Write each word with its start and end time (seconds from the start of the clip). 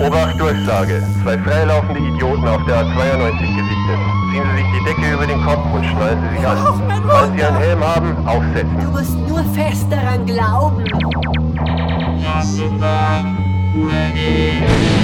Obacht 0.00 0.40
Durchsage. 0.40 1.02
Zwei 1.22 1.38
freilaufende 1.38 2.00
Idioten 2.00 2.48
auf 2.48 2.64
der 2.64 2.84
A92 2.84 3.38
gesichtet. 3.38 3.98
Ziehen 4.32 4.42
Sie 4.44 4.62
sich 4.62 4.66
die 4.72 4.84
Decke 4.86 5.12
über 5.12 5.26
den 5.26 5.42
Kopf 5.44 5.74
und 5.74 5.84
schnallen 5.84 6.22
Sie 6.22 6.36
sich 6.36 6.46
an. 6.46 7.02
Falls 7.06 7.32
Sie 7.36 7.42
einen 7.44 7.56
Helm 7.58 7.84
haben, 7.84 8.26
aufsetzen. 8.26 8.80
Du 8.80 8.90
musst 8.90 9.14
nur 9.28 9.44
fest 9.52 9.86
daran 9.90 10.24
glauben. 10.24 10.84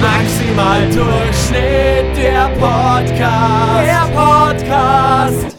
Maximal 0.01 0.81
Durchschnitt, 0.91 2.17
der 2.17 2.49
Podcast. 2.59 3.87
Der 3.87 4.09
Podcast. 4.15 5.57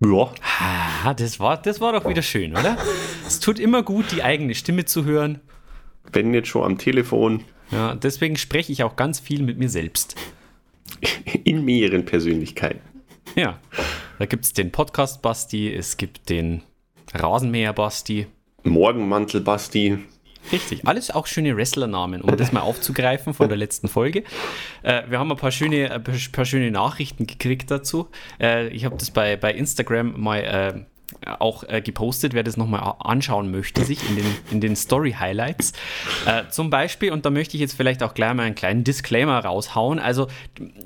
Ja. 0.00 0.30
Ah, 1.04 1.14
das 1.14 1.40
war, 1.40 1.56
das 1.56 1.80
war 1.80 1.92
doch 1.92 2.08
wieder 2.08 2.22
schön, 2.22 2.52
oder? 2.52 2.76
Es 3.26 3.40
tut 3.40 3.58
immer 3.58 3.82
gut, 3.82 4.12
die 4.12 4.22
eigene 4.22 4.54
Stimme 4.54 4.84
zu 4.84 5.04
hören. 5.04 5.40
Wenn 6.12 6.34
jetzt 6.34 6.48
schon 6.48 6.64
am 6.64 6.78
Telefon, 6.78 7.44
Ja, 7.70 7.94
deswegen 7.94 8.36
spreche 8.36 8.72
ich 8.72 8.82
auch 8.82 8.96
ganz 8.96 9.20
viel 9.20 9.42
mit 9.42 9.58
mir 9.58 9.68
selbst. 9.68 10.16
in 11.44 11.64
mehreren 11.64 12.04
Persönlichkeiten. 12.04 12.80
Ja, 13.34 13.58
da 14.18 14.26
gibt 14.26 14.44
es 14.44 14.52
den 14.52 14.72
Podcast 14.72 15.22
Basti, 15.22 15.72
es 15.72 15.96
gibt 15.96 16.30
den 16.30 16.62
Rasenmäher 17.12 17.72
Basti. 17.72 18.26
Morgenmantel 18.62 19.40
Basti. 19.40 19.98
Richtig, 20.52 20.86
alles 20.86 21.10
auch 21.10 21.26
schöne 21.26 21.56
Wrestlernamen, 21.56 22.22
um 22.22 22.36
das 22.36 22.52
mal 22.52 22.60
aufzugreifen 22.60 23.34
von 23.34 23.48
der 23.48 23.58
letzten 23.58 23.88
Folge. 23.88 24.22
Äh, 24.82 25.02
wir 25.08 25.18
haben 25.18 25.30
ein 25.30 25.36
paar 25.36 25.50
schöne, 25.50 25.90
ein 25.90 26.04
paar 26.32 26.44
schöne 26.44 26.70
Nachrichten 26.70 27.26
gekriegt 27.26 27.70
dazu. 27.70 28.08
Äh, 28.40 28.68
ich 28.68 28.84
habe 28.84 28.96
das 28.96 29.10
bei, 29.10 29.36
bei 29.36 29.52
Instagram 29.52 30.20
mal 30.20 30.38
äh, 30.38 30.84
auch 31.38 31.64
äh, 31.64 31.80
gepostet, 31.80 32.34
wer 32.34 32.42
das 32.42 32.56
nochmal 32.56 32.94
anschauen 32.98 33.50
möchte, 33.50 33.84
sich 33.84 34.08
in 34.08 34.16
den, 34.16 34.26
in 34.50 34.60
den 34.60 34.76
Story-Highlights. 34.76 35.72
Äh, 36.26 36.44
zum 36.50 36.70
Beispiel, 36.70 37.12
und 37.12 37.24
da 37.24 37.30
möchte 37.30 37.56
ich 37.56 37.60
jetzt 37.60 37.74
vielleicht 37.76 38.02
auch 38.02 38.14
gleich 38.14 38.34
mal 38.34 38.42
einen 38.42 38.54
kleinen 38.54 38.84
Disclaimer 38.84 39.38
raushauen. 39.38 39.98
Also, 39.98 40.26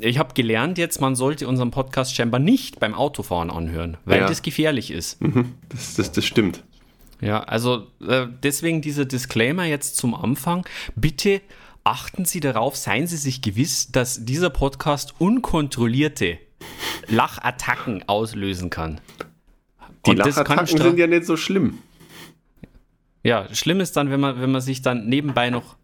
ich 0.00 0.18
habe 0.18 0.34
gelernt 0.34 0.78
jetzt, 0.78 1.00
man 1.00 1.16
sollte 1.16 1.48
unseren 1.48 1.70
Podcast 1.70 2.14
scheinbar 2.14 2.40
nicht 2.40 2.80
beim 2.80 2.94
Autofahren 2.94 3.50
anhören, 3.50 3.96
weil 4.04 4.20
Ja. 4.20 4.26
das 4.26 4.42
gefährlich 4.42 4.90
ist. 4.90 5.18
Das, 5.70 5.94
das, 5.94 6.12
das 6.12 6.24
stimmt. 6.24 6.62
Ja, 7.22 7.40
also 7.42 7.86
äh, 8.06 8.26
deswegen 8.42 8.80
dieser 8.82 9.04
Disclaimer 9.04 9.64
jetzt 9.64 9.96
zum 9.96 10.14
Anfang. 10.14 10.66
Bitte 10.96 11.40
achten 11.84 12.24
Sie 12.24 12.40
darauf, 12.40 12.76
seien 12.76 13.06
Sie 13.06 13.16
sich 13.18 13.42
gewiss, 13.42 13.90
dass 13.92 14.24
dieser 14.24 14.50
Podcast 14.50 15.14
unkontrollierte 15.18 16.38
Lachattacken 17.08 18.08
auslösen 18.08 18.70
kann. 18.70 19.00
Die 20.06 20.10
Und 20.10 20.16
Lachattacken 20.16 20.66
sind 20.66 20.98
ja 20.98 21.06
nicht 21.06 21.24
so 21.24 21.36
schlimm. 21.36 21.78
Ja, 23.22 23.52
schlimm 23.54 23.80
ist 23.80 23.96
dann, 23.96 24.10
wenn 24.10 24.20
man, 24.20 24.40
wenn 24.40 24.50
man 24.50 24.60
sich 24.60 24.82
dann 24.82 25.06
nebenbei 25.06 25.50
noch, 25.50 25.76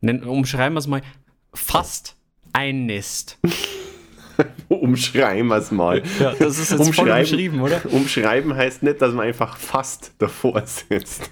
umschreiben 0.00 0.74
wir 0.74 0.78
es 0.78 0.86
mal, 0.86 1.02
fast 1.52 2.16
einnässt. 2.52 3.38
Umschreiben 4.68 5.48
wir 5.48 5.56
es 5.56 5.70
mal. 5.70 6.02
Ja, 6.18 6.34
das 6.34 6.58
ist 6.58 6.70
jetzt 6.70 6.94
voll 6.94 7.10
umschrieben, 7.10 7.60
oder? 7.60 7.80
Umschreiben 7.90 8.54
heißt 8.54 8.82
nicht, 8.82 9.00
dass 9.00 9.14
man 9.14 9.26
einfach 9.26 9.56
fast 9.56 10.12
davor 10.18 10.62
sitzt. 10.66 11.30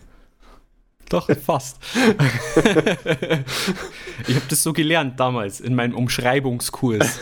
Doch, 1.11 1.29
fast. 1.37 1.79
ich 4.27 4.35
habe 4.35 4.47
das 4.49 4.63
so 4.63 4.73
gelernt 4.73 5.21
damals 5.21 5.61
in 5.61 5.75
meinem 5.75 5.95
Umschreibungskurs. 5.95 7.19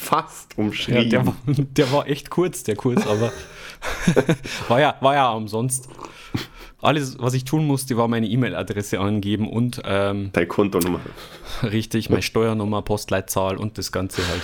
Fast 0.00 0.54
Ja, 0.56 0.64
umschrieben. 0.64 1.10
der, 1.10 1.26
war, 1.26 1.36
der 1.46 1.92
war 1.92 2.06
echt 2.08 2.30
kurz, 2.30 2.62
der 2.64 2.74
Kurs, 2.76 3.06
aber 3.06 3.32
war, 4.68 4.80
ja, 4.80 4.96
war 5.00 5.14
ja 5.14 5.30
umsonst. 5.32 5.88
Alles, 6.82 7.18
was 7.18 7.34
ich 7.34 7.44
tun 7.44 7.66
musste, 7.66 7.96
war 7.98 8.08
meine 8.08 8.26
E-Mail-Adresse 8.26 8.98
angeben 9.00 9.46
und 9.48 9.82
ähm, 9.84 10.30
Deine 10.32 10.46
Kontonummer. 10.46 11.00
richtig 11.62 12.08
meine 12.08 12.22
Steuernummer, 12.22 12.80
Postleitzahl 12.82 13.58
und 13.58 13.76
das 13.76 13.92
Ganze 13.92 14.22
halt. 14.26 14.40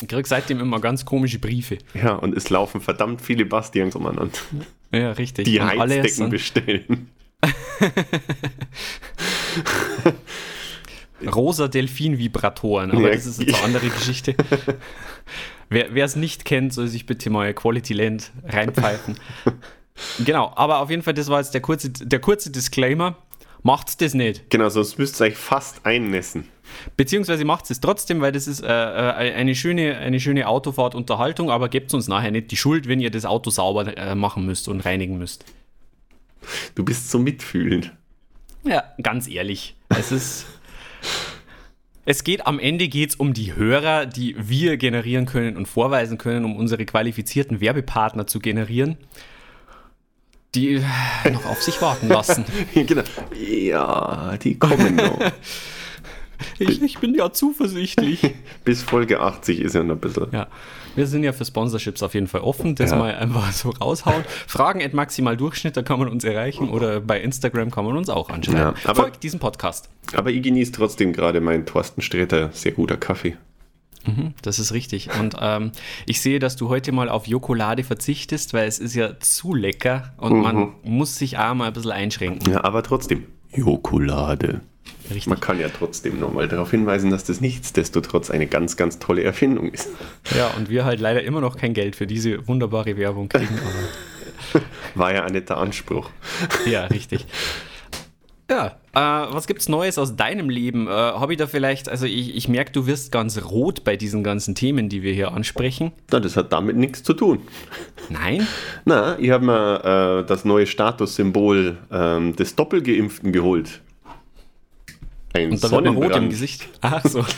Ich 0.00 0.08
krieg 0.08 0.26
seitdem 0.26 0.60
immer 0.60 0.80
ganz 0.80 1.04
komische 1.04 1.38
Briefe. 1.38 1.76
Ja, 1.94 2.14
und 2.14 2.34
es 2.36 2.48
laufen 2.50 2.80
verdammt 2.80 3.20
viele 3.20 3.44
Bastians 3.44 3.94
umeinander, 3.94 4.30
Ja, 4.92 5.12
richtig. 5.12 5.44
die 5.44 5.58
und 5.60 5.68
alle 5.78 6.02
Heizdecken 6.02 6.30
bestellen. 6.30 7.10
rosa 11.34 11.68
Delfin-Vibratoren, 11.68 12.90
aber 12.90 13.08
Ja. 13.08 13.14
das 13.14 13.26
ist 13.26 13.40
jetzt 13.40 13.54
eine 13.56 13.64
andere 13.64 13.88
Geschichte. 13.88 14.34
Wer 15.68 16.04
es 16.04 16.14
nicht 16.16 16.44
kennt, 16.44 16.72
soll 16.72 16.86
sich 16.86 17.06
bitte 17.06 17.28
mal 17.30 17.52
Quality 17.52 17.94
Land 17.94 18.30
reinpfeifen. 18.44 19.18
genau, 20.24 20.52
aber 20.54 20.78
auf 20.78 20.90
jeden 20.90 21.02
Fall, 21.02 21.14
das 21.14 21.28
war 21.28 21.40
jetzt 21.40 21.54
der 21.54 21.60
kurze, 21.60 21.90
der 21.90 22.20
kurze 22.20 22.50
Disclaimer. 22.50 23.16
Macht's 23.62 23.96
das 23.96 24.14
nicht. 24.14 24.48
Genau, 24.50 24.68
sonst 24.68 24.96
müsst 24.96 25.20
ihr 25.20 25.24
euch 25.24 25.36
fast 25.36 25.84
einnässen. 25.84 26.46
Beziehungsweise 26.96 27.44
macht 27.44 27.68
es 27.68 27.80
trotzdem, 27.80 28.20
weil 28.20 28.30
das 28.30 28.46
ist 28.46 28.62
äh, 28.62 28.66
äh, 28.66 29.32
eine, 29.34 29.56
schöne, 29.56 29.96
eine 29.96 30.20
schöne 30.20 30.46
Autofahrt-Unterhaltung, 30.46 31.50
aber 31.50 31.68
gebt 31.68 31.92
uns 31.92 32.06
nachher 32.06 32.30
nicht 32.30 32.52
die 32.52 32.56
Schuld, 32.56 32.86
wenn 32.86 33.00
ihr 33.00 33.10
das 33.10 33.24
Auto 33.24 33.50
sauber 33.50 33.96
äh, 33.96 34.14
machen 34.14 34.46
müsst 34.46 34.68
und 34.68 34.80
reinigen 34.84 35.18
müsst. 35.18 35.44
Du 36.76 36.84
bist 36.84 37.10
so 37.10 37.18
mitfühlend. 37.18 37.92
Ja, 38.62 38.84
ganz 39.02 39.26
ehrlich. 39.26 39.74
Es 39.88 40.12
ist. 40.12 40.46
Es 42.08 42.22
geht 42.22 42.46
am 42.46 42.60
Ende 42.60 42.86
geht's 42.86 43.16
um 43.16 43.34
die 43.34 43.56
Hörer, 43.56 44.06
die 44.06 44.36
wir 44.38 44.76
generieren 44.76 45.26
können 45.26 45.56
und 45.56 45.66
vorweisen 45.66 46.18
können, 46.18 46.44
um 46.44 46.56
unsere 46.56 46.84
qualifizierten 46.86 47.60
Werbepartner 47.60 48.28
zu 48.28 48.38
generieren, 48.38 48.96
die 50.54 50.80
noch 51.32 51.46
auf 51.46 51.62
sich 51.62 51.82
warten 51.82 52.08
lassen. 52.08 52.44
genau. 52.74 53.02
Ja, 53.34 54.36
die 54.36 54.58
kommen 54.58 54.96
noch. 54.96 55.18
Ich, 56.58 56.82
ich 56.82 56.98
bin 56.98 57.14
ja 57.14 57.32
zuversichtlich. 57.32 58.20
Bis 58.64 58.82
Folge 58.82 59.20
80 59.20 59.58
ist 59.58 59.74
ja 59.74 59.82
noch 59.82 59.94
ein 59.94 60.00
bisschen. 60.00 60.28
Ja, 60.32 60.48
wir 60.96 61.06
sind 61.06 61.22
ja 61.22 61.32
für 61.32 61.44
Sponsorships 61.44 62.02
auf 62.02 62.14
jeden 62.14 62.26
Fall 62.26 62.40
offen. 62.40 62.74
Das 62.74 62.90
Ja. 62.90 62.96
mal 62.96 63.14
einfach 63.14 63.52
so 63.52 63.70
raushauen. 63.70 64.24
Fragen 64.46 64.82
at 64.82 64.94
maximal 64.94 65.36
Durchschnitt, 65.36 65.76
da 65.76 65.82
kann 65.82 65.98
man 65.98 66.08
uns 66.08 66.24
erreichen 66.24 66.68
oder 66.70 67.00
bei 67.00 67.20
Instagram 67.20 67.70
kann 67.70 67.84
man 67.84 67.96
uns 67.96 68.08
auch 68.08 68.28
anschreiben. 68.30 68.58
Ja, 68.60 68.74
aber- 68.84 69.02
Folgt 69.02 69.22
diesem 69.22 69.38
Podcast. 69.38 69.88
Aber 70.14 70.30
ich 70.30 70.42
genieße 70.42 70.72
trotzdem 70.72 71.12
gerade 71.12 71.40
meinen 71.40 71.66
Thorsten 71.66 72.02
Sträter 72.02 72.50
sehr 72.52 72.72
guter 72.72 72.96
Kaffee. 72.96 73.36
Das 74.42 74.60
ist 74.60 74.72
richtig. 74.72 75.10
Und 75.20 75.34
ähm, 75.40 75.72
ich 76.06 76.20
sehe, 76.20 76.38
dass 76.38 76.54
du 76.54 76.68
heute 76.68 76.92
mal 76.92 77.08
auf 77.08 77.26
Jokolade 77.26 77.82
verzichtest, 77.82 78.54
weil 78.54 78.68
es 78.68 78.78
ist 78.78 78.94
ja 78.94 79.18
zu 79.18 79.52
lecker 79.52 80.12
und 80.18 80.40
man 80.42 80.74
muss 80.84 81.16
sich 81.16 81.38
auch 81.38 81.54
mal 81.54 81.66
ein 81.66 81.72
bisschen 81.72 81.90
einschränken. 81.90 82.52
Ja, 82.52 82.62
aber 82.62 82.84
trotzdem. 82.84 83.24
Jokolade. 83.52 84.60
Richtig. 85.08 85.26
Man 85.28 85.40
kann 85.40 85.60
ja 85.60 85.68
trotzdem 85.68 86.18
nochmal 86.18 86.48
darauf 86.48 86.70
hinweisen, 86.70 87.10
dass 87.10 87.24
das 87.24 87.40
nichtsdestotrotz 87.40 88.30
eine 88.30 88.46
ganz, 88.46 88.76
ganz 88.76 88.98
tolle 88.98 89.22
Erfindung 89.22 89.70
ist. 89.70 89.88
Ja, 90.36 90.48
und 90.56 90.68
wir 90.68 90.84
halt 90.84 91.00
leider 91.00 91.22
immer 91.22 91.40
noch 91.40 91.56
kein 91.56 91.74
Geld 91.74 91.96
für 91.96 92.06
diese 92.06 92.46
wunderbare 92.48 92.96
Werbung 92.96 93.28
kriegen. 93.28 93.58
War 94.94 95.14
ja 95.14 95.24
ein 95.24 95.32
netter 95.32 95.58
Anspruch. 95.58 96.10
Ja, 96.66 96.86
richtig. 96.86 97.26
Ja, 98.48 98.76
äh, 98.92 99.34
was 99.34 99.48
gibt's 99.48 99.68
Neues 99.68 99.98
aus 99.98 100.14
deinem 100.14 100.48
Leben? 100.48 100.86
Äh, 100.86 100.90
Habe 100.90 101.32
ich 101.32 101.38
da 101.38 101.48
vielleicht, 101.48 101.88
also 101.88 102.06
ich, 102.06 102.36
ich 102.36 102.48
merke, 102.48 102.70
du 102.70 102.86
wirst 102.86 103.10
ganz 103.10 103.42
rot 103.44 103.82
bei 103.82 103.96
diesen 103.96 104.22
ganzen 104.22 104.54
Themen, 104.54 104.88
die 104.88 105.02
wir 105.02 105.12
hier 105.12 105.32
ansprechen. 105.32 105.92
Na, 106.12 106.20
das 106.20 106.36
hat 106.36 106.52
damit 106.52 106.76
nichts 106.76 107.02
zu 107.02 107.12
tun. 107.14 107.40
Nein? 108.08 108.46
Na, 108.84 109.18
ich 109.18 109.30
habe 109.30 109.44
mir 109.44 110.20
äh, 110.22 110.26
das 110.26 110.44
neue 110.44 110.66
Statussymbol 110.66 111.76
ähm, 111.90 112.36
des 112.36 112.54
Doppelgeimpften 112.54 113.32
geholt. 113.32 113.80
Ein 115.36 115.52
Und 115.52 115.62
da 115.62 115.70
wird 115.70 115.84
man 115.84 115.96
rot 115.96 116.16
im. 116.16 116.30
Gesicht. 116.30 116.68
Ach 116.80 117.04
so. 117.04 117.24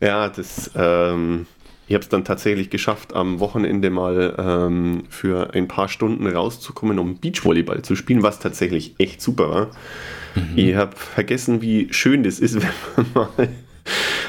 Ja, 0.00 0.28
das, 0.28 0.70
ähm, 0.74 1.46
ich 1.86 1.94
habe 1.94 2.02
es 2.02 2.08
dann 2.10 2.24
tatsächlich 2.24 2.68
geschafft, 2.68 3.14
am 3.14 3.40
Wochenende 3.40 3.88
mal 3.88 4.34
ähm, 4.38 5.04
für 5.08 5.54
ein 5.54 5.66
paar 5.66 5.88
Stunden 5.88 6.26
rauszukommen, 6.26 6.98
um 6.98 7.18
Beachvolleyball 7.18 7.82
zu 7.82 7.96
spielen, 7.96 8.22
was 8.22 8.38
tatsächlich 8.38 8.96
echt 8.98 9.22
super 9.22 9.50
war. 9.50 9.70
Ich 10.56 10.74
habe 10.74 10.96
vergessen, 10.96 11.62
wie 11.62 11.92
schön 11.92 12.22
das 12.22 12.40
ist, 12.40 12.56
wenn 12.96 13.06
man 13.14 13.28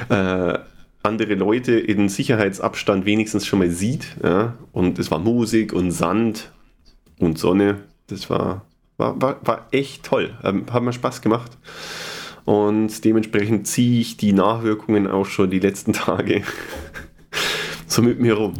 mal 0.07 0.53
äh, 0.53 0.59
andere 1.03 1.35
Leute 1.35 1.73
in 1.73 2.09
Sicherheitsabstand 2.09 3.05
wenigstens 3.05 3.45
schon 3.45 3.59
mal 3.59 3.69
sieht. 3.69 4.15
Ja? 4.23 4.55
Und 4.71 4.99
es 4.99 5.11
war 5.11 5.19
Musik 5.19 5.73
und 5.73 5.91
Sand 5.91 6.51
und 7.19 7.37
Sonne. 7.37 7.77
Das 8.07 8.29
war, 8.29 8.65
war, 8.97 9.21
war, 9.21 9.39
war 9.45 9.67
echt 9.71 10.03
toll. 10.03 10.37
Ähm, 10.43 10.65
hat 10.71 10.83
mir 10.83 10.93
Spaß 10.93 11.21
gemacht. 11.21 11.57
Und 12.45 13.03
dementsprechend 13.03 13.67
ziehe 13.67 14.01
ich 14.01 14.17
die 14.17 14.33
Nachwirkungen 14.33 15.07
auch 15.07 15.25
schon 15.25 15.49
die 15.49 15.59
letzten 15.59 15.93
Tage 15.93 16.43
so 17.87 18.01
mit 18.01 18.19
mir 18.19 18.35
rum. 18.35 18.53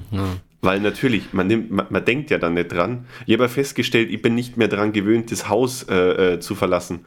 Weil 0.62 0.80
natürlich, 0.80 1.32
man, 1.34 1.48
nimmt, 1.48 1.72
man, 1.72 1.86
man 1.90 2.04
denkt 2.04 2.32
ja 2.32 2.40
dann 2.40 2.56
nicht 2.56 2.72
dran. 2.72 3.06
Ich 3.28 3.34
habe 3.34 3.44
ja 3.44 3.50
festgestellt, 3.50 4.10
ich 4.10 4.22
bin 4.22 4.34
nicht 4.34 4.58
mehr 4.58 4.68
daran 4.68 4.94
gewöhnt, 4.94 5.32
das 5.32 5.48
Haus 5.48 5.84
äh, 5.84 6.34
äh, 6.34 6.40
zu 6.40 6.56
verlassen. 6.56 7.06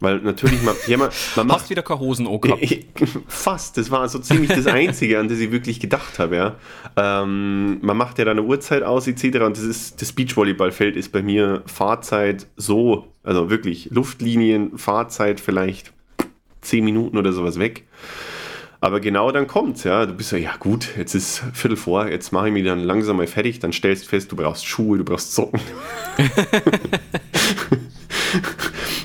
Weil 0.00 0.18
natürlich, 0.20 0.62
man, 0.62 0.74
ja, 0.86 0.96
man, 0.96 1.10
man 1.36 1.46
macht. 1.46 1.68
Wieder 1.68 1.82
keine 1.82 2.00
Hosen 2.00 2.24
gehabt. 2.40 2.60
Fast, 3.28 3.76
das 3.76 3.90
war 3.90 4.08
so 4.08 4.18
ziemlich 4.18 4.48
das 4.50 4.66
Einzige, 4.66 5.18
an 5.18 5.28
das 5.28 5.38
ich 5.38 5.52
wirklich 5.52 5.78
gedacht 5.78 6.18
habe, 6.18 6.36
ja. 6.36 6.56
Ähm, 6.96 7.78
man 7.82 7.96
macht 7.98 8.18
ja 8.18 8.24
dann 8.24 8.38
eine 8.38 8.46
Uhrzeit 8.46 8.82
aus, 8.82 9.06
etc. 9.06 9.40
Und 9.40 9.58
das 9.58 9.64
ist, 9.64 10.00
das 10.00 10.12
Beachvolleyballfeld 10.12 10.96
ist 10.96 11.12
bei 11.12 11.22
mir 11.22 11.62
Fahrzeit 11.66 12.46
so, 12.56 13.08
also 13.22 13.50
wirklich 13.50 13.90
Luftlinien, 13.90 14.78
Fahrzeit 14.78 15.38
vielleicht 15.38 15.92
10 16.62 16.82
Minuten 16.82 17.18
oder 17.18 17.34
sowas 17.34 17.58
weg. 17.58 17.86
Aber 18.82 19.00
genau 19.00 19.30
dann 19.30 19.46
kommt's, 19.46 19.84
ja. 19.84 20.06
Du 20.06 20.14
bist 20.14 20.30
so, 20.30 20.36
ja 20.36 20.56
gut, 20.58 20.96
jetzt 20.96 21.14
ist 21.14 21.42
Viertel 21.52 21.76
vor, 21.76 22.08
jetzt 22.08 22.32
mache 22.32 22.46
ich 22.46 22.54
mich 22.54 22.64
dann 22.64 22.80
langsam 22.80 23.18
mal 23.18 23.26
fertig, 23.26 23.58
dann 23.58 23.74
stellst 23.74 24.06
du 24.06 24.08
fest, 24.08 24.32
du 24.32 24.36
brauchst 24.36 24.64
Schuhe, 24.64 24.96
du 24.96 25.04
brauchst 25.04 25.34
Socken. 25.34 25.60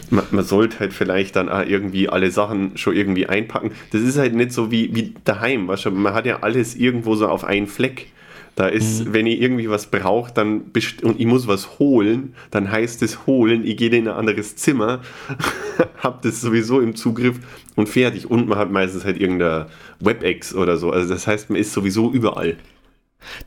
man, 0.09 0.25
man, 0.31 0.43
sollte 0.43 0.79
halt 0.79 0.93
vielleicht 0.93 1.35
dann 1.35 1.49
auch 1.49 1.65
irgendwie 1.65 2.09
alle 2.09 2.31
Sachen 2.31 2.77
schon 2.77 2.95
irgendwie 2.95 3.27
einpacken. 3.27 3.71
Das 3.91 4.01
ist 4.01 4.17
halt 4.17 4.35
nicht 4.35 4.51
so 4.51 4.71
wie, 4.71 4.95
wie 4.95 5.13
daheim. 5.23 5.67
Weißt 5.67 5.85
du? 5.85 5.91
Man 5.91 6.13
hat 6.13 6.25
ja 6.25 6.39
alles 6.41 6.75
irgendwo 6.75 7.15
so 7.15 7.27
auf 7.27 7.43
einen 7.43 7.67
Fleck. 7.67 8.07
Da 8.55 8.67
ist, 8.67 9.05
mhm. 9.05 9.13
wenn 9.13 9.27
ich 9.27 9.41
irgendwie 9.41 9.69
was 9.69 9.87
brauche, 9.87 10.31
dann 10.33 10.71
und 11.01 11.19
ich 11.19 11.25
muss 11.25 11.45
was 11.45 11.77
holen, 11.77 12.35
dann 12.51 12.71
heißt 12.71 13.03
es 13.03 13.27
holen, 13.27 13.65
ich 13.65 13.75
gehe 13.75 13.89
in 13.89 14.07
ein 14.07 14.13
anderes 14.13 14.55
Zimmer, 14.55 15.01
habe 15.97 16.19
das 16.23 16.39
sowieso 16.39 16.79
im 16.79 16.95
Zugriff 16.95 17.37
und 17.75 17.89
fertig. 17.89 18.31
Und 18.31 18.47
man 18.47 18.57
hat 18.57 18.71
meistens 18.71 19.03
halt 19.03 19.19
irgendeine 19.19 19.67
WebEx 19.99 20.55
oder 20.55 20.77
so. 20.77 20.89
Also 20.91 21.13
das 21.13 21.27
heißt, 21.27 21.49
man 21.49 21.59
ist 21.59 21.73
sowieso 21.73 22.11
überall. 22.11 22.55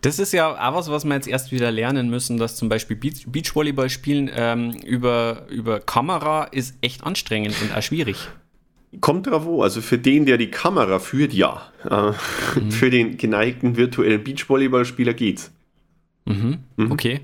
Das 0.00 0.18
ist 0.18 0.32
ja 0.32 0.52
auch 0.52 0.74
was, 0.74 0.90
was 0.90 1.04
wir 1.04 1.14
jetzt 1.14 1.28
erst 1.28 1.52
wieder 1.52 1.70
lernen 1.70 2.10
müssen, 2.10 2.38
dass 2.38 2.56
zum 2.56 2.68
Beispiel 2.68 2.96
Beach 2.96 3.24
Beachvolleyball 3.26 3.90
spielen 3.90 4.30
ähm, 4.34 4.72
über, 4.84 5.46
über 5.48 5.80
Kamera 5.80 6.44
ist 6.44 6.76
echt 6.80 7.04
anstrengend 7.04 7.54
und 7.62 7.76
auch 7.76 7.82
schwierig. 7.82 8.28
Kommt 9.00 9.26
drauf 9.26 9.46
an. 9.46 9.60
Also 9.60 9.80
für 9.80 9.98
den, 9.98 10.24
der 10.24 10.38
die 10.38 10.50
Kamera 10.50 10.98
führt, 10.98 11.32
ja. 11.32 11.62
Äh, 11.88 12.12
mhm. 12.58 12.70
Für 12.70 12.90
den 12.90 13.16
geneigten 13.18 13.76
virtuellen 13.76 14.24
Beachvolleyballspieler 14.24 15.14
geht's. 15.14 15.50
Mhm. 16.24 16.58
Mhm. 16.76 16.92
Okay. 16.92 17.20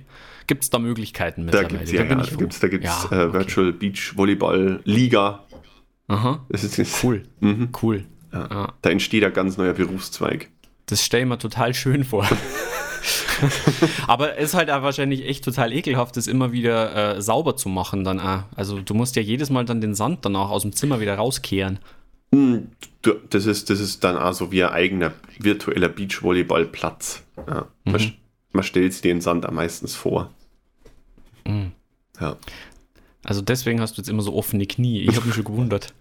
Gibt 0.47 0.65
es 0.65 0.71
da 0.71 0.79
Möglichkeiten 0.79 1.45
mittlerweile? 1.45 1.69
Da 1.69 1.77
gibt 1.79 1.89
es 1.89 1.93
ja, 1.93 2.05
da 2.05 2.23
ja, 2.23 2.37
gibt's, 2.37 2.61
da 2.61 2.69
gibt's, 2.69 3.09
ja, 3.11 3.17
äh, 3.17 3.25
okay. 3.25 3.33
Virtual 3.39 3.73
Beach 3.73 4.13
Volleyball 4.17 4.81
Liga. 4.85 5.45
Aha. 6.09 6.45
Das 6.51 6.65
ist, 6.65 6.79
das 6.79 7.03
cool. 7.03 7.23
Mhm. 7.41 7.71
Cool. 7.83 8.05
Ja. 8.33 8.73
Da 8.83 8.91
entsteht 8.91 9.25
ein 9.25 9.33
ganz 9.33 9.57
neuer 9.57 9.75
Berufszweig. 9.75 10.51
Das 10.95 11.03
stelle 11.03 11.25
ich 11.25 11.29
mir 11.29 11.39
total 11.39 11.75
schön 11.75 12.05
vor. 12.05 12.25
Aber 14.07 14.39
es 14.39 14.51
ist 14.51 14.55
halt 14.55 14.71
auch 14.71 14.83
wahrscheinlich 14.83 15.27
echt 15.27 15.45
total 15.45 15.73
ekelhaft, 15.73 16.17
das 16.17 16.29
immer 16.29 16.53
wieder 16.53 17.17
äh, 17.17 17.21
sauber 17.21 17.57
zu 17.57 17.69
machen 17.69 18.05
dann 18.05 18.21
auch. 18.21 18.45
Also 18.55 18.81
du 18.81 18.95
musst 18.95 19.17
ja 19.17 19.23
jedes 19.23 19.51
Mal 19.51 19.65
dann 19.65 19.81
den 19.81 19.97
Sand 19.97 20.25
danach 20.25 20.51
aus 20.51 20.63
dem 20.63 20.71
Zimmer 20.71 21.01
wieder 21.01 21.17
rauskehren. 21.17 21.81
Hm, 22.33 22.69
das 23.29 23.47
ist, 23.47 23.71
das 23.71 23.81
ist 23.81 24.05
dann 24.05 24.17
auch 24.17 24.35
so 24.35 24.53
wie 24.53 24.63
ein 24.63 24.71
eigener 24.71 25.15
virtueller 25.37 25.89
Beachvolleyballplatz. 25.89 27.25
Ja. 27.45 27.67
Mhm. 27.85 27.93
Man, 27.93 28.13
man, 28.53 28.63
stellt 28.63 28.93
sich 28.93 29.03
den 29.03 29.21
Sand 29.21 29.47
am 29.47 29.57
meistens 29.57 29.97
vor. 29.97 30.31
Mhm. 31.45 31.73
Ja. 32.21 32.37
Also 33.25 33.41
deswegen 33.41 33.81
hast 33.81 33.97
du 33.97 34.03
jetzt 34.03 34.09
immer 34.09 34.23
so 34.23 34.35
offene 34.35 34.67
Knie. 34.67 35.01
Ich 35.01 35.17
habe 35.17 35.27
mich 35.27 35.35
schon 35.35 35.45
gewundert. 35.45 35.95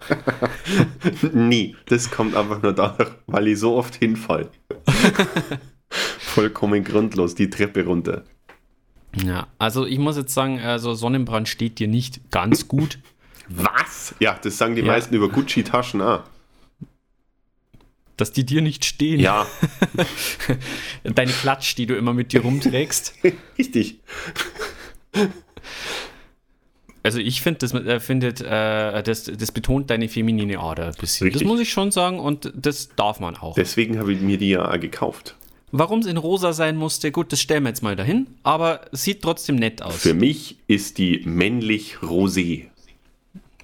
Nie. 1.33 1.75
Das 1.85 2.11
kommt 2.11 2.35
einfach 2.35 2.61
nur 2.61 2.73
dadurch, 2.73 3.11
weil 3.27 3.47
ich 3.47 3.59
so 3.59 3.75
oft 3.75 3.95
hinfall. 3.95 4.49
Vollkommen 6.19 6.83
grundlos 6.83 7.33
die 7.33 7.49
Treppe 7.49 7.85
runter. 7.85 8.25
Ja, 9.15 9.47
also 9.57 9.85
ich 9.85 9.99
muss 9.99 10.17
jetzt 10.17 10.33
sagen, 10.33 10.59
also 10.59 10.93
Sonnenbrand 10.95 11.47
steht 11.47 11.79
dir 11.79 11.87
nicht 11.87 12.29
ganz 12.29 12.67
gut. 12.67 12.99
Was? 13.47 14.15
Ja, 14.19 14.37
das 14.41 14.57
sagen 14.57 14.75
die 14.75 14.81
ja. 14.81 14.87
meisten 14.87 15.15
über 15.15 15.29
Gucci-Taschen 15.29 16.01
auch. 16.01 16.23
Dass 18.17 18.31
die 18.31 18.45
dir 18.45 18.61
nicht 18.61 18.85
stehen. 18.85 19.19
Ja. 19.19 19.45
Deine 21.03 21.31
Klatsch, 21.31 21.75
die 21.75 21.85
du 21.85 21.95
immer 21.95 22.13
mit 22.13 22.33
dir 22.33 22.41
rumträgst. 22.41 23.13
Richtig. 23.57 23.99
Also 27.03 27.19
ich 27.19 27.41
finde, 27.41 27.59
das, 27.59 27.73
äh, 27.73 27.99
findet, 27.99 28.39
äh, 28.41 29.03
das, 29.03 29.25
das 29.25 29.51
betont 29.51 29.89
deine 29.89 30.07
feminine 30.07 30.59
Ader 30.59 30.87
ein 30.87 30.93
bisschen. 30.93 31.25
Richtig. 31.25 31.43
Das 31.43 31.47
muss 31.47 31.59
ich 31.59 31.69
schon 31.69 31.91
sagen 31.91 32.19
und 32.19 32.51
das 32.55 32.89
darf 32.95 33.19
man 33.19 33.35
auch. 33.35 33.55
Deswegen 33.55 33.99
habe 33.99 34.13
ich 34.13 34.21
mir 34.21 34.37
die 34.37 34.49
ja 34.49 34.77
gekauft. 34.77 35.35
Warum 35.73 35.99
es 35.99 36.05
in 36.05 36.17
rosa 36.17 36.53
sein 36.53 36.77
musste, 36.77 37.11
gut, 37.11 37.33
das 37.33 37.41
stellen 37.41 37.63
wir 37.63 37.69
jetzt 37.69 37.81
mal 37.81 37.95
dahin, 37.95 38.27
aber 38.43 38.81
sieht 38.91 39.21
trotzdem 39.21 39.55
nett 39.55 39.81
aus. 39.81 39.97
Für 39.97 40.13
mich 40.13 40.57
ist 40.67 40.97
die 40.97 41.23
männlich 41.25 41.97
rosé. 41.97 42.67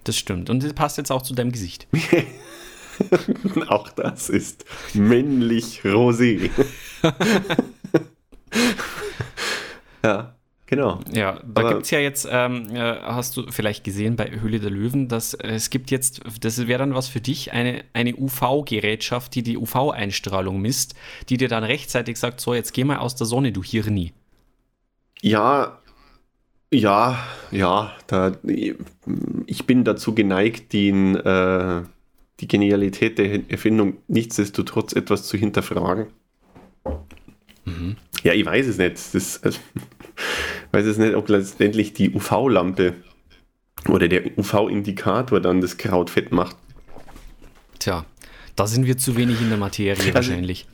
Das 0.03 0.17
stimmt 0.17 0.49
und 0.49 0.63
das 0.63 0.73
passt 0.73 0.97
jetzt 0.97 1.11
auch 1.11 1.21
zu 1.21 1.33
deinem 1.33 1.51
Gesicht. 1.51 1.87
auch 3.67 3.89
das 3.91 4.29
ist 4.29 4.65
männlich 4.93 5.81
rosé. 5.83 6.49
ja. 10.03 10.35
Genau. 10.69 10.99
Ja, 11.11 11.39
da 11.51 11.67
gibt 11.67 11.85
es 11.85 11.89
ja 11.89 11.97
jetzt, 11.97 12.27
ähm, 12.29 12.67
äh, 12.69 12.79
hast 13.01 13.35
du 13.35 13.49
vielleicht 13.49 13.83
gesehen 13.83 14.15
bei 14.15 14.29
Höhle 14.39 14.59
der 14.59 14.69
Löwen, 14.69 15.07
dass 15.07 15.33
es 15.33 15.71
gibt 15.71 15.89
jetzt, 15.89 16.21
das 16.41 16.67
wäre 16.67 16.77
dann 16.77 16.93
was 16.93 17.07
für 17.07 17.21
dich, 17.21 17.53
eine, 17.53 17.83
eine 17.93 18.15
UV-Gerätschaft, 18.15 19.33
die 19.33 19.41
die 19.41 19.57
UV-Einstrahlung 19.57 20.61
misst, 20.61 20.93
die 21.27 21.37
dir 21.37 21.47
dann 21.47 21.63
rechtzeitig 21.63 22.17
sagt, 22.17 22.39
so, 22.39 22.53
jetzt 22.53 22.75
geh 22.75 22.83
mal 22.83 22.97
aus 22.97 23.15
der 23.15 23.25
Sonne, 23.25 23.51
du 23.51 23.63
Hirni. 23.63 24.13
Ja, 25.23 25.79
ja, 26.71 27.17
ja, 27.49 27.91
da, 28.05 28.33
ich 28.43 29.65
bin 29.65 29.83
dazu 29.83 30.13
geneigt, 30.13 30.71
den, 30.73 31.15
äh, 31.15 31.81
die 32.41 32.47
Genialität 32.47 33.17
der 33.17 33.49
Erfindung 33.49 33.97
nichtsdestotrotz 34.07 34.93
etwas 34.93 35.23
zu 35.23 35.35
hinterfragen. 35.35 36.09
Mhm. 37.65 37.95
Ja, 38.21 38.33
ich 38.33 38.45
weiß 38.45 38.67
es 38.67 38.77
nicht. 38.77 39.15
Das, 39.15 39.41
also, 39.41 39.59
weiß 40.71 40.85
es 40.85 40.97
nicht, 40.97 41.15
ob 41.15 41.29
letztendlich 41.29 41.93
die 41.93 42.13
UV-Lampe 42.13 42.93
oder 43.87 44.07
der 44.07 44.37
UV-Indikator 44.37 45.39
dann 45.39 45.61
das 45.61 45.77
Kraut 45.77 46.09
fett 46.09 46.31
macht. 46.31 46.55
Tja, 47.79 48.05
da 48.55 48.67
sind 48.67 48.85
wir 48.85 48.97
zu 48.97 49.15
wenig 49.15 49.39
in 49.41 49.49
der 49.49 49.57
Materie 49.57 49.91
also, 49.91 50.13
wahrscheinlich. 50.13 50.67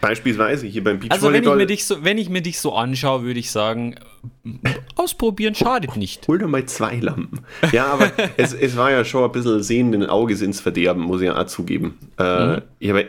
Beispielsweise 0.00 0.66
hier 0.66 0.82
beim 0.82 1.00
Beachvolleyball. 1.00 1.12
Also 1.12 1.32
wenn 1.32 1.44
ich, 1.44 1.58
mir 1.58 1.66
dich 1.66 1.84
so, 1.84 2.04
wenn 2.04 2.18
ich 2.18 2.28
mir 2.30 2.40
dich 2.40 2.60
so 2.60 2.74
anschaue, 2.74 3.24
würde 3.24 3.40
ich 3.40 3.50
sagen, 3.50 3.96
ausprobieren 4.94 5.54
schadet 5.54 5.96
nicht. 5.96 6.26
Hol 6.28 6.38
doch 6.38 6.48
mal 6.48 6.64
zwei 6.64 6.96
Lampen. 6.96 7.40
Ja, 7.72 7.86
aber 7.86 8.10
es, 8.36 8.54
es 8.54 8.76
war 8.76 8.90
ja 8.90 9.04
schon 9.04 9.24
ein 9.24 9.32
bisschen 9.32 9.62
sehenden 9.62 10.06
Auges 10.06 10.40
ins 10.40 10.60
Verderben, 10.60 11.02
muss 11.02 11.20
ich 11.20 11.26
ja 11.26 11.38
auch 11.38 11.46
zugeben. 11.46 11.98
Äh, 12.18 12.46
mhm. 12.46 12.62
Ich 12.78 12.88
habe 12.88 13.06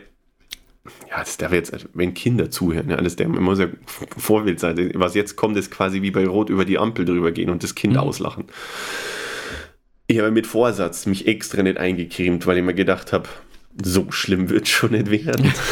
ja, 1.09 1.19
das 1.19 1.37
darf 1.37 1.51
jetzt, 1.51 1.73
wenn 1.93 2.13
Kinder 2.13 2.49
zuhören, 2.51 2.89
ja, 2.89 2.97
das 2.97 3.15
der, 3.15 3.27
man 3.29 3.43
muss 3.43 3.59
ja 3.59 3.67
Vorbild 4.17 4.59
sein. 4.59 4.91
Was 4.95 5.15
jetzt 5.15 5.35
kommt, 5.35 5.57
ist 5.57 5.71
quasi 5.71 6.01
wie 6.01 6.11
bei 6.11 6.25
Rot 6.25 6.49
über 6.49 6.65
die 6.65 6.77
Ampel 6.77 7.05
drüber 7.05 7.31
gehen 7.31 7.49
und 7.49 7.63
das 7.63 7.75
Kind 7.75 7.93
mhm. 7.93 7.99
auslachen. 7.99 8.45
Ich 10.07 10.19
habe 10.19 10.31
mit 10.31 10.47
Vorsatz 10.47 11.05
mich 11.05 11.27
extra 11.27 11.63
nicht 11.63 11.77
eingecremt, 11.77 12.47
weil 12.47 12.57
ich 12.57 12.63
mir 12.63 12.73
gedacht 12.73 13.11
habe, 13.11 13.27
so 13.83 14.11
schlimm 14.11 14.49
wird 14.49 14.63
es 14.63 14.69
schon 14.69 14.91
nicht 14.91 15.09
werden. 15.09 15.53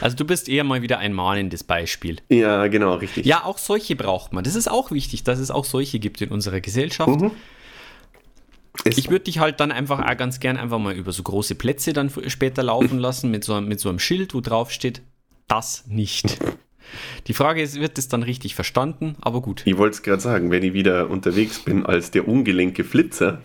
Also 0.00 0.16
du 0.16 0.24
bist 0.24 0.48
eher 0.48 0.64
mal 0.64 0.80
wieder 0.80 0.98
ein 0.98 1.12
mahnendes 1.12 1.62
Beispiel. 1.62 2.16
Ja, 2.30 2.66
genau, 2.68 2.94
richtig. 2.94 3.26
Ja, 3.26 3.44
auch 3.44 3.58
solche 3.58 3.96
braucht 3.96 4.32
man. 4.32 4.44
Das 4.44 4.54
ist 4.54 4.70
auch 4.70 4.90
wichtig, 4.90 5.24
dass 5.24 5.38
es 5.38 5.50
auch 5.50 5.66
solche 5.66 5.98
gibt 5.98 6.22
in 6.22 6.30
unserer 6.30 6.60
Gesellschaft. 6.60 7.20
Mhm. 7.20 7.32
Ich 8.84 9.10
würde 9.10 9.24
dich 9.24 9.38
halt 9.38 9.60
dann 9.60 9.72
einfach 9.72 10.00
auch 10.00 10.16
ganz 10.16 10.40
gern 10.40 10.56
einfach 10.56 10.78
mal 10.78 10.94
über 10.94 11.12
so 11.12 11.22
große 11.22 11.54
Plätze 11.54 11.92
dann 11.92 12.10
später 12.28 12.62
laufen 12.62 12.98
lassen 13.00 13.30
mit 13.30 13.44
so, 13.44 13.60
mit 13.60 13.80
so 13.80 13.88
einem 13.88 13.98
Schild, 13.98 14.34
wo 14.34 14.40
drauf 14.40 14.70
steht, 14.70 15.02
das 15.48 15.84
nicht. 15.86 16.38
Die 17.26 17.34
Frage 17.34 17.62
ist, 17.62 17.78
wird 17.78 17.98
es 17.98 18.08
dann 18.08 18.22
richtig 18.22 18.54
verstanden? 18.54 19.16
Aber 19.20 19.42
gut. 19.42 19.62
Ich 19.64 19.76
wollte 19.76 19.96
es 19.96 20.02
gerade 20.02 20.20
sagen, 20.20 20.50
wenn 20.50 20.62
ich 20.62 20.72
wieder 20.72 21.08
unterwegs 21.08 21.60
bin 21.60 21.86
als 21.86 22.10
der 22.10 22.26
ungelenke 22.26 22.84
Flitzer. 22.84 23.40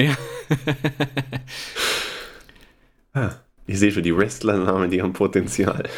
Ja. 0.00 0.16
ah, 3.12 3.30
ich 3.66 3.78
sehe 3.78 3.92
schon, 3.92 4.02
die 4.02 4.16
Wrestler-Namen, 4.16 4.90
die 4.90 5.02
haben 5.02 5.12
Potenzial. 5.12 5.88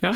Ja. 0.00 0.14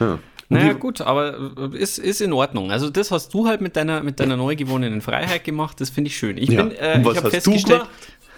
ja. 0.00 0.18
Naja, 0.50 0.72
gut, 0.72 1.00
aber 1.02 1.52
äh, 1.74 1.76
ist, 1.76 1.98
ist 1.98 2.20
in 2.20 2.32
Ordnung. 2.32 2.70
Also, 2.70 2.88
das 2.88 3.10
hast 3.10 3.34
du 3.34 3.46
halt 3.46 3.60
mit 3.60 3.76
deiner, 3.76 4.02
mit 4.02 4.18
deiner 4.18 4.36
neu 4.36 4.56
gewonnenen 4.56 5.02
Freiheit 5.02 5.44
gemacht. 5.44 5.80
Das 5.80 5.90
finde 5.90 6.08
ich 6.08 6.16
schön. 6.16 6.38
Ich, 6.38 6.48
ja. 6.48 6.62
bin, 6.62 6.76
äh, 6.76 7.00
ich 7.00 7.16
habe 7.16 7.30
festgestellt. 7.30 7.86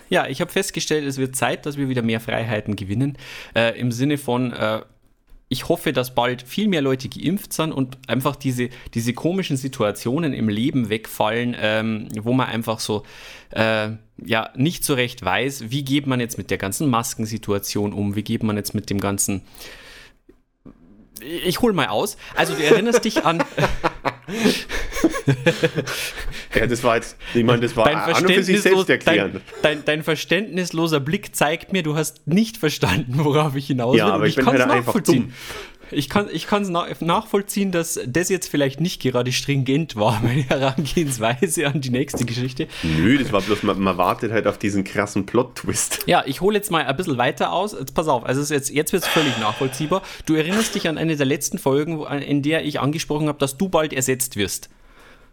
Ja, 0.08 0.26
ich 0.26 0.40
habe 0.40 0.50
festgestellt, 0.50 1.06
es 1.06 1.18
wird 1.18 1.36
Zeit, 1.36 1.66
dass 1.66 1.76
wir 1.76 1.88
wieder 1.88 2.02
mehr 2.02 2.18
Freiheiten 2.18 2.74
gewinnen. 2.74 3.16
Äh, 3.54 3.78
Im 3.78 3.92
Sinne 3.92 4.18
von, 4.18 4.52
äh, 4.52 4.80
ich 5.48 5.68
hoffe, 5.68 5.92
dass 5.92 6.14
bald 6.14 6.42
viel 6.42 6.68
mehr 6.68 6.82
Leute 6.82 7.08
geimpft 7.08 7.52
sind 7.52 7.72
und 7.72 7.96
einfach 8.08 8.34
diese, 8.36 8.70
diese 8.94 9.12
komischen 9.12 9.56
Situationen 9.56 10.32
im 10.32 10.48
Leben 10.48 10.90
wegfallen, 10.90 11.56
ähm, 11.60 12.08
wo 12.20 12.32
man 12.32 12.48
einfach 12.48 12.80
so 12.80 13.04
äh, 13.50 13.90
ja 14.24 14.50
nicht 14.54 14.84
so 14.84 14.94
recht 14.94 15.24
weiß, 15.24 15.70
wie 15.70 15.84
geht 15.84 16.06
man 16.06 16.20
jetzt 16.20 16.38
mit 16.38 16.50
der 16.50 16.58
ganzen 16.58 16.88
Maskensituation 16.88 17.92
um, 17.92 18.14
wie 18.14 18.22
geht 18.22 18.42
man 18.42 18.56
jetzt 18.56 18.74
mit 18.74 18.90
dem 18.90 19.00
ganzen 19.00 19.42
ich 21.22 21.60
hol 21.60 21.72
mal 21.72 21.88
aus. 21.88 22.16
Also 22.34 22.54
du 22.54 22.64
erinnerst 22.64 23.04
dich 23.04 23.24
an. 23.24 23.38
ja, 26.54 26.66
das 26.66 26.84
war 26.84 26.96
jetzt, 26.96 27.16
ich 27.34 27.44
meine, 27.44 27.60
das 27.60 27.76
war 27.76 27.84
dein 27.84 27.96
an 27.96 28.24
und 28.24 28.32
für 28.32 28.42
sich 28.42 28.62
selbst 28.62 28.90
erklären. 28.90 29.32
Dein, 29.32 29.42
dein, 29.62 29.84
dein, 29.84 30.02
verständnisloser 30.02 31.00
Blick 31.00 31.34
zeigt 31.34 31.72
mir, 31.72 31.82
du 31.82 31.96
hast 31.96 32.26
nicht 32.26 32.56
verstanden, 32.56 33.24
worauf 33.24 33.56
ich 33.56 33.66
hinaus 33.66 33.92
will. 33.92 33.98
Ja, 33.98 34.08
aber 34.08 34.26
ich, 34.26 34.36
ich 34.36 34.44
bin 34.44 34.46
halt 34.46 34.70
einfach 34.70 35.00
dumm. 35.00 35.32
Ich 35.92 36.08
kann 36.08 36.26
es 36.26 36.32
ich 36.32 37.00
nachvollziehen, 37.00 37.72
dass 37.72 37.98
das 38.06 38.28
jetzt 38.28 38.48
vielleicht 38.48 38.80
nicht 38.80 39.02
gerade 39.02 39.32
stringent 39.32 39.96
war, 39.96 40.20
meine 40.22 40.42
Herangehensweise 40.42 41.66
an 41.66 41.80
die 41.80 41.90
nächste 41.90 42.24
Geschichte. 42.24 42.68
Nö, 42.82 43.18
das 43.18 43.32
war 43.32 43.40
bloß, 43.40 43.62
man, 43.62 43.80
man 43.80 43.96
wartet 43.96 44.32
halt 44.32 44.46
auf 44.46 44.58
diesen 44.58 44.84
krassen 44.84 45.26
Plot-Twist. 45.26 46.04
Ja, 46.06 46.22
ich 46.26 46.40
hole 46.40 46.56
jetzt 46.56 46.70
mal 46.70 46.84
ein 46.84 46.96
bisschen 46.96 47.18
weiter 47.18 47.52
aus. 47.52 47.72
Jetzt 47.72 47.94
pass 47.94 48.08
auf, 48.08 48.24
also 48.24 48.52
jetzt, 48.52 48.70
jetzt 48.70 48.92
wird 48.92 49.02
es 49.02 49.08
völlig 49.08 49.38
nachvollziehbar. 49.38 50.02
Du 50.26 50.34
erinnerst 50.34 50.74
dich 50.74 50.88
an 50.88 50.98
eine 50.98 51.16
der 51.16 51.26
letzten 51.26 51.58
Folgen, 51.58 52.04
in 52.06 52.42
der 52.42 52.64
ich 52.64 52.80
angesprochen 52.80 53.28
habe, 53.28 53.38
dass 53.38 53.56
du 53.56 53.68
bald 53.68 53.92
ersetzt 53.92 54.36
wirst. 54.36 54.68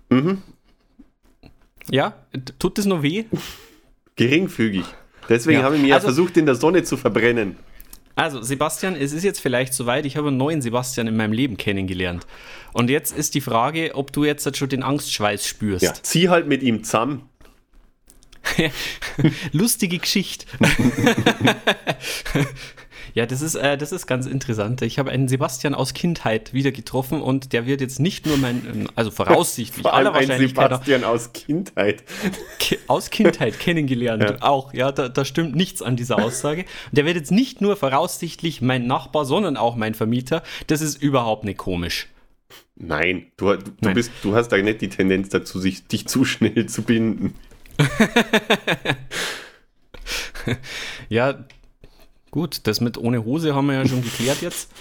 Mhm. 0.09 0.41
Ja? 1.89 2.15
Tut 2.59 2.77
das 2.77 2.85
noch 2.85 3.03
weh? 3.03 3.25
Geringfügig. 4.15 4.85
Deswegen 5.29 5.59
ja. 5.59 5.65
habe 5.65 5.75
ich 5.75 5.81
mir 5.81 5.93
also, 5.93 6.07
ja 6.07 6.13
versucht, 6.13 6.37
in 6.37 6.45
der 6.45 6.55
Sonne 6.55 6.83
zu 6.83 6.97
verbrennen. 6.97 7.57
Also, 8.17 8.41
Sebastian, 8.41 8.95
es 8.95 9.13
ist 9.13 9.23
jetzt 9.23 9.39
vielleicht 9.39 9.75
soweit, 9.75 10.05
ich 10.05 10.17
habe 10.17 10.29
einen 10.29 10.37
neuen 10.37 10.61
Sebastian 10.61 11.05
in 11.05 11.15
meinem 11.15 11.33
Leben 11.33 11.55
kennengelernt. 11.55 12.25
Und 12.73 12.89
jetzt 12.89 13.15
ist 13.15 13.35
die 13.35 13.41
Frage, 13.41 13.91
ob 13.93 14.11
du 14.11 14.25
jetzt 14.25 14.57
schon 14.57 14.69
den 14.69 14.81
Angstschweiß 14.81 15.45
spürst. 15.45 15.83
Ja, 15.83 15.93
zieh 15.93 16.27
halt 16.27 16.47
mit 16.47 16.63
ihm 16.63 16.83
zusammen. 16.83 17.29
Lustige 19.51 19.99
Geschichte. 19.99 20.47
Ja, 23.17 23.25
das 23.25 23.41
ist, 23.41 23.55
äh, 23.55 23.79
das 23.79 23.91
ist 23.91 24.05
ganz 24.05 24.27
interessant. 24.27 24.83
Ich 24.83 24.99
habe 24.99 25.09
einen 25.09 25.27
Sebastian 25.27 25.73
aus 25.73 25.95
Kindheit 25.95 26.53
wieder 26.53 26.71
getroffen 26.71 27.19
und 27.19 27.51
der 27.51 27.65
wird 27.65 27.81
jetzt 27.81 27.99
nicht 27.99 28.27
nur 28.27 28.37
mein, 28.37 28.61
ähm, 28.71 28.87
also 28.93 29.09
voraussichtlich, 29.09 29.81
Vor 29.81 29.95
allem 29.95 30.09
aller 30.09 30.19
Wahrscheinlichkeit. 30.19 30.69
Sebastian 30.69 31.03
aus 31.03 31.33
Kindheit. 31.33 32.03
Aus 32.85 33.09
Kindheit 33.09 33.59
kennengelernt. 33.59 34.21
Ja. 34.21 34.37
Auch, 34.41 34.71
ja, 34.71 34.91
da, 34.91 35.09
da 35.09 35.25
stimmt 35.25 35.55
nichts 35.55 35.81
an 35.81 35.95
dieser 35.95 36.23
Aussage. 36.23 36.65
Der 36.91 37.05
wird 37.05 37.15
jetzt 37.15 37.31
nicht 37.31 37.59
nur 37.59 37.75
voraussichtlich 37.75 38.61
mein 38.61 38.85
Nachbar, 38.85 39.25
sondern 39.25 39.57
auch 39.57 39.75
mein 39.75 39.95
Vermieter. 39.95 40.43
Das 40.67 40.81
ist 40.81 41.01
überhaupt 41.01 41.43
nicht 41.43 41.57
komisch. 41.57 42.09
Nein, 42.75 43.31
du, 43.37 43.55
du, 43.55 43.71
Nein. 43.81 43.95
Bist, 43.95 44.11
du 44.21 44.35
hast 44.35 44.49
da 44.49 44.57
nicht 44.57 44.81
die 44.81 44.89
Tendenz 44.89 45.29
dazu, 45.29 45.59
sich, 45.59 45.87
dich 45.87 46.07
zu 46.07 46.23
schnell 46.23 46.67
zu 46.67 46.83
binden. 46.83 47.33
ja, 51.09 51.43
Gut, 52.31 52.61
das 52.63 52.81
mit 52.81 52.97
ohne 52.97 53.23
Hose 53.23 53.55
haben 53.55 53.67
wir 53.67 53.75
ja 53.75 53.87
schon 53.87 54.01
geklärt 54.01 54.41
jetzt. 54.41 54.71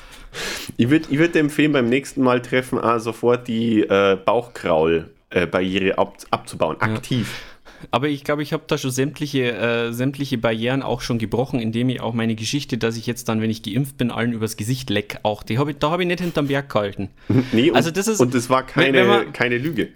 Ich 0.76 0.90
würde 0.90 1.06
ich 1.10 1.18
würd 1.18 1.36
empfehlen, 1.36 1.72
beim 1.72 1.88
nächsten 1.88 2.22
Mal 2.22 2.42
treffen, 2.42 2.78
ah, 2.78 2.98
sofort 2.98 3.48
die 3.48 3.80
äh, 3.82 4.16
Bauchkraul-Barriere 4.24 5.88
äh, 5.88 5.94
ab, 5.94 6.16
abzubauen, 6.30 6.80
aktiv. 6.80 7.28
Ja. 7.32 7.56
Aber 7.90 8.08
ich 8.08 8.24
glaube, 8.24 8.42
ich 8.42 8.52
habe 8.52 8.64
da 8.66 8.78
schon 8.78 8.90
sämtliche, 8.90 9.52
äh, 9.52 9.92
sämtliche 9.92 10.38
Barrieren 10.38 10.82
auch 10.82 11.00
schon 11.00 11.18
gebrochen, 11.18 11.60
indem 11.60 11.88
ich 11.88 12.00
auch 12.00 12.14
meine 12.14 12.34
Geschichte, 12.34 12.78
dass 12.78 12.96
ich 12.96 13.06
jetzt 13.06 13.28
dann, 13.28 13.40
wenn 13.40 13.50
ich 13.50 13.62
geimpft 13.62 13.96
bin, 13.96 14.10
allen 14.10 14.32
übers 14.32 14.56
Gesicht 14.56 14.90
leck, 14.90 15.18
auch 15.22 15.42
die 15.42 15.58
hab 15.58 15.68
ich, 15.68 15.76
da 15.78 15.90
habe 15.90 16.02
ich 16.02 16.08
nicht 16.08 16.20
hinterm 16.20 16.48
Berg 16.48 16.70
gehalten. 16.70 17.10
Nee, 17.52 17.70
also 17.72 17.90
das 17.90 18.08
ist, 18.08 18.20
und 18.20 18.34
das 18.34 18.50
war 18.50 18.64
keine, 18.64 19.04
man, 19.04 19.32
keine 19.32 19.58
Lüge. 19.58 19.90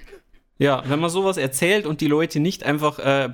Ja, 0.58 0.82
wenn 0.86 1.00
man 1.00 1.10
sowas 1.10 1.36
erzählt 1.36 1.86
und 1.86 2.00
die 2.00 2.06
Leute 2.06 2.38
nicht 2.38 2.64
einfach 2.64 2.98
äh, 2.98 3.30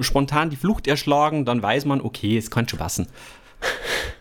spontan 0.00 0.50
die 0.50 0.56
Flucht 0.56 0.86
erschlagen, 0.86 1.44
dann 1.44 1.62
weiß 1.62 1.84
man, 1.84 2.00
okay, 2.00 2.38
es 2.38 2.50
kann 2.50 2.68
schon 2.68 2.78
passen. 2.78 3.08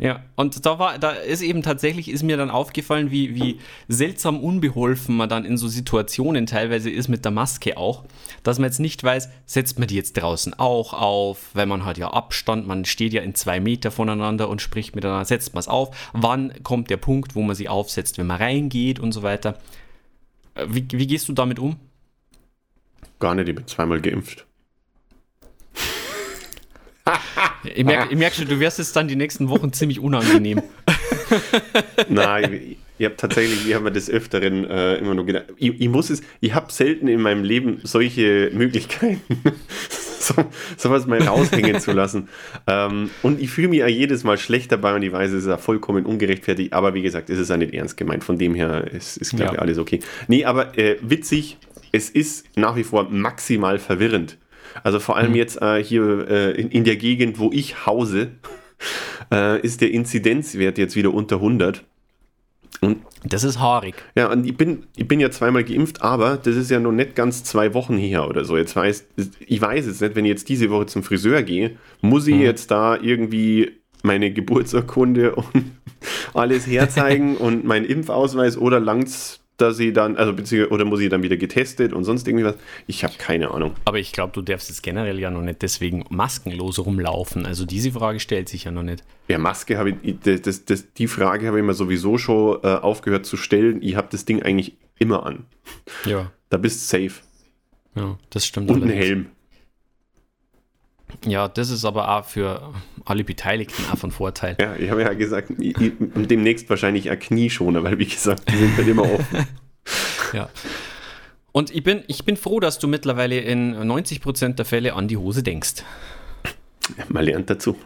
Ja, 0.00 0.22
und 0.36 0.64
da 0.64 0.78
war, 0.78 0.96
da 1.00 1.10
ist 1.10 1.42
eben 1.42 1.62
tatsächlich, 1.62 2.08
ist 2.08 2.22
mir 2.22 2.36
dann 2.36 2.50
aufgefallen, 2.50 3.10
wie, 3.10 3.34
wie 3.34 3.58
seltsam 3.88 4.38
unbeholfen 4.38 5.16
man 5.16 5.28
dann 5.28 5.44
in 5.44 5.56
so 5.56 5.66
Situationen 5.66 6.46
teilweise 6.46 6.88
ist 6.88 7.08
mit 7.08 7.24
der 7.24 7.32
Maske 7.32 7.76
auch, 7.76 8.04
dass 8.44 8.60
man 8.60 8.66
jetzt 8.66 8.78
nicht 8.78 9.02
weiß, 9.02 9.28
setzt 9.44 9.80
man 9.80 9.88
die 9.88 9.96
jetzt 9.96 10.12
draußen 10.12 10.54
auch 10.54 10.92
auf, 10.92 11.50
weil 11.54 11.66
man 11.66 11.84
hat 11.84 11.98
ja 11.98 12.12
Abstand, 12.12 12.68
man 12.68 12.84
steht 12.84 13.12
ja 13.12 13.22
in 13.22 13.34
zwei 13.34 13.58
Meter 13.58 13.90
voneinander 13.90 14.48
und 14.48 14.62
spricht 14.62 14.94
miteinander, 14.94 15.24
setzt 15.24 15.54
man 15.54 15.60
es 15.60 15.68
auf, 15.68 15.90
wann 16.12 16.62
kommt 16.62 16.90
der 16.90 16.96
Punkt, 16.96 17.34
wo 17.34 17.42
man 17.42 17.56
sie 17.56 17.68
aufsetzt, 17.68 18.18
wenn 18.18 18.28
man 18.28 18.36
reingeht 18.40 19.00
und 19.00 19.10
so 19.10 19.24
weiter. 19.24 19.58
Äh, 20.54 20.66
wie, 20.68 20.86
wie 20.92 21.08
gehst 21.08 21.28
du 21.28 21.32
damit 21.32 21.58
um? 21.58 21.74
Gar 23.18 23.34
nicht, 23.34 23.48
ich 23.48 23.54
bin 23.56 23.66
zweimal 23.66 24.00
geimpft. 24.00 24.47
Ich 27.74 27.84
merke 27.84 28.14
merk 28.16 28.34
schon, 28.34 28.48
du 28.48 28.60
wirst 28.60 28.78
es 28.78 28.92
dann 28.92 29.08
die 29.08 29.16
nächsten 29.16 29.48
Wochen 29.48 29.72
ziemlich 29.72 30.00
unangenehm. 30.00 30.62
Nein, 32.08 32.76
ich, 32.98 33.04
habe 33.04 33.16
tatsächlich, 33.16 33.68
ich 33.68 33.74
habe 33.74 33.92
des 33.92 34.10
Öfteren 34.10 34.64
äh, 34.64 34.96
immer 34.96 35.14
nur 35.14 35.26
gedacht, 35.26 35.46
ich, 35.56 35.80
ich 35.80 35.88
muss 35.88 36.10
es, 36.10 36.22
ich 36.40 36.54
habe 36.54 36.72
selten 36.72 37.08
in 37.08 37.20
meinem 37.20 37.44
Leben 37.44 37.80
solche 37.82 38.50
Möglichkeiten, 38.52 39.20
so, 40.18 40.34
sowas 40.76 41.06
mal 41.06 41.22
raushängen 41.22 41.80
zu 41.80 41.92
lassen. 41.92 42.28
Ähm, 42.66 43.10
und 43.22 43.40
ich 43.40 43.50
fühle 43.50 43.68
mich 43.68 43.80
ja 43.80 43.88
jedes 43.88 44.24
Mal 44.24 44.38
schlecht 44.38 44.72
dabei 44.72 44.94
und 44.94 45.02
ich 45.02 45.12
weiß, 45.12 45.30
es 45.32 45.44
ist 45.44 45.48
ja 45.48 45.58
vollkommen 45.58 46.06
ungerechtfertigt, 46.06 46.72
aber 46.72 46.94
wie 46.94 47.02
gesagt, 47.02 47.30
es 47.30 47.38
ist 47.38 47.50
ja 47.50 47.56
nicht 47.56 47.74
ernst 47.74 47.96
gemeint. 47.96 48.24
Von 48.24 48.38
dem 48.38 48.54
her 48.54 48.86
ist, 48.92 49.16
ist 49.16 49.30
glaube 49.30 49.52
ich, 49.52 49.56
ja. 49.56 49.62
alles 49.62 49.78
okay. 49.78 50.00
Nee, 50.26 50.44
aber 50.44 50.76
äh, 50.78 50.96
witzig, 51.02 51.58
es 51.92 52.10
ist 52.10 52.46
nach 52.56 52.76
wie 52.76 52.84
vor 52.84 53.08
maximal 53.10 53.78
verwirrend 53.78 54.38
also 54.82 55.00
vor 55.00 55.16
allem 55.16 55.30
mhm. 55.30 55.36
jetzt 55.36 55.60
äh, 55.62 55.82
hier 55.82 56.28
äh, 56.28 56.50
in, 56.52 56.70
in, 56.70 56.84
der 56.84 56.96
Gegend, 56.96 57.38
wo 57.38 57.50
ich 57.52 57.86
hause, 57.86 58.32
äh, 59.32 59.60
ist 59.60 59.80
der 59.80 59.90
Inzidenzwert 59.90 60.78
jetzt 60.78 60.96
wieder 60.96 61.12
unter 61.12 61.36
100. 61.36 61.84
Und, 62.80 62.98
das 63.24 63.42
ist 63.42 63.58
haarig. 63.58 63.94
Ja, 64.14 64.30
und 64.30 64.46
ich 64.46 64.56
bin, 64.56 64.84
ich 64.96 65.08
bin 65.08 65.18
ja 65.18 65.30
zweimal 65.30 65.64
geimpft, 65.64 66.02
aber 66.02 66.36
das 66.36 66.54
ist 66.54 66.70
ja 66.70 66.78
noch 66.78 66.92
nicht 66.92 67.16
ganz 67.16 67.42
zwei 67.42 67.74
Wochen 67.74 67.96
her 67.96 68.28
oder 68.28 68.44
so. 68.44 68.56
Jetzt 68.56 68.76
weiß, 68.76 69.06
ich 69.40 69.60
weiß 69.60 69.86
jetzt 69.86 70.00
nicht, 70.00 70.14
wenn 70.14 70.24
ich 70.24 70.30
jetzt 70.30 70.48
diese 70.48 70.70
Woche 70.70 70.86
zum 70.86 71.02
Friseur 71.02 71.42
gehe, 71.42 71.76
muss 72.00 72.26
ich 72.28 72.36
mhm. 72.36 72.42
jetzt 72.42 72.70
da 72.70 72.96
irgendwie 72.96 73.72
meine 74.02 74.32
Geburtsurkunde 74.32 75.34
und 75.34 75.72
alles 76.34 76.66
herzeigen 76.66 77.36
und 77.38 77.64
meinen 77.64 77.84
Impfausweis 77.84 78.56
oder 78.56 78.78
langt's 78.78 79.37
dass 79.58 79.76
sie 79.76 79.92
dann, 79.92 80.16
also 80.16 80.32
beziehungsweise, 80.32 80.72
oder 80.72 80.84
muss 80.84 81.00
sie 81.00 81.08
dann 81.08 81.22
wieder 81.22 81.36
getestet 81.36 81.92
und 81.92 82.04
sonst 82.04 82.26
irgendwie 82.26 82.44
was? 82.44 82.54
Ich 82.86 83.04
habe 83.04 83.14
keine 83.18 83.50
Ahnung. 83.50 83.74
Aber 83.84 83.98
ich 83.98 84.12
glaube, 84.12 84.32
du 84.32 84.40
darfst 84.40 84.68
jetzt 84.68 84.82
generell 84.82 85.18
ja 85.18 85.30
noch 85.30 85.42
nicht 85.42 85.62
deswegen 85.62 86.04
maskenlos 86.10 86.78
rumlaufen. 86.78 87.44
Also 87.44 87.66
diese 87.66 87.92
Frage 87.92 88.20
stellt 88.20 88.48
sich 88.48 88.64
ja 88.64 88.70
noch 88.70 88.84
nicht. 88.84 89.04
Ja, 89.28 89.38
Maske 89.38 89.76
habe 89.76 89.96
ich, 90.00 90.16
das, 90.20 90.64
das, 90.64 90.92
die 90.92 91.08
Frage 91.08 91.48
habe 91.48 91.58
ich 91.58 91.64
mir 91.64 91.74
sowieso 91.74 92.18
schon 92.18 92.60
äh, 92.62 92.68
aufgehört 92.68 93.26
zu 93.26 93.36
stellen. 93.36 93.82
Ich 93.82 93.96
habe 93.96 94.08
das 94.10 94.24
Ding 94.24 94.42
eigentlich 94.42 94.76
immer 94.98 95.26
an. 95.26 95.44
Ja. 96.04 96.30
Da 96.50 96.56
bist 96.56 96.92
du 96.92 96.98
safe. 96.98 97.20
Ja, 97.94 98.16
das 98.30 98.46
stimmt. 98.46 98.70
Und 98.70 98.84
ein 98.84 98.90
Helm. 98.90 99.26
Ja, 101.26 101.48
das 101.48 101.70
ist 101.70 101.84
aber 101.84 102.16
auch 102.16 102.24
für 102.24 102.74
alle 103.04 103.24
Beteiligten 103.24 103.82
auch 103.92 103.98
von 103.98 104.10
Vorteil. 104.10 104.56
Ja, 104.60 104.76
ich 104.76 104.90
habe 104.90 105.02
ja 105.02 105.12
gesagt, 105.14 105.50
ich, 105.58 105.76
ich, 105.78 105.92
demnächst 106.14 106.68
wahrscheinlich 106.70 107.10
ein 107.10 107.18
Knieschoner, 107.18 107.82
weil 107.82 107.98
wie 107.98 108.06
gesagt, 108.06 108.50
die 108.50 108.56
sind 108.56 108.76
halt 108.76 108.88
immer 108.88 109.02
offen. 109.02 109.46
ja. 110.32 110.48
Und 111.52 111.74
ich 111.74 111.82
bin, 111.82 112.04
ich 112.06 112.24
bin 112.24 112.36
froh, 112.36 112.60
dass 112.60 112.78
du 112.78 112.88
mittlerweile 112.88 113.40
in 113.40 113.74
90% 113.74 114.54
der 114.54 114.64
Fälle 114.64 114.94
an 114.94 115.08
die 115.08 115.16
Hose 115.16 115.42
denkst. 115.42 115.82
Man 117.08 117.24
lernt 117.24 117.50
dazu. 117.50 117.76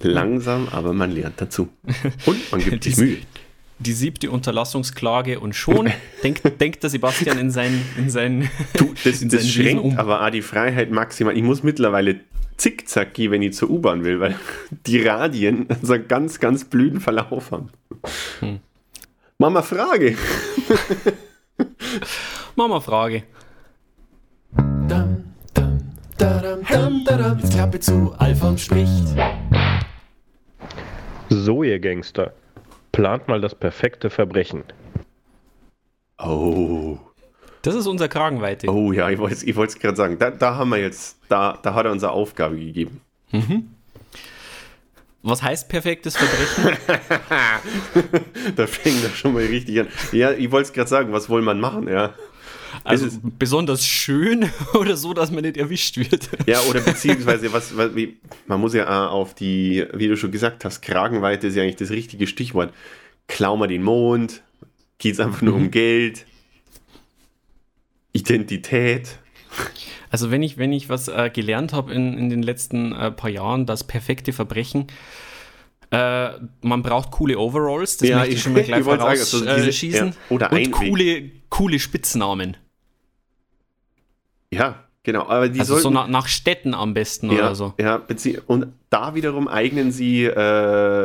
Langsam, 0.00 0.68
aber 0.70 0.92
man 0.92 1.10
lernt 1.10 1.40
dazu. 1.40 1.68
Und 2.26 2.52
man 2.52 2.60
gibt 2.60 2.84
sich 2.84 2.96
Mühe. 2.96 3.18
Die 3.84 3.92
siebte 3.92 4.30
Unterlassungsklage 4.30 5.40
und 5.40 5.54
schon 5.54 5.90
denkt, 6.22 6.60
denkt 6.60 6.82
der 6.82 6.90
Sebastian 6.90 7.38
in 7.38 7.50
seinen 7.50 7.84
in 7.96 8.10
seinen 8.10 8.48
du, 8.76 8.94
das, 9.04 9.22
in 9.22 9.28
das 9.28 9.48
schränkt 9.48 9.82
um. 9.82 9.98
aber 9.98 10.24
auch 10.24 10.30
die 10.30 10.42
Freiheit 10.42 10.90
maximal. 10.90 11.36
Ich 11.36 11.42
muss 11.42 11.62
mittlerweile 11.62 12.20
zickzack 12.56 13.14
gehe, 13.14 13.30
wenn 13.30 13.42
ich 13.42 13.54
zur 13.54 13.70
U-Bahn 13.70 14.04
will, 14.04 14.20
weil 14.20 14.36
die 14.86 15.02
Radien 15.02 15.66
so 15.82 15.94
einen 15.94 16.06
ganz, 16.06 16.38
ganz 16.38 16.64
blöden 16.64 17.00
Verlauf 17.00 17.50
haben. 17.50 17.70
Hm. 18.40 18.60
Mama, 19.38 19.62
Frage. 19.62 20.16
Mama, 22.54 22.80
Frage. 22.80 23.24
Dum, 24.56 25.24
dum, 25.54 25.78
dadum, 26.16 26.60
dum, 26.70 27.04
dadum. 27.04 27.38
Jetzt 27.38 27.52
Klappe 27.52 27.80
zu, 27.80 28.14
Alfons 28.18 28.62
spricht. 28.62 29.08
So, 31.28 31.64
ihr 31.64 31.80
Gangster, 31.80 32.34
plant 32.92 33.28
mal 33.28 33.40
das 33.40 33.54
perfekte 33.54 34.10
Verbrechen. 34.10 34.64
Oh. 36.18 36.98
Das 37.62 37.74
ist 37.74 37.86
unser 37.86 38.08
Kragenweite. 38.08 38.68
Oh 38.68 38.92
ja, 38.92 39.08
ich 39.10 39.18
wollte 39.18 39.34
es 39.34 39.42
ich 39.42 39.80
gerade 39.80 39.96
sagen. 39.96 40.18
Da, 40.18 40.30
da 40.30 40.56
haben 40.56 40.70
wir 40.70 40.78
jetzt, 40.78 41.18
da, 41.28 41.58
da 41.62 41.74
hat 41.74 41.86
er 41.86 41.92
unsere 41.92 42.12
Aufgabe 42.12 42.56
gegeben. 42.56 43.00
Mhm. 43.30 43.70
Was 45.22 45.42
heißt 45.42 45.68
perfektes 45.68 46.16
Verbrechen? 46.16 46.76
da 48.56 48.66
fängt 48.66 49.04
er 49.04 49.10
schon 49.10 49.34
mal 49.34 49.44
richtig 49.44 49.78
an. 49.80 49.88
Ja, 50.10 50.32
ich 50.32 50.50
wollte 50.50 50.68
es 50.68 50.72
gerade 50.72 50.90
sagen, 50.90 51.12
was 51.12 51.30
wollen 51.30 51.44
man 51.44 51.60
machen, 51.60 51.86
ja. 51.86 52.14
Also 52.84 53.08
besonders 53.38 53.86
schön 53.86 54.50
oder 54.74 54.96
so, 54.96 55.14
dass 55.14 55.30
man 55.30 55.42
nicht 55.42 55.56
erwischt 55.56 55.96
wird. 55.96 56.28
Ja, 56.46 56.60
oder 56.62 56.80
beziehungsweise, 56.80 57.52
was, 57.52 57.76
was 57.76 57.94
wie, 57.94 58.16
man 58.46 58.60
muss 58.60 58.74
ja 58.74 59.08
auf 59.08 59.34
die, 59.34 59.86
wie 59.94 60.08
du 60.08 60.16
schon 60.16 60.30
gesagt 60.30 60.64
hast, 60.64 60.80
Kragenweite 60.82 61.46
ist 61.46 61.56
ja 61.56 61.62
eigentlich 61.62 61.76
das 61.76 61.90
richtige 61.90 62.26
Stichwort. 62.26 62.72
Klau 63.28 63.56
mal 63.56 63.68
den 63.68 63.82
Mond, 63.82 64.42
geht 64.98 65.14
es 65.14 65.20
einfach 65.20 65.42
nur 65.42 65.56
mhm. 65.56 65.64
um 65.64 65.70
Geld, 65.70 66.26
Identität. 68.12 69.18
Also 70.10 70.30
wenn 70.30 70.42
ich, 70.42 70.58
wenn 70.58 70.72
ich 70.72 70.88
was 70.88 71.08
äh, 71.08 71.30
gelernt 71.32 71.72
habe 71.72 71.92
in, 71.92 72.18
in 72.18 72.28
den 72.28 72.42
letzten 72.42 72.92
äh, 72.92 73.10
paar 73.10 73.30
Jahren, 73.30 73.66
das 73.66 73.84
perfekte 73.84 74.32
Verbrechen, 74.32 74.86
äh, 75.92 76.30
man 76.62 76.82
braucht 76.82 77.10
coole 77.12 77.38
Overalls, 77.38 77.98
das 77.98 78.08
Ja, 78.08 78.16
möchte 78.18 78.30
ich 78.32 78.36
ich- 78.38 78.42
schon 78.42 78.52
mal 78.54 78.62
gleich 78.64 78.84
sagen, 78.84 79.00
also 79.02 79.38
vorausschießen. 79.38 79.56
diese- 79.56 79.68
Äh, 79.68 79.72
schießen. 79.72 80.08
ja, 80.08 80.14
oder 80.30 80.52
Und 80.52 80.70
coole, 80.72 81.30
coole 81.50 81.78
Spitznamen. 81.78 82.56
Ja, 84.52 84.84
genau. 85.02 85.26
Aber 85.28 85.48
die 85.48 85.60
Also 85.60 85.76
so 85.76 85.80
sollten, 85.82 85.94
nach, 85.94 86.08
nach 86.08 86.28
Städten 86.28 86.74
am 86.74 86.94
besten 86.94 87.30
ja, 87.30 87.38
oder 87.38 87.54
so. 87.54 87.74
Ja, 87.80 88.02
und 88.46 88.66
da 88.90 89.14
wiederum 89.14 89.48
eignen 89.48 89.90
sie 89.92 90.24
äh, 90.24 90.34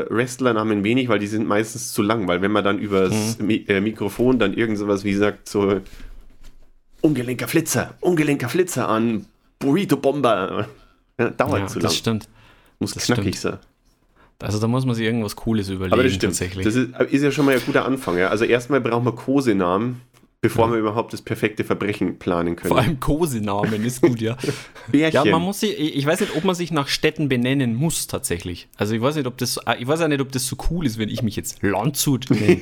Wrestlernamen 0.09 0.83
wenig, 0.83 1.07
weil 1.09 1.19
die 1.19 1.27
sind 1.27 1.47
meistens 1.47 1.93
zu 1.93 2.01
lang, 2.01 2.27
weil 2.27 2.41
wenn 2.41 2.51
man 2.51 2.63
dann 2.63 2.79
übers 2.79 3.37
Mhm. 3.39 3.45
Mi 3.47 3.65
äh, 3.67 3.79
Mikrofon 3.81 4.39
dann 4.39 4.53
irgend 4.53 4.77
sowas 4.77 5.03
wie 5.03 5.13
sagt, 5.13 5.47
so 5.47 5.79
ungelenker 7.01 7.47
Flitzer, 7.47 7.93
ungelenker 8.01 8.49
Flitzer 8.49 8.89
an, 8.89 9.25
Burrito-Bomber, 9.59 10.67
ja, 11.19 11.29
dauert 11.29 11.59
Ja, 11.61 11.67
zu 11.67 11.79
lang. 11.79 11.83
das 11.83 11.95
stimmt. 11.95 12.27
Muss 12.79 12.93
das 12.93 13.05
knackig 13.05 13.39
sein. 13.39 13.57
Also 14.39 14.59
da 14.59 14.67
muss 14.67 14.85
man 14.85 14.93
sich 14.95 15.05
irgendwas 15.05 15.35
Cooles 15.35 15.69
überlegen 15.69 15.93
Aber 15.93 16.03
das 16.03 16.13
stimmt. 16.13 16.33
tatsächlich. 16.33 16.63
Das 16.65 16.75
ist, 16.75 16.89
ist 17.11 17.23
ja 17.23 17.31
schon 17.31 17.45
mal 17.45 17.55
ein 17.55 17.61
guter 17.65 17.85
Anfang. 17.85 18.17
Ja? 18.17 18.27
Also 18.29 18.45
erstmal 18.45 18.81
brauchen 18.81 19.03
wir 19.05 19.13
Kosenamen, 19.13 20.01
bevor 20.41 20.71
wir 20.71 20.77
überhaupt 20.77 21.11
das 21.13 21.23
perfekte 21.23 21.63
Verbrechen 21.63 22.19
planen 22.19 22.55
können. 22.55 22.69
Vor 22.69 22.77
allem 22.79 22.99
Kosenamen 22.99 23.83
ist 23.83 24.01
gut, 24.01 24.21
ja. 24.21 24.37
Bärchen. 24.91 25.25
Ja, 25.25 25.31
man 25.31 25.41
muss 25.41 25.61
sich, 25.61 25.77
ich 25.79 26.05
weiß 26.05 26.19
nicht, 26.19 26.35
ob 26.35 26.43
man 26.43 26.53
sich 26.53 26.71
nach 26.71 26.87
Städten 26.87 27.29
benennen 27.29 27.73
muss 27.73 28.05
tatsächlich. 28.05 28.67
Also 28.77 28.93
ich 28.93 29.01
weiß 29.01 29.15
nicht, 29.15 29.25
ob 29.25 29.37
das, 29.39 29.59
ich 29.79 29.87
weiß 29.87 30.01
auch 30.01 30.07
nicht, 30.07 30.21
ob 30.21 30.31
das 30.31 30.45
so 30.45 30.55
cool 30.69 30.85
ist, 30.85 30.99
wenn 30.99 31.09
ich 31.09 31.23
mich 31.23 31.35
jetzt 31.35 31.63
Landshut 31.63 32.29
nenne. 32.29 32.61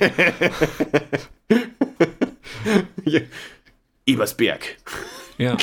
Ebersberg. 4.06 4.78
ja. 5.38 5.58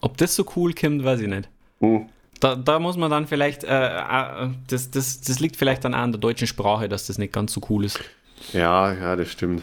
Ob 0.00 0.16
das 0.16 0.34
so 0.36 0.44
cool 0.56 0.74
kommt, 0.74 1.04
weiß 1.04 1.20
ich 1.20 1.28
nicht. 1.28 1.48
Oh. 1.80 2.02
Da, 2.40 2.56
da 2.56 2.78
muss 2.78 2.96
man 2.96 3.10
dann 3.10 3.26
vielleicht, 3.26 3.64
äh, 3.64 3.68
äh, 3.68 4.48
das, 4.68 4.90
das, 4.90 5.20
das 5.20 5.40
liegt 5.40 5.56
vielleicht 5.56 5.84
dann 5.84 5.94
auch 5.94 5.98
an 5.98 6.12
der 6.12 6.20
deutschen 6.20 6.46
Sprache, 6.46 6.88
dass 6.88 7.06
das 7.06 7.18
nicht 7.18 7.32
ganz 7.34 7.52
so 7.52 7.60
cool 7.68 7.84
ist. 7.84 8.00
Ja, 8.52 8.92
ja, 8.92 9.14
das 9.14 9.30
stimmt. 9.30 9.62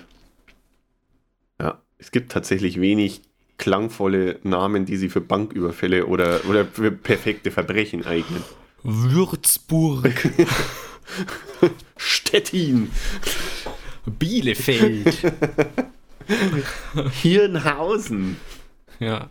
Ja, 1.59 1.81
es 1.97 2.11
gibt 2.11 2.31
tatsächlich 2.31 2.79
wenig 2.79 3.21
klangvolle 3.57 4.39
Namen, 4.43 4.85
die 4.85 4.97
sie 4.97 5.09
für 5.09 5.21
Banküberfälle 5.21 6.05
oder, 6.05 6.45
oder 6.47 6.65
für 6.65 6.91
perfekte 6.91 7.49
Verbrechen 7.49 8.05
eignen. 8.05 8.43
Würzburg, 8.83 10.29
Stettin, 11.97 12.91
Bielefeld. 14.05 15.17
Hirnhausen. 17.21 18.37
ja. 18.99 19.29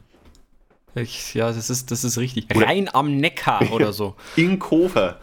Ich, 0.97 1.35
ja, 1.35 1.53
das 1.53 1.71
ist, 1.71 1.91
das 1.91 2.05
ist 2.05 2.19
richtig. 2.19 2.47
Rhein 2.55 2.89
am 2.93 3.17
Neckar 3.17 3.61
oder 3.73 3.93
so. 3.93 4.15
Inkofer. 4.37 5.19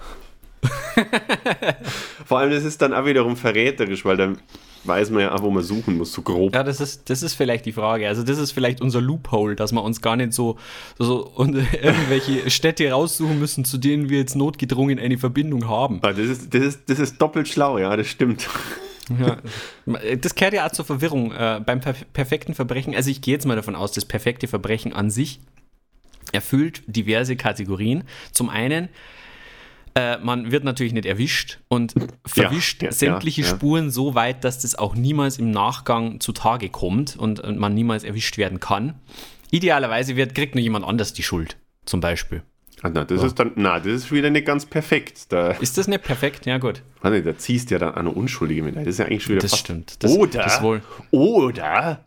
Vor 2.25 2.39
allem, 2.39 2.51
das 2.51 2.63
ist 2.63 2.81
dann 2.81 2.93
auch 2.93 3.05
wiederum 3.05 3.35
verräterisch, 3.35 4.05
weil 4.05 4.17
dann 4.17 4.37
weiß 4.85 5.09
man 5.11 5.21
ja 5.21 5.33
auch, 5.33 5.41
wo 5.41 5.49
man 5.49 5.63
suchen 5.63 5.97
muss, 5.97 6.11
so 6.13 6.21
grob. 6.21 6.53
Ja, 6.53 6.63
das 6.63 6.81
ist, 6.81 7.09
das 7.09 7.23
ist 7.23 7.33
vielleicht 7.35 7.65
die 7.65 7.71
Frage. 7.71 8.07
Also, 8.07 8.23
das 8.23 8.37
ist 8.37 8.51
vielleicht 8.51 8.81
unser 8.81 9.01
Loophole, 9.01 9.55
dass 9.55 9.71
wir 9.71 9.81
uns 9.83 10.01
gar 10.01 10.15
nicht 10.15 10.33
so, 10.33 10.57
so 10.99 11.25
und 11.35 11.55
irgendwelche 11.55 12.49
Städte 12.49 12.89
raussuchen 12.91 13.39
müssen, 13.39 13.65
zu 13.65 13.77
denen 13.77 14.09
wir 14.09 14.19
jetzt 14.19 14.35
notgedrungen 14.35 14.99
eine 14.99 15.17
Verbindung 15.17 15.67
haben. 15.67 15.99
Ah, 16.03 16.13
Das 16.13 16.19
ist, 16.27 16.53
das, 16.53 16.63
ist, 16.63 16.89
das 16.89 16.99
ist 16.99 17.21
doppelt 17.21 17.47
schlau, 17.47 17.77
ja, 17.77 17.95
das 17.95 18.07
stimmt. 18.07 18.47
Ja. 19.19 19.37
Das 20.15 20.33
kehrt 20.35 20.53
ja 20.53 20.65
auch 20.65 20.71
zur 20.71 20.85
Verwirrung 20.85 21.33
äh, 21.33 21.59
beim 21.65 21.81
per 21.81 21.93
perfekten 22.13 22.53
Verbrechen. 22.53 22.95
Also, 22.95 23.09
ich 23.09 23.21
gehe 23.21 23.33
jetzt 23.33 23.45
mal 23.45 23.55
davon 23.55 23.75
aus, 23.75 23.91
das 23.91 24.05
perfekte 24.05 24.47
Verbrechen 24.47 24.93
an 24.93 25.09
sich 25.09 25.39
erfüllt 26.31 26.83
diverse 26.87 27.35
Kategorien. 27.35 28.03
Zum 28.31 28.49
einen, 28.49 28.89
äh, 29.95 30.17
man 30.17 30.51
wird 30.51 30.63
natürlich 30.63 30.93
nicht 30.93 31.05
erwischt 31.05 31.59
und 31.67 31.93
verwischt 32.25 32.81
ja, 32.81 32.89
ja, 32.89 32.91
sämtliche 32.93 33.41
ja. 33.41 33.47
Spuren 33.47 33.91
so 33.91 34.15
weit, 34.15 34.43
dass 34.43 34.59
das 34.59 34.75
auch 34.75 34.95
niemals 34.95 35.37
im 35.37 35.51
Nachgang 35.51 36.19
zutage 36.19 36.69
kommt 36.69 37.15
und, 37.15 37.39
und 37.39 37.59
man 37.59 37.73
niemals 37.73 38.03
erwischt 38.03 38.37
werden 38.37 38.59
kann. 38.59 38.95
Idealerweise 39.51 40.15
wird, 40.15 40.33
kriegt 40.33 40.55
nur 40.55 40.63
jemand 40.63 40.85
anders 40.85 41.13
die 41.13 41.23
Schuld, 41.23 41.57
zum 41.85 41.99
Beispiel. 41.99 42.41
Ah, 42.81 42.89
na, 42.93 43.05
das 43.05 43.23
ist 43.23 43.39
dann, 43.39 43.51
na, 43.55 43.79
das 43.79 43.87
ist 43.87 44.11
wieder 44.11 44.29
nicht 44.29 44.45
ganz 44.45 44.65
perfekt. 44.65 45.31
Da, 45.31 45.51
Ist 45.51 45.77
das 45.77 45.87
nicht 45.87 46.03
perfekt? 46.03 46.45
Ja, 46.45 46.57
gut. 46.57 46.81
warte, 47.01 47.23
da 47.23 47.37
ziehst 47.37 47.69
du 47.69 47.75
ja 47.75 47.79
dann 47.79 47.95
eine 47.95 48.09
Unschuldige 48.09 48.61
mit. 48.61 48.75
Das 48.75 48.85
ist 48.87 48.99
ja 48.99 49.05
eigentlich 49.05 49.23
schon 49.23 49.35
wieder 49.35 49.41
Das 49.41 49.57
stimmt. 49.57 50.03
Das, 50.03 50.11
oder, 50.11 50.43
Das 50.43 50.61
wohl. 50.61 50.81
oder 51.11 52.03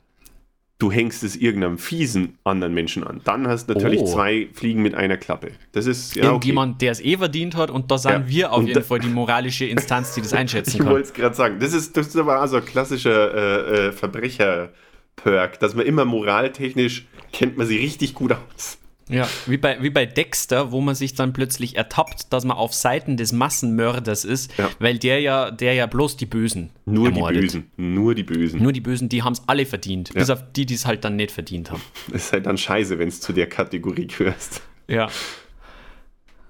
du 0.79 0.93
hängst 0.93 1.23
es 1.25 1.37
irgendeinem 1.37 1.79
fiesen 1.79 2.37
anderen 2.45 2.75
Menschen 2.75 3.03
an. 3.05 3.23
Dann 3.25 3.49
hast 3.49 3.67
du 3.69 3.73
natürlich 3.75 4.01
Oh. 4.01 4.07
zwei 4.13 4.49
Fliegen 4.53 4.83
mit 4.83 4.95
einer 4.95 5.17
Klappe. 5.17 5.53
Das 5.73 5.87
ist 5.87 6.15
ja 6.15 6.25
okay. 6.25 6.29
Irgendjemand, 6.33 6.83
der 6.83 6.93
es 6.93 7.01
eh 7.01 7.17
verdient 7.17 7.57
hat 7.57 7.71
und 7.71 7.91
da 7.91 7.97
sind 7.97 8.11
Ja, 8.13 8.29
wir 8.29 8.53
auf 8.53 8.59
und 8.59 8.67
jeden 8.69 8.83
Fall 8.85 8.99
die 8.99 9.09
moralische 9.09 9.65
Instanz, 9.65 10.15
die 10.15 10.21
das 10.21 10.33
einschätzen 10.35 10.73
Ich 10.73 10.79
kann. 10.79 10.89
wollte 10.89 11.09
es 11.09 11.15
gerade 11.15 11.35
sagen. 11.35 11.59
Das 11.61 11.73
ist, 11.73 11.97
das 11.97 12.09
ist 12.09 12.17
aber 12.17 12.43
auch 12.43 12.47
so 12.47 12.57
ein 12.57 12.65
klassischer 12.65 13.35
äh, 13.35 13.87
äh, 13.89 13.93
Verbrecher-Perk, 13.93 15.59
dass 15.61 15.75
man 15.75 15.87
immer 15.87 16.05
moraltechnisch 16.05 17.07
kennt 17.33 17.57
man 17.57 17.67
sie 17.67 17.79
richtig 17.79 18.15
gut 18.15 18.33
aus. 18.33 18.79
Ja, 19.09 19.29
wie 19.47 19.57
bei, 19.57 19.81
wie 19.83 19.91
bei 19.91 20.05
Dexter, 20.05 20.73
wo 20.73 20.81
man 20.81 20.97
sich 20.97 21.15
dann 21.15 21.33
plötzlich 21.33 21.77
ertappt, 21.77 22.33
dass 22.33 22.45
man 22.45 22.57
auf 22.57 22.75
Seiten 22.75 23.17
des 23.17 23.31
Massenmörders 23.33 24.25
ist, 24.25 24.51
Ja. 24.59 24.69
weil 24.81 24.99
der 24.99 25.21
ja, 25.21 25.53
der 25.53 25.75
ja 25.75 25.87
bloß 25.87 26.17
die 26.17 26.27
Bösen 26.27 26.71
Nur 26.87 27.07
ermordet. 27.11 27.37
die 27.37 27.41
Bösen. 27.47 27.71
Nur 27.77 28.15
die 28.17 28.25
Bösen. 28.25 28.61
Nur 28.63 28.73
die 28.73 28.81
Bösen, 28.81 29.09
die 29.09 29.23
haben 29.23 29.35
es 29.35 29.43
alle 29.47 29.65
verdient, 29.65 30.13
bis 30.13 30.29
auf 30.29 30.43
die, 30.57 30.67
die 30.67 30.75
es 30.75 30.87
halt 30.87 31.05
dann 31.05 31.15
nicht 31.15 31.31
verdient 31.31 31.71
haben. 31.71 31.83
ist 32.13 32.33
halt 32.33 32.47
dann 32.47 32.59
scheiße, 32.59 32.99
wenn 32.99 33.07
es 33.09 33.21
zu 33.21 33.33
der 33.33 33.49
Kategorie 33.49 34.09
gehörst. 34.09 34.61
Ja. 34.89 35.09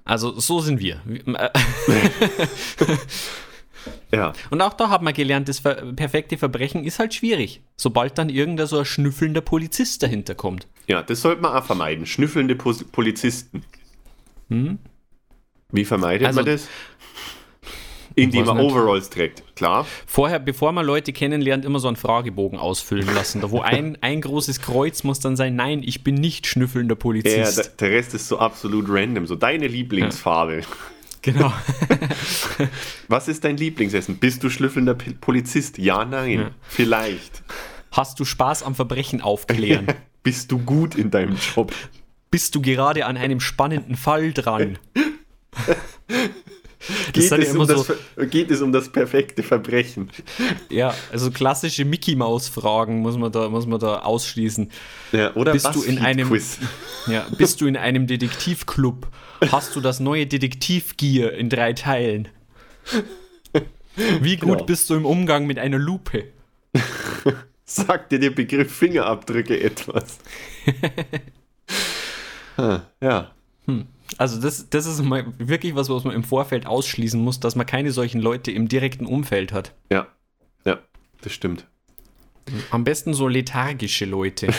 Also 0.03 0.39
so 0.39 0.59
sind 0.59 0.79
wir. 0.79 0.99
Ja. 4.11 4.33
Und 4.49 4.61
auch 4.61 4.73
da 4.73 4.89
hat 4.89 5.01
man 5.01 5.13
gelernt, 5.13 5.49
das 5.49 5.61
perfekte 5.61 6.37
Verbrechen 6.37 6.83
ist 6.85 6.97
halt 6.99 7.13
schwierig, 7.13 7.61
sobald 7.75 8.17
dann 8.17 8.29
irgendein 8.29 8.67
so 8.67 8.79
ein 8.79 8.85
schnüffelnder 8.85 9.41
Polizist 9.41 10.01
dahinter 10.01 10.33
kommt. 10.35 10.67
Ja, 10.87 11.03
das 11.03 11.21
sollte 11.21 11.41
man 11.41 11.53
auch 11.53 11.65
vermeiden. 11.65 12.05
Schnüffelnde 12.05 12.55
Pos 12.55 12.83
Polizisten. 12.85 13.63
Wie 15.71 15.85
vermeidet 15.85 16.21
Hm? 16.21 16.27
Also- 16.27 16.39
man 16.41 16.45
das? 16.45 16.67
Indem 18.15 18.45
man. 18.47 18.59
Overalls 18.59 19.11
trägt. 19.11 19.43
Klar. 19.55 19.85
Vorher, 20.07 20.39
bevor 20.39 20.71
man 20.71 20.83
Leute 20.87 21.13
kennenlernt, 21.13 21.63
immer 21.65 21.77
so 21.79 21.87
einen 21.87 21.97
Fragebogen 21.97 22.57
ausfüllen 22.57 23.13
lassen, 23.13 23.41
da 23.41 23.51
wo 23.51 23.59
ein, 23.61 23.95
ein 24.01 24.21
großes 24.21 24.59
Kreuz 24.61 25.03
muss 25.03 25.19
dann 25.19 25.35
sein, 25.35 25.55
nein, 25.55 25.83
ich 25.83 26.03
bin 26.03 26.15
nicht 26.15 26.47
schnüffelnder 26.47 26.95
Ja, 26.95 26.99
Polizist. 26.99 27.57
der, 27.57 27.65
der 27.89 27.91
Rest 27.91 28.15
ist 28.15 28.27
so 28.27 28.39
absolut 28.39 28.85
random. 28.89 29.27
So 29.27 29.35
deine 29.35 29.67
Lieblingsfarbe. 29.67 30.61
genau. 31.21 31.53
Was 33.07 33.27
ist 33.27 33.43
dein 33.43 33.57
Lieblingsessen? 33.57 34.17
Bist 34.17 34.43
du 34.43 34.49
schnüffelnder 34.49 34.95
P 34.95 35.11
Polizist? 35.13 35.77
Ja, 35.77 36.05
nein. 36.05 36.39
Ja. 36.39 36.51
Vielleicht. 36.67 37.43
Hast 37.91 38.19
du 38.19 38.25
Spaß 38.25 38.63
am 38.63 38.75
Verbrechen 38.75 39.21
aufklären? 39.21 39.87
Bist 40.23 40.51
du 40.51 40.59
gut 40.59 40.95
in 40.95 41.09
deinem 41.09 41.37
Job? 41.37 41.73
Bist 42.29 42.53
du 42.53 42.61
gerade 42.61 43.05
an 43.05 43.15
einem 43.15 43.39
spannenden 43.39 43.95
Fall 43.95 44.33
dran? 44.33 44.77
Geht, 47.13 47.31
es 47.31 47.51
um 47.55 47.67
das, 47.67 47.77
so- 47.77 47.83
Ver- 47.83 48.25
geht 48.27 48.51
es 48.51 48.61
um 48.61 48.71
das 48.71 48.89
perfekte 48.89 49.43
Verbrechen? 49.43 50.09
Ja, 50.69 50.93
also 51.11 51.31
klassische 51.31 51.83
Mickey-Maus-Fragen 51.85 52.99
muss 53.01 53.17
man, 53.17 53.31
da, 53.31 53.49
muss 53.49 53.65
man 53.65 53.79
da 53.79 53.99
ausschließen. 53.99 54.71
Ja, 55.11 55.33
oder 55.35 55.51
Bist 55.53 55.73
du 55.73 55.83
in 55.83 55.99
einem- 55.99 56.29
Quiz? 56.29 56.57
Ja, 57.07 57.25
bist 57.37 57.61
du 57.61 57.67
in 57.67 57.77
einem 57.77 58.05
Detektivclub? 58.07 59.07
Hast 59.51 59.75
du 59.77 59.81
das 59.81 59.99
neue 60.01 60.27
Detektivgier 60.27 61.31
in 61.33 61.49
drei 61.49 61.71
Teilen? 61.73 62.27
Wie 64.21 64.35
gut 64.37 64.49
Genau. 64.51 64.63
bist 64.65 64.89
du 64.89 64.95
im 64.95 65.05
Umgang 65.05 65.47
mit 65.47 65.57
einer 65.57 65.77
Lupe? 65.79 66.25
Sagt 67.65 68.11
dir 68.11 68.19
der 68.19 68.29
Begriff 68.31 68.73
Fingerabdrücke 68.75 69.59
etwas? 69.59 70.19
Ah, 72.57 72.81
ja. 73.01 73.31
Also 74.17 74.39
das, 74.41 74.69
das 74.69 74.85
ist 74.85 75.03
mal 75.03 75.25
wirklich 75.37 75.75
was, 75.75 75.89
was 75.89 76.03
man 76.03 76.15
im 76.15 76.23
Vorfeld 76.23 76.65
ausschließen 76.65 77.21
muss, 77.21 77.39
dass 77.39 77.55
man 77.55 77.65
keine 77.65 77.91
solchen 77.91 78.21
Leute 78.21 78.51
im 78.51 78.67
direkten 78.67 79.05
Umfeld 79.05 79.51
hat. 79.51 79.73
Ja. 79.91 80.07
Ja, 80.65 80.79
das 81.21 81.33
stimmt. 81.33 81.67
Am 82.71 82.83
besten 82.83 83.13
so 83.13 83.27
lethargische 83.27 84.05
Leute. 84.05 84.47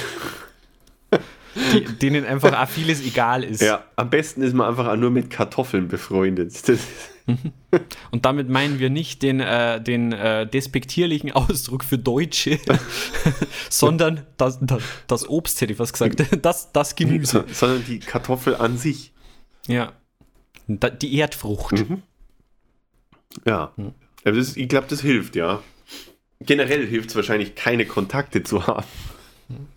die, 1.73 1.85
denen 1.85 2.25
einfach 2.25 2.53
auch 2.53 2.69
vieles 2.69 3.05
egal 3.05 3.45
ist. 3.45 3.63
Ja, 3.63 3.85
am 3.97 4.11
besten 4.11 4.43
ist 4.43 4.55
man 4.55 4.69
einfach 4.69 4.87
auch 4.87 4.97
nur 4.97 5.11
mit 5.11 5.31
Kartoffeln 5.31 5.89
befreundet. 5.89 6.53
Und 8.11 8.25
damit 8.25 8.49
meinen 8.49 8.79
wir 8.79 8.89
nicht 8.89 9.23
den, 9.23 9.41
äh, 9.41 9.83
den 9.83 10.13
äh, 10.13 10.47
despektierlichen 10.47 11.33
Ausdruck 11.33 11.85
für 11.85 11.99
Deutsche, 11.99 12.59
sondern 13.71 14.23
das, 14.39 14.59
das, 14.63 14.83
das 15.07 15.29
Obst, 15.29 15.61
hätte 15.61 15.73
ich 15.73 15.79
fast 15.79 15.93
gesagt. 15.93 16.23
Das, 16.43 16.73
das 16.73 16.95
Gemüse. 16.95 17.45
sondern 17.53 17.85
die 17.85 17.99
Kartoffel 17.99 18.57
an 18.57 18.79
sich. 18.79 19.13
Ja. 19.69 19.93
Die 20.67 21.17
Erdfrucht. 21.17 21.85
Ja. 23.47 23.73
Aber 23.77 24.37
das, 24.37 24.57
ich 24.57 24.69
glaube, 24.69 24.89
das 24.89 25.01
hilft, 25.01 25.37
ja. 25.37 25.63
Generell 26.41 26.87
hilft 26.87 27.11
es 27.11 27.17
wahrscheinlich, 27.17 27.55
keine 27.55 27.87
Kontakte 27.87 28.43
zu 28.43 28.67
haben. 28.67 28.87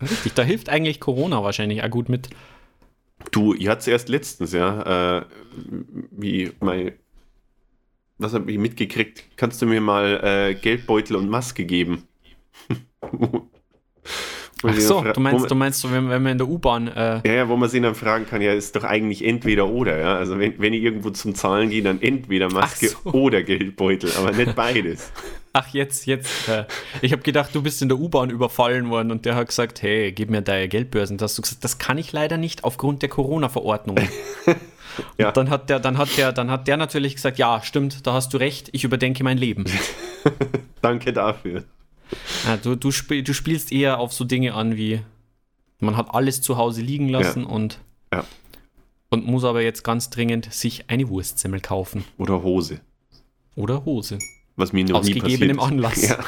Richtig, 0.00 0.34
da 0.34 0.42
hilft 0.42 0.68
eigentlich 0.68 1.00
Corona 1.00 1.42
wahrscheinlich 1.42 1.82
auch 1.82 1.90
gut 1.90 2.08
mit. 2.08 2.28
Du, 3.30 3.54
ich 3.54 3.68
hatte 3.68 3.80
es 3.80 3.86
erst 3.86 4.08
letztens, 4.08 4.52
ja, 4.52 5.20
äh, 5.20 5.24
wie 6.10 6.52
mein, 6.60 6.92
was 8.18 8.34
habe 8.34 8.50
ich 8.50 8.58
mitgekriegt? 8.58 9.24
Kannst 9.36 9.62
du 9.62 9.66
mir 9.66 9.80
mal 9.80 10.20
äh, 10.22 10.54
Geldbeutel 10.54 11.16
und 11.16 11.28
Maske 11.28 11.64
geben? 11.64 12.06
Ach 14.70 14.74
sie 14.74 14.80
so, 14.80 15.02
du 15.02 15.20
meinst, 15.20 15.40
man- 15.40 15.48
du 15.48 15.54
meinst, 15.54 15.80
so, 15.80 15.90
wenn, 15.90 16.08
wenn 16.08 16.22
man 16.22 16.32
in 16.32 16.38
der 16.38 16.48
U-Bahn, 16.48 16.88
äh, 16.88 17.20
Ja, 17.26 17.32
ja, 17.32 17.48
wo 17.48 17.56
man 17.56 17.68
sich 17.68 17.82
dann 17.82 17.94
fragen 17.94 18.26
kann, 18.26 18.40
ja, 18.42 18.52
ist 18.52 18.76
doch 18.76 18.84
eigentlich 18.84 19.24
entweder 19.24 19.68
oder, 19.68 19.98
ja. 19.98 20.16
Also 20.16 20.38
wenn, 20.38 20.54
wenn 20.58 20.72
ich 20.72 20.82
irgendwo 20.82 21.10
zum 21.10 21.34
Zahlen 21.34 21.70
gehe, 21.70 21.82
dann 21.82 22.00
entweder 22.02 22.50
Maske 22.52 22.88
so. 22.88 23.10
oder 23.12 23.42
Geldbeutel, 23.42 24.10
aber 24.18 24.32
nicht 24.32 24.54
beides. 24.56 25.10
ach 25.52 25.68
jetzt, 25.68 26.06
jetzt, 26.06 26.48
äh, 26.48 26.64
ich 27.00 27.12
habe 27.12 27.22
gedacht, 27.22 27.54
du 27.54 27.62
bist 27.62 27.82
in 27.82 27.88
der 27.88 27.98
U-Bahn 27.98 28.30
überfallen 28.30 28.88
worden 28.90 29.10
und 29.10 29.24
der 29.24 29.34
hat 29.34 29.48
gesagt, 29.48 29.82
hey, 29.82 30.12
gib 30.12 30.30
mir 30.30 30.42
deine 30.42 30.68
Geldbörsen. 30.68 31.18
Da 31.18 31.24
hast 31.24 31.36
du 31.38 31.42
gesagt, 31.42 31.62
das 31.64 31.78
kann 31.78 31.98
ich 31.98 32.12
leider 32.12 32.36
nicht 32.36 32.64
aufgrund 32.64 33.02
der 33.02 33.08
Corona-Verordnung. 33.08 33.96
Ja. 35.16 35.28
Und 35.28 35.36
dann 35.38 35.48
hat 35.48 35.70
der, 35.70 35.80
dann 35.80 35.96
hat 35.96 36.18
der, 36.18 36.32
dann 36.32 36.50
hat 36.50 36.68
der 36.68 36.76
natürlich 36.76 37.14
gesagt, 37.14 37.38
ja, 37.38 37.62
stimmt, 37.62 38.06
da 38.06 38.12
hast 38.12 38.34
du 38.34 38.36
recht, 38.36 38.68
ich 38.72 38.84
überdenke 38.84 39.24
mein 39.24 39.38
Leben. 39.38 39.64
Danke 40.82 41.14
dafür. 41.14 41.64
Ja, 42.46 42.56
du, 42.56 42.74
du, 42.76 42.90
spiel, 42.90 43.22
du 43.22 43.32
spielst 43.34 43.72
eher 43.72 43.98
auf 43.98 44.12
so 44.12 44.24
Dinge 44.24 44.54
an 44.54 44.76
wie, 44.76 45.00
man 45.80 45.96
hat 45.96 46.14
alles 46.14 46.40
zu 46.40 46.56
Hause 46.56 46.82
liegen 46.82 47.08
lassen 47.08 47.44
und, 47.44 47.78
Ja. 48.12 48.24
und 49.10 49.26
muss 49.26 49.44
aber 49.44 49.62
jetzt 49.62 49.82
ganz 49.84 50.10
dringend 50.10 50.52
sich 50.52 50.88
eine 50.90 51.08
Wurstsemmel 51.08 51.60
kaufen. 51.60 52.04
Oder 52.18 52.42
Hose. 52.42 52.80
Oder 53.54 53.84
Hose. 53.84 54.18
Was 54.56 54.72
mir 54.72 54.84
noch 54.84 55.00
Aus 55.00 55.06
nie 55.06 55.14
gegebenem 55.14 55.56
passiert. 55.56 55.72
Anlass. 55.72 56.08
Ja. 56.08 56.18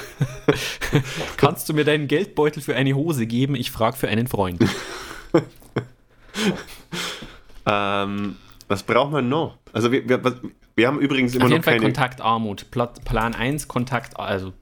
Kannst 1.36 1.68
du 1.68 1.74
mir 1.74 1.84
deinen 1.84 2.08
Geldbeutel 2.08 2.62
für 2.62 2.74
eine 2.74 2.94
Hose 2.94 3.26
geben? 3.26 3.54
Ich 3.54 3.70
frage 3.70 3.96
für 3.96 4.08
einen 4.08 4.26
Freund. 4.26 4.64
Ähm, 7.66 8.36
was 8.68 8.82
braucht 8.82 9.12
man 9.12 9.28
noch? 9.28 9.58
Also 9.72 9.90
wir, 9.90 10.08
wir, 10.08 10.22
was, 10.22 10.34
wir 10.76 10.86
haben 10.88 10.98
übrigens 11.00 11.34
immer 11.34 11.44
Auf 11.44 11.50
noch 11.50 11.54
jeden 11.54 11.64
Fall 11.64 11.74
keine... 11.74 11.84
Kontaktarmut. 11.86 12.66
Plan 12.70 13.34
1, 13.34 13.68
Kontakt, 13.68 14.18
also 14.18 14.52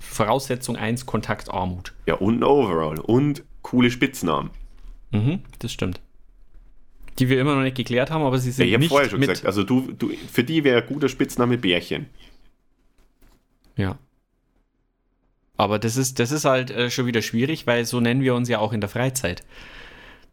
Voraussetzung 0.00 0.76
1, 0.76 1.06
Kontaktarmut. 1.06 1.92
Ja, 2.06 2.14
und 2.14 2.40
ein 2.40 2.44
Overall. 2.44 2.98
Und 3.00 3.44
coole 3.62 3.90
Spitznamen. 3.90 4.50
Mhm, 5.12 5.40
das 5.60 5.72
stimmt. 5.72 6.00
Die 7.18 7.28
wir 7.28 7.40
immer 7.40 7.54
noch 7.54 7.62
nicht 7.62 7.76
geklärt 7.76 8.10
haben, 8.10 8.24
aber 8.24 8.38
sie 8.38 8.50
Ja, 8.50 8.54
sind 8.54 8.66
ich 8.66 8.74
habe 8.74 8.84
vorher 8.86 9.08
schon 9.10 9.20
mit. 9.20 9.28
gesagt, 9.28 9.46
also 9.46 9.62
du, 9.62 9.92
du, 9.96 10.10
für 10.32 10.42
die 10.42 10.64
wäre 10.64 10.82
ein 10.82 10.88
guter 10.88 11.08
Spitzname 11.08 11.56
Bärchen. 11.56 12.06
Ja. 13.76 13.98
Aber 15.56 15.78
das 15.78 15.96
ist, 15.96 16.18
das 16.18 16.32
ist 16.32 16.44
halt 16.44 16.72
äh, 16.72 16.90
schon 16.90 17.06
wieder 17.06 17.22
schwierig, 17.22 17.66
weil 17.68 17.84
so 17.84 18.00
nennen 18.00 18.22
wir 18.22 18.34
uns 18.34 18.48
ja 18.48 18.58
auch 18.58 18.72
in 18.72 18.80
der 18.80 18.90
Freizeit. 18.90 19.44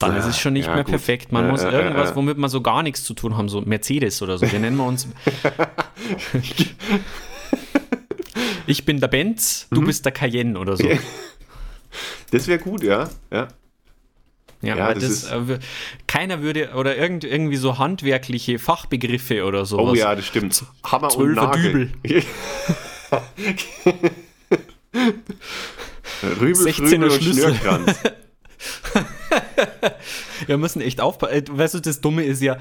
Dann 0.02 0.16
ist 0.18 0.26
es 0.26 0.38
schon 0.40 0.54
nicht 0.54 0.68
ja, 0.68 0.74
mehr 0.76 0.84
gut. 0.84 0.92
perfekt. 0.92 1.32
Man 1.32 1.46
Äh, 1.48 1.52
muss 1.52 1.64
irgendwas, 1.64 2.16
womit 2.16 2.38
man 2.38 2.50
so 2.50 2.62
gar 2.62 2.84
nichts 2.84 3.04
zu 3.04 3.14
tun 3.14 3.38
haben, 3.38 3.50
so 3.50 3.62
Mercedes 3.62 4.22
oder 4.22 4.38
so. 4.38 4.52
Wir 4.52 4.60
nennen 4.60 4.78
wir 4.78 4.86
uns. 4.86 5.08
ich 8.68 8.86
bin 8.86 9.00
der 9.00 9.08
Benz, 9.08 9.68
Mhm. 9.70 9.76
du 9.76 9.82
bist 9.86 10.06
der 10.06 10.12
Cayenne 10.12 10.60
oder 10.60 10.78
so. 10.78 10.88
Das 12.32 12.48
wäre 12.48 12.60
gut, 12.60 12.84
ja. 12.84 13.10
ja. 13.32 13.48
Ja, 14.62 14.78
Ja, 14.78 14.94
das 14.94 15.04
das, 15.04 15.12
ist- 15.12 15.32
äh, 15.32 15.60
keiner 16.08 16.42
würde, 16.42 16.72
oder 16.76 16.96
irgend, 16.96 17.24
irgendwie 17.26 17.58
so 17.58 17.78
handwerkliche 17.80 18.60
Fachbegriffe 18.60 19.44
oder 19.44 19.66
sowas. 19.66 19.92
Oh 19.92 19.96
ja, 19.96 20.16
das 20.16 20.26
stimmt. 20.26 20.64
Hammer 20.84 21.08
und 21.08 21.12
Zwölfer 21.36 21.48
Nagel. 21.48 21.92
Rübel, 26.40 26.68
16er 26.68 26.74
Frübel 26.90 27.04
und 27.04 27.14
Schlüssel. 27.22 27.56
Schnürkranz. 27.56 28.00
Wir 30.48 30.58
müssen 30.58 30.82
echt 30.82 31.02
aufpassen. 31.02 31.34
Äh, 31.34 31.44
Weißt 31.50 31.74
du, 31.76 31.80
das 31.80 32.02
Dumme 32.02 32.24
ist 32.24 32.42
ja, 32.42 32.58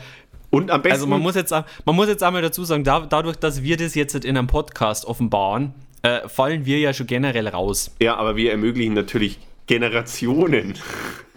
Und 0.51 0.71
am 0.71 0.83
besten... 0.83 0.95
also 0.95 1.07
man 1.07 1.21
muss 1.21 1.35
jetzt, 1.35 1.51
man 1.51 1.97
muss 1.97 2.09
jetzt 2.09 2.23
einmal 2.23 2.43
dazu 2.43 2.65
sagen, 2.65 2.85
da, 2.85 3.01
dadurch, 3.01 3.37
dass 3.37 3.63
wir 3.63 3.77
das 3.77 3.95
jetzt 3.95 4.15
in 4.15 4.37
einem 4.37 4.47
Podcast 4.47 5.05
offenbaren, 5.05 5.75
äh, 6.03 6.29
fallen 6.29 6.65
wir 6.67 6.79
ja 6.79 6.93
schon 6.93 7.07
generell 7.07 7.49
raus. 7.49 7.95
ja, 8.01 8.17
aber 8.17 8.37
wir 8.37 8.51
ermöglichen 8.51 8.95
natürlich 8.95 9.39
Generationen 9.67 10.75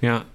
Ja, 0.02 0.26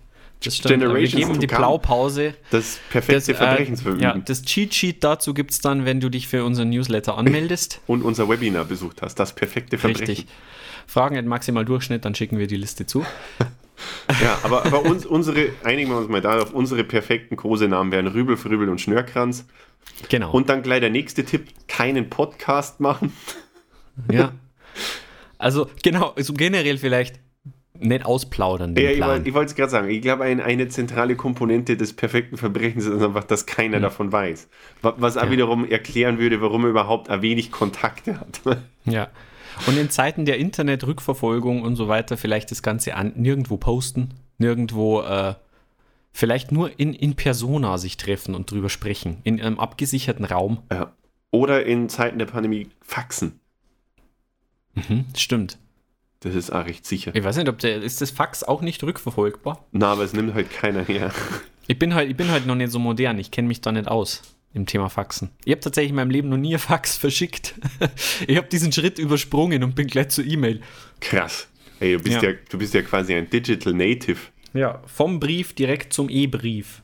das 0.45 0.57
stimmt. 0.57 0.71
Wir 0.71 0.87
Generations 0.88 1.14
geben 1.17 1.35
to 1.35 1.41
die. 1.41 1.47
Blaupause. 1.49 2.35
das 2.51 2.79
perfekte 2.91 3.33
Das, 3.33 3.38
Verbrechen 3.38 3.99
äh, 3.99 4.03
ja, 4.03 4.17
das 4.19 4.43
Cheat 4.43 4.73
Sheet 4.75 5.03
dazu 5.03 5.35
gibt 5.35 5.51
es 5.51 5.61
dann, 5.61 5.85
wenn 5.85 5.99
du 5.99 6.09
dich 6.09 6.29
für 6.29 6.45
unseren 6.45 6.71
Newsletter 6.71 7.19
anmeldest. 7.19 7.81
und 7.87 8.03
unser 8.03 8.29
Webinar 8.29 8.64
besucht 8.67 9.03
hast. 9.03 9.17
Das 9.17 9.33
perfekte 9.35 9.79
Verbrechen. 9.79 10.07
Richtig. 10.07 10.27
Fragen 10.87 11.17
at 11.19 11.25
maximal 11.27 11.64
Durchschnitt, 11.64 12.05
dann 12.05 12.14
schicken 12.14 12.38
wir 12.38 12.47
die 12.47 12.57
Liste 12.57 12.87
zu. 12.87 13.05
Ja, 14.23 14.38
aber, 14.43 14.64
aber 14.67 14.83
uns, 14.85 15.05
unsere, 15.07 15.51
einigen 15.64 15.91
wir 15.91 15.99
uns 15.99 16.09
mal 16.09 16.21
darauf, 16.21 16.53
unsere 16.53 16.85
perfekten 16.85 17.37
Kosenamen 17.37 17.93
wären 17.93 18.07
Rübel, 18.07 18.37
Frübel 18.37 18.69
und 18.69 18.81
Schnörkranz. 18.81 19.47
Genau. 20.09 20.31
Und 20.33 20.49
dann 20.49 20.62
gleich 20.62 20.81
der 20.81 20.91
nächste 20.91 21.25
Tipp, 21.25 21.49
keinen 21.69 22.11
Podcast 22.11 22.81
machen. 22.81 23.12
Ja. 24.12 24.31
Also, 25.38 25.69
genau, 25.83 26.14
so 26.19 26.33
generell 26.33 26.79
vielleicht 26.79 27.19
nicht 27.81 28.07
ausplaudern. 28.07 28.75
Den 28.77 28.85
Ja, 28.85 28.91
ich 28.91 28.97
Plan. 28.99 29.11
wollte 29.11 29.29
ich 29.29 29.35
wollte 29.35 29.51
es 29.51 29.57
gerade 29.57 29.71
sagen. 29.71 29.88
Ich 29.91 30.03
glaube, 30.03 30.23
ein, 30.25 30.41
eine 30.41 30.69
zentrale 30.69 31.17
Komponente 31.17 31.77
des 31.77 31.95
perfekten 31.95 32.37
Verbrechens 32.37 32.87
ist 32.87 33.03
einfach, 33.03 33.25
dass 33.25 33.47
keiner 33.47 33.81
davon 33.81 34.12
weiß. 34.12 34.49
Wa- 34.83 34.95
Was 34.99 35.17
auch. 35.17 35.25
Ja. 35.25 35.31
wiederum 35.33 35.69
erklären 35.69 36.19
würde, 36.21 36.41
warum 36.41 36.62
er 36.64 36.71
überhaupt 36.71 37.11
ein 37.11 37.23
wenig 37.23 37.51
Kontakte 37.51 38.19
hat. 38.21 38.41
Ja. 38.85 39.09
Und 39.66 39.77
in 39.77 39.90
Zeiten 39.90 40.25
der 40.25 40.38
Internetrückverfolgung 40.38 41.62
und 41.62 41.77
so 41.77 41.88
weiter 41.88 42.16
vielleicht 42.16 42.51
das 42.51 42.62
Ganze 42.62 42.94
an, 42.94 43.12
nirgendwo 43.16 43.57
posten, 43.57 44.14
nirgendwo 44.38 45.03
äh, 45.03 45.35
vielleicht 46.12 46.53
nur 46.53 46.79
in, 46.79 46.94
in 46.94 47.14
Persona 47.14 47.79
sich 47.79 47.97
treffen 47.97 48.35
und 48.35 48.51
drüber 48.51 48.68
sprechen, 48.68 49.18
in 49.25 49.40
einem 49.40 49.59
abgesicherten 49.59 50.25
Raum. 50.25 50.62
Ja. 50.73 50.92
Oder 51.31 51.66
in 51.66 51.88
Zeiten 51.88 52.18
der 52.18 52.27
Pandemie 52.27 52.68
Faxen. 52.81 53.38
Mhm, 54.75 55.05
stimmt. 55.16 55.59
Das 56.21 56.35
ist 56.35 56.51
auch 56.51 56.64
recht 56.64 56.87
sicher. 56.87 57.14
Ich 57.14 57.23
weiß 57.23 57.37
nicht, 57.37 57.49
ob 57.49 57.59
der, 57.59 57.83
ist 57.83 58.01
das 58.01 58.11
Fax 58.11 58.42
auch 58.42 58.61
nicht 58.61 58.83
rückverfolgbar? 58.83 59.64
Na, 59.73 59.92
aber 59.92 60.03
es 60.03 60.12
nimmt 60.12 60.35
halt 60.35 60.51
keiner 60.51 60.83
her. 60.83 61.12
Ich 61.68 61.79
bin 61.79 61.94
halt, 61.94 62.11
ich 62.11 62.16
bin 62.16 62.31
halt 62.31 62.47
noch 62.47 62.55
nicht 62.55 62.73
so 62.73 62.79
modern, 62.79 63.18
ich 63.18 63.31
kenne 63.31 63.47
mich 63.47 63.61
da 63.61 63.71
nicht 63.71 63.88
aus 63.88 64.23
im 64.59 64.66
Thema 64.66 64.88
Faxen. 64.88 65.31
Ich 65.44 65.53
habe 65.53 65.61
tatsächlich 65.61 65.90
in 65.90 65.97
meinem 65.97 66.11
Leben 66.11 66.29
noch 66.29 66.37
nie 66.37 66.55
ein 66.55 66.59
Fax 66.59 66.97
verschickt. 66.97 67.55
ich 68.27 68.37
habe 68.37 68.49
diesen 68.49 68.73
Schritt 68.73 68.99
übersprungen 68.99 69.62
und 69.62 69.75
bin 69.75 69.87
gleich 69.87 70.11
zur 70.11 70.25
E-Mail. 70.25 70.61
Krass. 71.01 71.49
Ey, 71.81 71.97
du 71.97 72.03
bist 72.03 72.23
ja. 72.23 72.31
Ja. 72.31 72.37
du 72.49 72.59
bist 72.59 72.75
ja 72.75 72.83
quasi 72.83 73.14
ein 73.14 73.31
Digital 73.31 73.73
Native. 73.73 74.18
Ja, 74.55 74.83
vom 74.87 75.21
Brief 75.21 75.55
direkt 75.55 75.92
zum 75.92 76.09
E-Brief. 76.09 76.83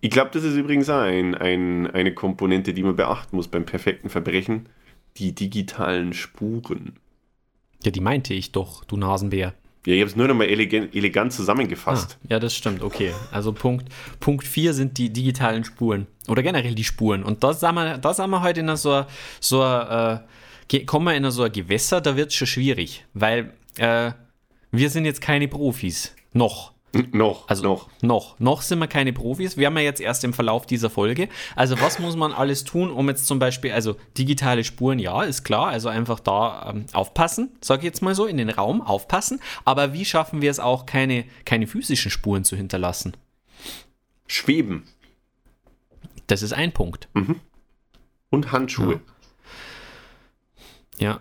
Ich 0.00 0.10
glaube, 0.10 0.30
das 0.32 0.44
ist 0.44 0.54
übrigens 0.54 0.88
auch 0.88 1.00
ein, 1.00 1.34
ein, 1.34 1.86
eine 1.90 2.14
Komponente, 2.14 2.74
die 2.74 2.82
man 2.82 2.94
beachten 2.94 3.36
muss 3.36 3.48
beim 3.48 3.64
perfekten 3.64 4.10
Verbrechen. 4.10 4.68
Die 5.16 5.34
digitalen 5.34 6.12
Spuren. 6.12 6.98
Ja, 7.82 7.90
die 7.90 8.00
meinte 8.00 8.34
ich 8.34 8.52
doch, 8.52 8.84
du 8.84 8.96
Nasenbär. 8.96 9.54
Ja, 9.86 9.94
ich 9.94 10.00
habe 10.00 10.10
es 10.10 10.16
nur 10.16 10.26
noch 10.26 10.34
mal 10.34 10.48
elegant, 10.48 10.94
elegant 10.96 11.32
zusammengefasst. 11.32 12.18
Ah, 12.24 12.26
ja, 12.30 12.38
das 12.40 12.56
stimmt, 12.56 12.82
okay. 12.82 13.12
Also 13.30 13.52
Punkt, 13.52 13.88
Punkt 14.18 14.44
4 14.44 14.74
sind 14.74 14.98
die 14.98 15.12
digitalen 15.12 15.64
Spuren. 15.64 16.08
Oder 16.26 16.42
generell 16.42 16.74
die 16.74 16.82
Spuren. 16.82 17.22
Und 17.22 17.44
da 17.44 17.52
sind 17.52 17.74
wir, 17.76 17.96
da 17.96 18.12
sind 18.12 18.28
wir 18.30 18.42
heute 18.42 18.60
in 18.60 18.76
so, 18.76 19.04
so 19.38 19.62
äh, 19.62 20.18
kommen 20.86 21.06
wir 21.06 21.14
in 21.14 21.30
so 21.30 21.44
ein 21.44 21.52
Gewässer, 21.52 22.00
da 22.00 22.16
wird 22.16 22.30
es 22.30 22.34
schon 22.34 22.48
schwierig. 22.48 23.04
Weil 23.14 23.52
äh, 23.78 24.10
wir 24.72 24.90
sind 24.90 25.04
jetzt 25.04 25.20
keine 25.20 25.46
Profis. 25.46 26.14
Noch. 26.32 26.72
Noch, 27.12 27.48
Also 27.48 27.62
noch. 27.62 27.88
Noch. 28.02 28.38
Noch 28.38 28.62
sind 28.62 28.78
wir 28.78 28.86
keine 28.86 29.12
Profis. 29.12 29.56
Wir 29.56 29.66
haben 29.66 29.76
ja 29.76 29.82
jetzt 29.82 30.00
erst 30.00 30.24
im 30.24 30.32
Verlauf 30.32 30.66
dieser 30.66 30.90
Folge. 30.90 31.28
Also 31.54 31.80
was 31.80 31.98
muss 31.98 32.16
man 32.16 32.32
alles 32.32 32.64
tun, 32.64 32.90
um 32.90 33.08
jetzt 33.08 33.26
zum 33.26 33.38
Beispiel, 33.38 33.72
also 33.72 33.96
digitale 34.16 34.64
Spuren, 34.64 34.98
ja, 34.98 35.22
ist 35.22 35.44
klar. 35.44 35.68
Also 35.68 35.88
einfach 35.88 36.20
da 36.20 36.70
ähm, 36.70 36.86
aufpassen, 36.92 37.50
sage 37.60 37.80
ich 37.80 37.84
jetzt 37.86 38.02
mal 38.02 38.14
so, 38.14 38.26
in 38.26 38.36
den 38.36 38.50
Raum 38.50 38.80
aufpassen. 38.82 39.40
Aber 39.64 39.92
wie 39.92 40.04
schaffen 40.04 40.40
wir 40.42 40.50
es 40.50 40.60
auch, 40.60 40.86
keine, 40.86 41.24
keine 41.44 41.66
physischen 41.66 42.10
Spuren 42.10 42.44
zu 42.44 42.56
hinterlassen? 42.56 43.16
Schweben 44.26 44.84
Das 46.26 46.42
ist 46.42 46.52
ein 46.52 46.72
Punkt. 46.72 47.08
und 48.30 48.52
Handschuhe. 48.52 49.00
Ja. 50.98 51.20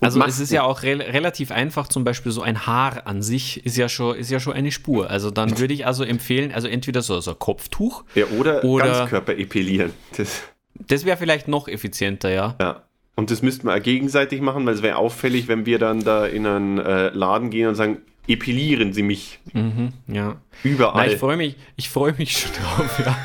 Also 0.00 0.22
es 0.24 0.40
ist 0.40 0.52
ja 0.52 0.62
auch 0.62 0.82
rel 0.82 1.00
relativ 1.00 1.50
einfach, 1.50 1.88
zum 1.88 2.04
Beispiel 2.04 2.30
so 2.32 2.42
ein 2.42 2.66
Haar 2.66 3.06
an 3.06 3.22
sich 3.22 3.64
ist 3.64 3.76
ja 3.78 3.88
schon, 3.88 4.16
ist 4.16 4.30
ja 4.30 4.40
schon 4.40 4.52
eine 4.52 4.70
Spur. 4.70 5.08
Also 5.10 5.30
dann 5.30 5.58
würde 5.58 5.72
ich 5.72 5.86
also 5.86 6.04
empfehlen, 6.04 6.52
also 6.52 6.68
entweder 6.68 7.00
so, 7.02 7.18
so 7.20 7.30
ein 7.30 7.38
Kopftuch, 7.38 8.04
Ja, 8.14 8.26
oder, 8.38 8.62
Oder- 8.64 8.84
Ganzkörper 8.92 9.36
epilieren. 9.38 9.92
Das, 10.16 10.42
das 10.74 11.04
wäre 11.06 11.16
vielleicht 11.16 11.48
noch 11.48 11.66
effizienter, 11.68 12.30
ja. 12.30 12.56
ja. 12.60 12.82
Und 13.14 13.30
das 13.30 13.40
müssten 13.40 13.66
wir 13.66 13.74
auch 13.74 13.82
gegenseitig 13.82 14.42
machen, 14.42 14.66
weil 14.66 14.74
es 14.74 14.82
wäre 14.82 14.96
auffällig, 14.96 15.48
wenn 15.48 15.64
wir 15.64 15.78
dann 15.78 16.04
da 16.04 16.26
in 16.26 16.46
einen 16.46 16.78
äh, 16.78 17.08
Laden 17.08 17.48
gehen 17.48 17.66
und 17.68 17.74
sagen, 17.74 18.02
epilieren 18.28 18.92
Sie 18.92 19.02
mich 19.02 19.38
Mhm, 19.54 19.94
ja. 20.08 20.36
überall. 20.62 21.06
Na, 21.06 21.12
ich 21.12 21.18
freue 21.18 21.38
mich, 21.38 21.56
ich 21.76 21.88
freue 21.88 22.12
mich 22.18 22.38
schon 22.38 22.50
drauf, 22.52 22.98
ja. 23.02 23.16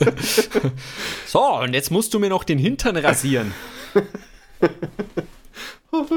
so, 1.26 1.58
und 1.60 1.74
jetzt 1.74 1.90
musst 1.92 2.12
du 2.14 2.18
mir 2.18 2.28
noch 2.30 2.42
den 2.42 2.58
Hintern 2.58 2.96
rasieren. 2.96 3.52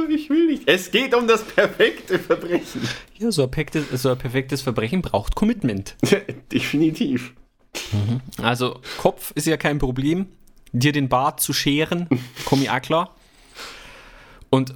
ich 0.10 0.30
will 0.30 0.48
nicht. 0.48 0.64
Es 0.66 0.92
geht 0.92 1.14
um 1.14 1.28
das 1.28 1.44
perfekte 1.44 2.20
Verbrechen. 2.20 2.82
Ja, 3.18 3.32
so 3.32 3.44
ein, 3.44 3.52
perfektes, 3.52 4.02
so 4.02 4.10
ein 4.10 4.18
perfektes 4.18 4.62
Verbrechen 4.62 5.02
braucht 5.02 5.36
Commitment. 5.36 5.96
Ja, 6.06 6.20
definitiv. 6.52 7.34
Also, 8.42 8.80
Kopf 9.00 9.32
ist 9.36 9.48
ja 9.48 9.58
kein 9.58 9.80
Problem. 9.80 10.28
Dir 10.72 10.92
den 10.92 11.10
Bart 11.10 11.40
zu 11.40 11.54
scheren, 11.54 12.08
komme 12.46 12.64
ich 12.64 12.70
auch 12.70 12.82
klar. 12.82 13.16
Und, 14.50 14.74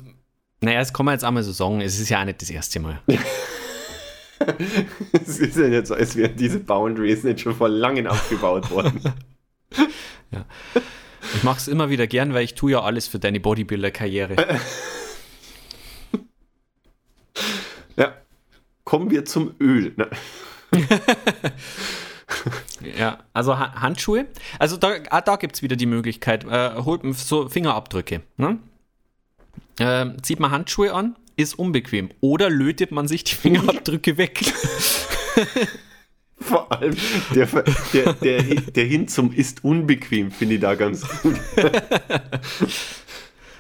naja, 0.61 0.79
das 0.79 0.93
kann 0.93 1.05
man 1.05 1.13
jetzt 1.13 1.23
einmal 1.23 1.43
so 1.43 1.51
sagen, 1.51 1.81
es 1.81 1.99
ist 1.99 2.09
ja 2.09 2.21
auch 2.21 2.25
nicht 2.25 2.41
das 2.41 2.49
erste 2.49 2.79
Mal. 2.79 3.01
Es 5.11 5.37
ist 5.37 5.57
ja 5.57 5.67
nicht 5.67 5.87
so, 5.87 5.95
als 5.95 6.15
wären 6.15 6.35
diese 6.37 6.59
Boundaries 6.59 7.25
nicht 7.25 7.41
schon 7.41 7.53
vor 7.53 7.67
langem 7.67 8.07
aufgebaut 8.07 8.71
worden. 8.71 9.01
Ich 11.35 11.43
mache 11.43 11.57
es 11.57 11.67
immer 11.67 11.89
wieder 11.89 12.07
gern, 12.07 12.33
weil 12.33 12.43
ich 12.43 12.55
tue 12.55 12.71
ja 12.71 12.81
alles 12.81 13.07
für 13.07 13.19
deine 13.19 13.39
Bodybuilder-Karriere. 13.39 14.35
Ja. 17.95 18.13
Kommen 18.83 19.11
wir 19.11 19.25
zum 19.25 19.53
Öl. 19.59 19.93
Na, 19.97 20.07
Ja, 22.97 23.19
also 23.33 23.57
ha 23.57 23.81
Handschuhe. 23.81 24.27
Also 24.57 24.77
da, 24.77 24.93
ah, 25.09 25.21
da 25.21 25.35
gibt 25.35 25.55
es 25.55 25.61
wieder 25.61 25.75
die 25.75 25.85
Möglichkeit, 25.85 26.45
äh, 26.45 26.75
holt 26.83 27.01
so 27.15 27.49
Fingerabdrücke. 27.49 28.21
Ne? 28.37 28.59
Ähm, 29.79 30.21
zieht 30.23 30.39
man 30.39 30.51
Handschuhe 30.51 30.93
an, 30.93 31.15
ist 31.35 31.57
unbequem. 31.57 32.09
Oder 32.21 32.49
lötet 32.49 32.91
man 32.91 33.07
sich 33.07 33.23
die 33.23 33.35
Fingerabdrücke 33.35 34.17
weg. 34.17 34.41
Vor 36.41 36.71
allem 36.71 36.95
der, 37.35 37.47
der, 37.93 38.13
der, 38.13 38.43
der 38.43 38.85
hin 38.85 39.07
zum 39.07 39.33
ist 39.33 39.63
unbequem, 39.63 40.31
finde 40.31 40.55
ich 40.55 40.61
da 40.61 40.75
ganz 40.75 41.05
gut. 41.21 41.35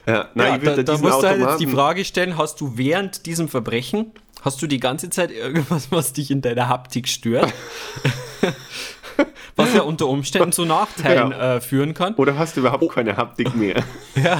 ja, 0.07 0.29
nein, 0.33 0.51
ja, 0.51 0.55
ich 0.57 0.63
da, 0.63 0.75
da 0.75 0.93
diesen 0.93 1.07
musst 1.07 1.21
du 1.23 1.27
halt 1.27 1.41
jetzt 1.41 1.59
die 1.59 1.67
Frage 1.67 2.05
stellen, 2.05 2.37
hast 2.37 2.61
du 2.61 2.77
während 2.77 3.25
diesem 3.25 3.49
Verbrechen, 3.49 4.11
hast 4.41 4.61
du 4.61 4.67
die 4.67 4.79
ganze 4.79 5.09
Zeit 5.09 5.31
irgendwas, 5.31 5.91
was 5.91 6.13
dich 6.13 6.31
in 6.31 6.41
deiner 6.41 6.69
Haptik 6.69 7.07
stört? 7.09 7.53
was 9.57 9.73
ja 9.73 9.81
unter 9.81 10.07
Umständen 10.07 10.53
zu 10.53 10.63
Nachteilen 10.65 11.31
Ja. 11.31 11.55
äh, 11.55 11.61
führen 11.61 11.93
kann. 11.93 12.15
Oder 12.15 12.37
hast 12.37 12.55
du 12.55 12.61
überhaupt 12.61 12.89
keine 12.93 13.17
Haptik 13.17 13.53
mehr? 13.55 13.83
Ja. 14.15 14.39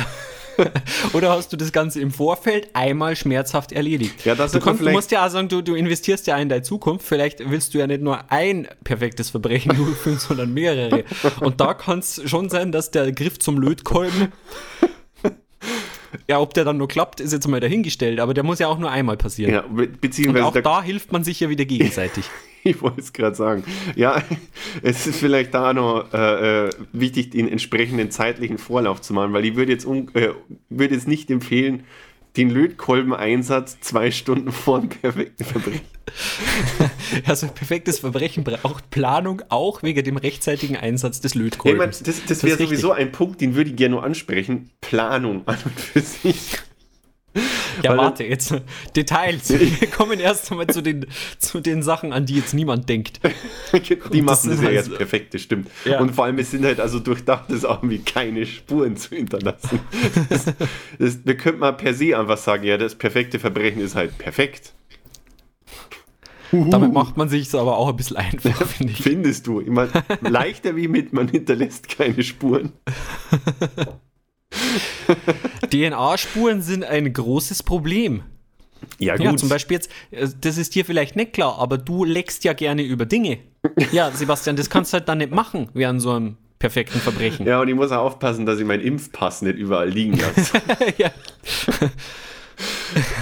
Oder 1.14 1.32
hast 1.32 1.52
du 1.54 1.58
das 1.58 1.72
Ganze 1.72 2.02
im 2.02 2.12
Vorfeld 2.12 2.70
einmal 2.74 3.16
schmerzhaft 3.16 3.72
erledigt? 3.72 4.26
Ja, 4.26 4.36
das 4.36 4.52
du, 4.52 4.60
kannst, 4.60 4.82
du 4.82 4.90
musst 4.90 5.12
ja 5.12 5.26
auch 5.26 5.30
sagen, 5.30 5.48
du, 5.50 5.62
du 5.62 5.76
investierst 5.76 6.28
ja 6.28 6.38
in 6.38 6.50
deine 6.50 6.64
Zukunft. 6.64 7.06
Vielleicht 7.06 7.50
willst 7.50 7.74
du 7.74 7.80
ja 7.80 7.88
nicht 7.88 8.02
nur 8.02 8.32
ein 8.32 8.68
perfektes 8.84 9.30
Verbrechen 9.30 9.76
durchführen, 9.76 10.20
sondern 10.20 10.54
mehrere. 10.54 11.04
Und 11.42 11.62
da 11.62 11.74
kann 11.74 12.00
es 12.00 12.22
schon 12.30 12.50
sein, 12.50 12.72
dass 12.72 12.92
der 12.92 13.12
Griff 13.12 13.40
zum 13.40 13.60
Lötkolben, 13.60 14.32
ja, 16.28 16.40
ob 16.40 16.54
der 16.54 16.66
dann 16.66 16.78
nur 16.78 16.88
klappt, 16.88 17.20
ist 17.20 17.34
jetzt 17.34 17.48
mal 17.48 17.60
dahingestellt. 17.60 18.20
Aber 18.20 18.34
der 18.34 18.44
muss 18.44 18.60
ja 18.60 18.68
auch 18.68 18.80
nur 18.80 18.92
einmal 18.92 19.18
passieren. 19.18 19.54
Ja, 19.54 19.62
be 19.62 19.84
Und 19.84 20.02
beziehungsweise 20.02 20.46
auch 20.46 20.54
da 20.54 20.84
hilft 20.84 21.12
man 21.12 21.24
sich 21.24 21.40
ja 21.40 21.50
wieder 21.50 21.66
gegenseitig. 21.66 22.26
ich 22.64 22.82
wollte 22.82 23.02
es 23.02 23.14
gerade 23.14 23.36
sagen. 23.36 23.64
Ja, 23.96 24.22
es 24.82 25.08
ist 25.08 25.20
vielleicht 25.20 25.54
da 25.54 25.74
noch 25.74 26.14
äh, 26.14 26.68
äh, 26.68 26.70
wichtig, 26.92 27.32
den 27.32 27.48
entsprechenden 27.48 28.12
zeitlichen 28.12 28.58
Vorlauf 28.58 29.02
zu 29.02 29.14
machen, 29.14 29.34
weil 29.34 29.46
ich 29.46 29.56
würde 29.56 29.72
jetzt, 29.72 29.86
äh, 29.86 30.30
würde 30.70 30.96
jetzt 30.96 31.08
nicht 31.08 31.30
empfehlen, 31.32 31.84
den 32.38 32.52
Lötkolben-Einsatz 32.52 33.80
zwei 33.82 34.12
Stunden 34.12 34.52
vor 34.52 34.80
dem 34.80 34.90
perfekten 34.90 35.44
Verbrechen. 35.44 35.82
Also 37.26 37.48
ein 37.48 37.54
perfektes 37.54 38.00
Verbrechen 38.00 38.44
braucht 38.44 38.90
Planung, 38.90 39.42
auch 39.50 39.84
wegen 39.84 40.04
dem 40.04 40.18
rechtzeitigen 40.18 40.76
Einsatz 40.78 41.22
des 41.22 41.34
Ich 41.34 41.36
meine, 41.36 41.46
Lötkolbens. 41.50 42.04
das, 42.04 42.26
das 42.26 42.44
wäre 42.44 42.58
sowieso 42.58 42.92
ein 42.92 43.12
Punkt, 43.12 43.42
den 43.42 43.56
würde 43.56 43.72
ich 43.72 43.76
gerne 43.76 43.96
nur 43.96 44.04
ansprechen. 44.04 44.70
Planung 44.82 45.48
an 45.48 45.58
und 45.66 45.80
für 45.80 46.02
sich. 46.02 46.58
Ja, 47.84 47.92
Weil- 47.92 47.98
warte, 47.98 48.24
jetzt 48.24 48.54
Details. 48.96 49.50
Wir 49.80 49.88
kommen 49.88 50.20
erst 50.20 50.52
einmal 50.52 50.68
zu 50.68 50.82
den, 50.82 51.06
zu 51.38 51.62
den 51.62 51.84
Sachen, 51.84 52.12
an 52.14 52.26
die 52.26 52.36
jetzt 52.36 52.54
niemand 52.54 52.90
denkt. 52.90 53.20
Die 54.14 54.22
machen 54.22 54.50
das 54.50 54.60
ja 54.60 54.66
halt 54.66 54.76
jetzt 54.76 54.96
perfekt, 54.98 55.34
das 55.34 55.42
stimmt. 55.42 55.70
Ja. 55.86 56.00
Und 56.00 56.14
vor 56.16 56.26
allem, 56.26 56.40
es 56.40 56.52
sind 56.52 56.66
halt 56.66 56.80
also 56.80 57.00
durchdacht, 57.00 57.46
das 57.50 57.64
irgendwie 57.64 58.00
keine 58.00 58.46
Spuren 58.46 58.98
zu 58.98 59.16
hinterlassen. 59.16 59.80
Das, 60.30 60.46
das, 60.98 61.20
wir 61.24 61.38
könnten 61.38 61.60
mal 61.60 61.74
per 61.74 61.94
se 61.94 62.18
einfach 62.18 62.38
sagen, 62.38 62.64
ja, 62.64 62.78
das 62.78 62.96
perfekte 62.96 63.40
Verbrechen 63.40 63.82
ist 63.82 63.96
halt 63.96 64.18
perfekt. 64.18 64.74
Damit 66.52 66.94
macht 66.94 67.16
man 67.16 67.30
sich 67.30 67.54
aber 67.54 67.78
auch 67.78 67.90
ein 67.90 67.96
bisschen 67.96 68.18
einfach, 68.18 68.66
finde 68.66 68.94
ich. 68.94 69.04
Findest 69.04 69.46
du? 69.46 69.62
Mein, 69.68 69.90
leichter 70.22 70.76
wie 70.76 70.88
mit, 70.88 71.14
man 71.14 71.28
hinterlässt 71.28 71.90
keine 71.90 72.24
Spuren. 72.24 72.74
DNA-Spuren 75.72 76.62
sind 76.62 76.84
ein 76.84 77.12
großes 77.12 77.64
Problem. 77.64 78.24
Ja, 78.98 79.16
Ja, 79.16 79.36
zum 79.36 79.50
Beispiel 79.50 79.76
jetzt, 79.76 79.90
äh, 80.12 80.28
das 80.40 80.58
ist 80.58 80.74
dir 80.76 80.86
vielleicht 80.86 81.16
nicht 81.16 81.34
klar, 81.34 81.58
aber 81.60 81.78
du 81.78 82.06
leckst 82.06 82.44
ja 82.44 82.54
gerne 82.54 82.82
über 82.84 83.06
Dinge. 83.06 83.40
Ja, 83.92 84.10
Sebastian, 84.12 84.56
das 84.56 84.70
kannst 84.70 84.94
du 84.94 84.98
halt 84.98 85.10
dann 85.10 85.18
nicht 85.18 85.32
machen 85.32 85.70
während 85.74 86.02
so 86.02 86.12
einem 86.12 86.38
perfekten 86.60 87.00
Verbrechen. 87.00 87.46
Ja, 87.46 87.60
und 87.62 87.68
ich 87.68 87.76
muss 87.76 87.92
auch 87.92 88.04
aufpassen, 88.06 88.46
dass 88.46 88.60
ich 88.60 88.66
meinen 88.66 88.82
Impfpass 88.84 89.42
nicht 89.42 89.58
überall 89.58 89.90
liegen 89.90 90.18
lasse. 90.18 90.62
Ja. 90.98 91.12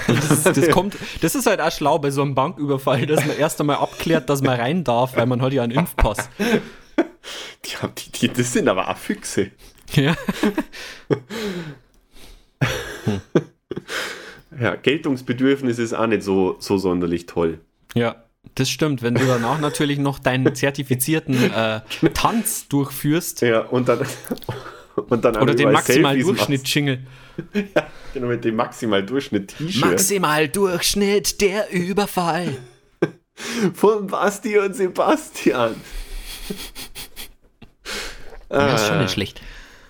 Das, 0.08 0.44
das, 0.44 0.70
kommt, 0.72 0.96
das 1.22 1.36
ist 1.36 1.46
halt 1.46 1.62
auch 1.62 1.72
schlau 1.72 2.00
bei 2.00 2.10
so 2.10 2.22
einem 2.24 2.34
Banküberfall, 2.34 3.06
dass 3.06 3.24
man 3.26 3.38
erst 3.38 3.60
einmal 3.60 3.76
abklärt, 3.78 4.30
dass 4.30 4.42
man 4.42 4.60
rein 4.60 4.84
darf, 4.84 5.16
weil 5.16 5.28
man 5.28 5.42
hat 5.42 5.54
ja 5.54 5.62
einen 5.64 5.74
Impfpass. 5.74 6.30
Die, 7.66 7.76
haben- 7.78 7.94
die, 7.98 8.12
die, 8.12 8.30
das 8.34 8.54
sind 8.54 8.68
aber 8.68 8.90
auch 8.90 8.98
Füchse. 8.98 9.52
Ja. 9.94 10.16
Ja, 14.60 14.76
Geltungsbedürfnis 14.76 15.78
ist 15.78 15.94
auch 15.94 16.08
nicht 16.08 16.24
so, 16.24 16.56
so 16.60 16.78
sonderlich 16.78 17.28
toll. 17.28 17.60
Ja, 17.94 18.24
das 18.56 18.70
stimmt. 18.70 19.04
Wenn 19.04 19.14
du 19.16 19.26
danach 19.26 19.60
natürlich 19.60 20.00
noch 20.00 20.18
deinen 20.20 20.56
zertifizierten 20.56 21.52
äh, 21.52 21.82
Tanz 22.14 22.68
durchführst 22.68 23.42
Ja, 23.42 23.62
und 23.62 23.88
dann, 23.88 24.00
und 24.96 25.24
dann 25.24 25.36
oder 25.38 25.54
den 25.54 25.70
überall 25.70 25.74
maximal 25.74 26.14
Selfies 26.16 26.26
Durchschnitt-Jingle. 26.28 27.00
machst. 27.54 27.88
Genau, 28.14 28.28
mit 28.28 28.44
dem 28.46 28.56
maximal 28.56 29.06
Durchschnitt 29.06 29.56
T-Shirt. 29.56 29.86
Maximal 29.86 30.48
Durchschnitt, 30.48 31.40
der 31.40 31.72
Überfall. 31.72 32.58
Von 33.76 34.08
Basti 34.08 34.58
und 34.58 34.76
Sebastian. 34.76 35.76
Das 38.50 38.82
ist 38.82 38.88
schon 38.88 39.00
nicht 39.02 39.12
schlecht. 39.12 39.42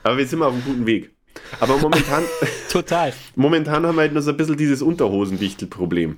Aber 0.08 0.17
wir 0.17 0.28
sind 0.28 0.39
mal 0.39 0.48
auf 0.48 0.54
einem 0.54 0.63
guten 0.63 0.86
Weg. 0.86 1.12
Aber 1.60 1.78
momentan, 1.78 2.24
Total. 2.72 3.13
momentan 3.36 3.86
haben 3.86 3.96
wir 3.96 4.02
halt 4.02 4.13
noch 4.13 4.22
so 4.22 4.32
ein 4.32 4.38
bisschen 4.38 4.58
dieses 4.58 4.82
Unterhosenwichtel-Problem. 4.82 6.17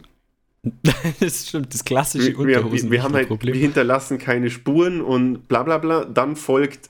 Das 1.21 1.47
stimmt, 1.47 1.73
das 1.73 1.85
klassische 1.85 2.37
Wir, 2.37 2.47
wir, 2.63 2.71
wir, 2.71 2.91
wir 2.91 3.03
haben 3.03 3.13
halt, 3.13 3.29
wir 3.29 3.53
hinterlassen 3.55 4.17
keine 4.17 4.49
Spuren 4.49 4.99
und 5.01 5.47
bla 5.47 5.63
bla 5.63 5.77
bla. 5.77 6.03
Dann 6.03 6.35
folgt 6.35 6.89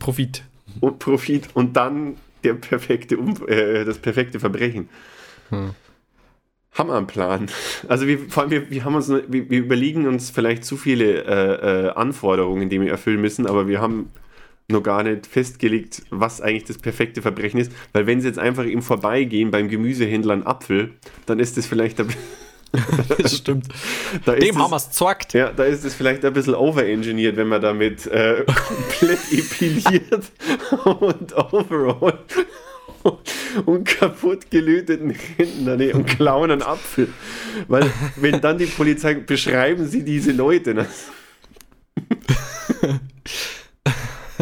Profit. 0.00 0.42
und 0.80 0.98
Profit 0.98 1.48
und 1.54 1.76
dann 1.76 2.16
der 2.42 2.54
perfekte 2.54 3.16
um 3.16 3.36
äh, 3.46 3.84
das 3.84 3.98
perfekte 3.98 4.40
Verbrechen. 4.40 4.88
Hm. 5.50 5.70
Haben 6.72 6.88
wir 6.88 6.96
einen 6.96 7.06
Plan. 7.06 7.46
Also 7.88 8.06
wir, 8.08 8.18
vor 8.28 8.42
allem, 8.44 8.50
wir, 8.50 8.70
wir 8.70 8.84
haben 8.84 8.94
uns, 8.96 9.06
nur- 9.08 9.22
wir, 9.28 9.48
wir 9.50 9.58
überlegen 9.60 10.06
uns 10.08 10.30
vielleicht 10.30 10.64
zu 10.64 10.76
viele 10.76 11.24
äh, 11.24 11.86
äh, 11.86 11.90
Anforderungen, 11.90 12.68
die 12.70 12.80
wir 12.80 12.90
erfüllen 12.90 13.20
müssen, 13.20 13.46
aber 13.46 13.68
wir 13.68 13.80
haben 13.80 14.10
noch 14.70 14.82
gar 14.82 15.02
nicht 15.02 15.26
festgelegt, 15.26 16.02
was 16.10 16.40
eigentlich 16.40 16.64
das 16.64 16.78
perfekte 16.78 17.22
Verbrechen 17.22 17.60
ist. 17.60 17.72
Weil 17.92 18.06
wenn 18.06 18.20
sie 18.20 18.28
jetzt 18.28 18.38
einfach 18.38 18.64
im 18.64 18.82
Vorbeigehen 18.82 19.50
beim 19.50 19.68
Gemüsehändler 19.68 20.34
einen 20.34 20.46
Apfel, 20.46 20.92
dann 21.26 21.38
ist 21.38 21.56
das 21.56 21.66
vielleicht 21.66 22.00
ein, 22.00 22.08
Das 23.18 23.36
stimmt. 23.36 23.66
da 24.24 24.34
Dem 24.34 24.58
haben 24.58 24.70
wir 24.70 24.76
es 24.76 24.88
gezockt. 24.88 25.34
ja, 25.34 25.50
da 25.50 25.64
ist 25.64 25.84
es 25.84 25.94
vielleicht 25.94 26.24
ein 26.24 26.32
bisschen 26.32 26.54
overengineert, 26.54 27.36
wenn 27.36 27.48
man 27.48 27.60
damit 27.60 28.06
äh, 28.06 28.44
komplett 28.68 29.18
epiliert 29.32 30.30
und 30.84 31.52
overall 31.52 32.18
und 33.64 33.84
kaputt 33.86 34.50
gelöteten 34.50 35.10
Händen 35.10 35.64
daneben 35.66 36.00
und 36.00 36.06
klauen 36.06 36.50
einen 36.50 36.62
Apfel. 36.62 37.08
Weil, 37.66 37.90
wenn 38.16 38.40
dann 38.40 38.58
die 38.58 38.66
Polizei 38.66 39.14
beschreiben 39.14 39.86
sie 39.86 40.04
diese 40.04 40.32
Leute. 40.32 40.74
Ne? 40.74 40.86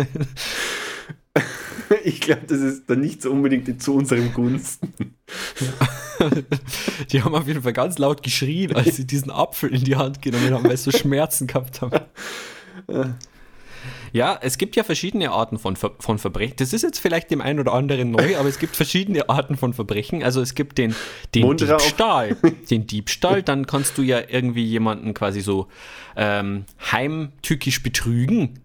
Ich 2.04 2.20
glaube, 2.20 2.42
das 2.46 2.61
ist 2.61 2.82
dann 2.88 3.00
nicht 3.00 3.22
so 3.22 3.30
unbedingt 3.30 3.82
zu 3.82 3.94
unserem 3.94 4.34
Gunsten. 4.34 4.92
Die 7.11 7.22
haben 7.22 7.34
auf 7.34 7.46
jeden 7.46 7.62
Fall 7.62 7.72
ganz 7.72 7.96
laut 7.96 8.22
geschrien, 8.22 8.74
als 8.76 8.96
sie 8.96 9.06
diesen 9.06 9.30
Apfel 9.30 9.74
in 9.74 9.84
die 9.84 9.96
Hand 9.96 10.20
genommen 10.20 10.52
haben, 10.52 10.64
weil 10.64 10.76
sie 10.76 10.90
so 10.90 10.98
Schmerzen 10.98 11.46
gehabt 11.46 11.80
haben. 11.80 12.00
Ja, 14.12 14.38
es 14.40 14.58
gibt 14.58 14.76
ja 14.76 14.84
verschiedene 14.84 15.30
Arten 15.30 15.58
von, 15.58 15.76
Ver 15.76 15.92
von 15.98 16.18
Verbrechen. 16.18 16.54
Das 16.56 16.72
ist 16.72 16.82
jetzt 16.82 16.98
vielleicht 16.98 17.30
dem 17.30 17.40
einen 17.40 17.61
oder 17.61 17.72
anderen 17.72 18.11
neu, 18.11 18.37
aber 18.37 18.48
es 18.48 18.58
gibt 18.58 18.76
verschiedene 18.76 19.28
Arten 19.28 19.56
von 19.56 19.74
Verbrechen. 19.74 20.22
Also 20.22 20.40
es 20.40 20.54
gibt 20.54 20.78
den, 20.78 20.94
den. 21.34 21.56
Diebstahl. 21.56 22.37
Den 22.70 22.87
Diebstahl, 22.87 23.42
dann 23.42 23.66
kannst 23.66 23.98
du 23.98 24.02
ja 24.02 24.20
irgendwie 24.28 24.64
jemanden 24.64 25.14
quasi 25.14 25.40
so 25.40 25.68
ähm, 26.16 26.64
heimtückisch 26.90 27.82
betrügen. 27.82 28.61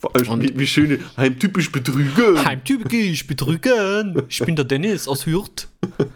Vor 0.00 0.14
allem, 0.14 0.42
wie, 0.42 0.56
wie 0.56 0.66
schöne, 0.66 1.00
heimtypisch 1.16 1.72
Betrüger. 1.72 2.44
Heimtypisch 2.44 3.26
betrügen. 3.26 4.22
Ich 4.28 4.38
bin 4.38 4.54
der 4.54 4.64
Dennis 4.64 5.08
aus 5.08 5.26
Hürth. 5.26 5.66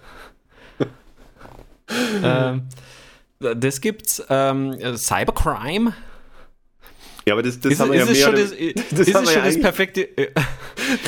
ähm, 2.22 2.62
das 3.40 3.80
gibt's. 3.80 4.22
Ähm, 4.28 4.78
Cybercrime. 4.96 5.94
Ja, 7.26 7.34
aber 7.34 7.42
das, 7.42 7.60
das 7.60 7.74
Ist, 7.74 7.80
haben 7.80 7.92
wir 7.92 7.98
ja 7.98 8.04
es 8.04 8.10
mehr 8.10 8.24
schon 8.24 8.34
das, 8.34 8.50
das 8.90 9.08
ist 9.08 9.14
haben 9.14 9.24
es 9.24 9.32
schon 9.32 9.40
ja 9.40 9.46
das 9.46 9.60
perfekte. 9.60 10.18
äh, 10.18 10.28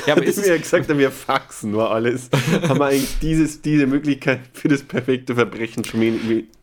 ja, 0.07 0.15
aber 0.15 0.25
ist 0.25 0.45
wir 0.45 0.55
es, 0.55 0.63
gesagt 0.63 0.89
haben, 0.89 0.99
wir 0.99 1.11
faxen 1.11 1.73
nur 1.73 1.91
alles. 1.91 2.31
haben 2.69 2.79
wir 2.79 2.87
eigentlich 2.87 3.19
dieses, 3.21 3.63
diese 3.63 3.87
Möglichkeit 3.87 4.41
für 4.53 4.69
das 4.69 4.83
perfekte 4.83 5.35
Verbrechen 5.35 5.85
schon 5.85 6.01
mehr, 6.01 6.13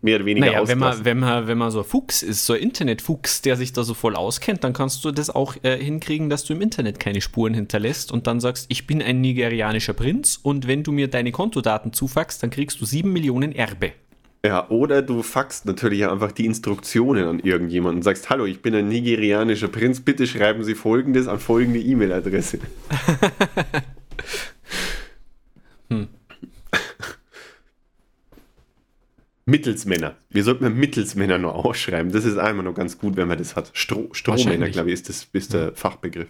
mehr 0.02 0.16
oder 0.16 0.26
weniger 0.26 0.46
naja, 0.46 0.68
wenn 0.68 0.80
man, 0.80 1.04
wenn, 1.04 1.20
man, 1.20 1.48
wenn 1.48 1.58
man 1.58 1.72
so 1.72 1.80
ein 1.80 1.86
Fuchs 1.86 2.24
ist, 2.24 2.46
so 2.46 2.54
ein 2.54 2.60
Internetfuchs, 2.60 3.42
der 3.42 3.58
sich 3.58 3.74
da 3.74 3.84
so 3.84 3.94
voll 3.94 4.16
auskennt, 4.16 4.64
dann 4.64 4.74
kannst 4.74 5.04
du 5.04 5.12
das 5.12 5.30
auch 5.30 5.56
äh, 5.64 5.78
hinkriegen, 5.78 6.30
dass 6.30 6.46
du 6.46 6.54
im 6.54 6.62
Internet 6.62 7.00
keine 7.00 7.20
Spuren 7.20 7.54
hinterlässt 7.54 8.12
und 8.12 8.28
dann 8.28 8.40
sagst, 8.40 8.68
ich 8.70 8.88
bin 8.88 9.02
ein 9.02 9.20
nigerianischer 9.20 9.94
Prinz 9.94 10.40
und 10.42 10.68
wenn 10.68 10.84
du 10.84 10.92
mir 10.92 11.10
deine 11.10 11.32
Kontodaten 11.32 11.92
zufaxst, 11.92 12.42
dann 12.42 12.52
kriegst 12.52 12.80
du 12.80 12.86
sieben 12.86 13.12
Millionen 13.12 13.52
Erbe. 13.52 13.92
Ja, 14.44 14.68
oder 14.70 15.04
du 15.04 15.22
faxst 15.22 15.66
natürlich 15.68 16.08
einfach 16.08 16.32
die 16.32 16.46
Instruktionen 16.48 17.26
an 17.28 17.40
irgendjemanden 17.40 17.98
und 17.98 18.04
sagst, 18.04 18.30
hallo, 18.32 18.46
ich 18.46 18.62
bin 18.64 18.74
ein 18.74 18.88
nigerianischer 18.88 19.68
Prinz, 19.68 20.02
bitte 20.02 20.26
schreiben 20.26 20.64
Sie 20.64 20.74
folgendes 20.74 21.28
an 21.28 21.40
folgende 21.40 21.80
E-Mail-Adresse. 21.80 22.60
Mittelsmänner. 29.46 30.16
Wir 30.30 30.44
sollten 30.44 30.64
mal 30.64 30.70
Mittelsmänner 30.70 31.38
nur 31.38 31.56
ausschreiben. 31.56 32.12
Das 32.12 32.26
ist 32.26 32.38
einmal 32.38 32.64
noch 32.64 32.76
ganz 32.76 32.98
gut, 33.00 33.16
wenn 33.18 33.28
man 33.28 33.38
das 33.38 33.56
hat. 33.56 33.72
Stro 33.74 34.10
Strohmänner, 34.14 34.70
glaube 34.70 34.90
ich, 34.90 34.94
ist, 34.94 35.10
das, 35.10 35.28
ist 35.34 35.54
der 35.54 35.74
Fachbegriff. 35.74 36.30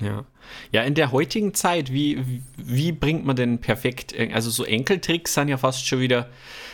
Ja. 0.00 0.24
Ja, 0.72 0.82
in 0.82 0.94
der 0.94 1.12
heutigen 1.12 1.54
Zeit, 1.54 1.92
wie, 1.92 2.18
wie- 2.26 2.42
wie 2.56 2.92
bringt 2.92 3.24
man 3.24 3.36
denn 3.36 3.58
perfekt, 3.60 4.12
äh, 4.14 4.30
also 4.32 4.50
so 4.50 4.64
Enkeltricks 4.64 5.34
sind 5.34 5.48
ja 5.48 5.56
fast 5.58 5.86
schon 5.86 6.00
wieder 6.00 6.30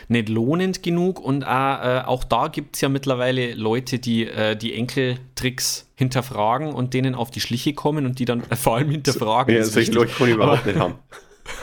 nicht 0.08 0.28
lohnend 0.28 0.82
genug 0.82 1.20
und 1.20 1.44
auch, 1.44 1.84
äh, 1.84 2.02
auch 2.04 2.24
da 2.24 2.48
gibt 2.48 2.76
es 2.76 2.80
ja 2.80 2.88
mittlerweile 2.88 3.54
Leute, 3.54 3.98
die 3.98 4.26
äh, 4.26 4.56
die 4.56 4.74
Enkeltricks 4.74 5.88
hinterfragen 5.94 6.72
und 6.72 6.94
denen 6.94 7.14
auf 7.14 7.30
die 7.30 7.40
Schliche 7.40 7.74
kommen 7.74 8.06
und 8.06 8.18
die 8.18 8.24
dann 8.24 8.42
vor 8.56 8.76
allem 8.76 8.90
hinterfragen. 8.90 9.54
Ja, 9.54 9.60
ist 9.60 9.72
solche. 9.72 9.92
Leute 9.92 10.12
kann 10.12 10.28
ich 10.28 10.34
überhaupt 10.34 10.66
nicht 10.66 10.78
haben. 10.78 10.94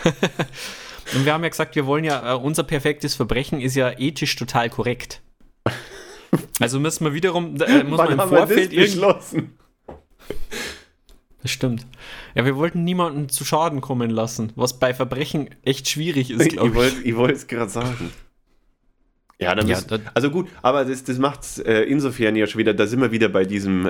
Und 1.13 1.23
wir 1.23 1.33
haben 1.33 1.43
ja 1.43 1.49
gesagt, 1.49 1.75
wir 1.75 1.85
wollen 1.85 2.03
ja, 2.03 2.33
äh, 2.33 2.35
unser 2.35 2.63
perfektes 2.63 3.15
Verbrechen 3.15 3.61
ist 3.61 3.75
ja 3.75 3.91
ethisch 3.97 4.35
total 4.35 4.69
korrekt. 4.69 5.21
Also 6.59 6.81
müssen 6.81 7.05
wir 7.05 7.13
wiederum, 7.13 7.55
äh, 7.61 7.83
muss 7.83 7.97
man 7.97 8.07
Wann 8.07 8.11
im 8.11 8.19
haben 8.19 8.31
wir 8.31 8.39
das 8.39 8.49
Vorfeld 8.49 8.69
beschlossen? 8.75 9.57
Das 11.41 11.51
stimmt. 11.51 11.85
Ja, 12.33 12.43
wir 12.43 12.57
wollten 12.57 12.83
niemanden 12.83 13.29
zu 13.29 13.45
Schaden 13.45 13.79
kommen 13.79 14.09
lassen, 14.09 14.51
was 14.55 14.79
bei 14.79 14.93
Verbrechen 14.93 15.49
echt 15.63 15.87
schwierig 15.87 16.31
ist, 16.31 16.49
glaube 16.49 16.87
ich. 16.87 17.05
ich 17.05 17.15
wollte 17.15 17.35
es 17.35 17.47
gerade 17.47 17.69
sagen. 17.69 18.11
Ja, 19.39 19.53
dann 19.53 19.67
Ja, 19.67 19.75
müssen- 19.75 19.87
da- 19.89 19.99
also 20.13 20.29
gut, 20.31 20.47
aber 20.61 20.85
das, 20.85 21.03
das 21.03 21.17
macht 21.17 21.41
es 21.43 21.59
äh, 21.59 21.81
insofern 21.81 22.35
ja 22.37 22.47
schon 22.47 22.59
wieder, 22.59 22.73
da 22.73 22.87
sind 22.87 23.01
wir 23.01 23.11
wieder 23.11 23.27
bei 23.29 23.43
diesem 23.43 23.85
äh, 23.85 23.89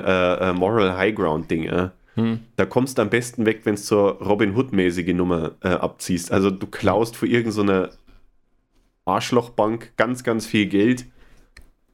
äh, 0.50 0.52
Moral 0.52 0.96
High 0.96 1.14
Ground 1.14 1.50
Ding. 1.50 1.64
Äh. 1.68 1.90
Hm. 2.16 2.40
Da 2.56 2.64
kommst 2.66 2.98
du 2.98 3.02
am 3.02 3.10
besten 3.10 3.46
weg, 3.46 3.60
wenn 3.64 3.76
du 3.76 3.80
so 3.80 4.08
Robin 4.08 4.56
Hood-mäßige 4.56 5.12
Nummer 5.14 5.52
äh, 5.62 5.68
abziehst. 5.68 6.32
Also 6.32 6.50
du 6.50 6.66
klaust 6.66 7.14
für 7.14 7.26
irgendeine 7.28 7.90
Arschlochbank 9.04 9.92
ganz, 9.96 10.24
ganz 10.24 10.46
viel 10.46 10.66
Geld, 10.66 11.04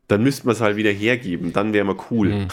dann 0.09 0.23
müsste 0.23 0.47
man 0.47 0.55
es 0.55 0.61
halt 0.61 0.77
wieder 0.77 0.91
hergeben, 0.91 1.53
dann 1.53 1.73
wäre 1.73 1.85
man 1.85 1.97
cool. 2.11 2.33
Hm. 2.33 2.49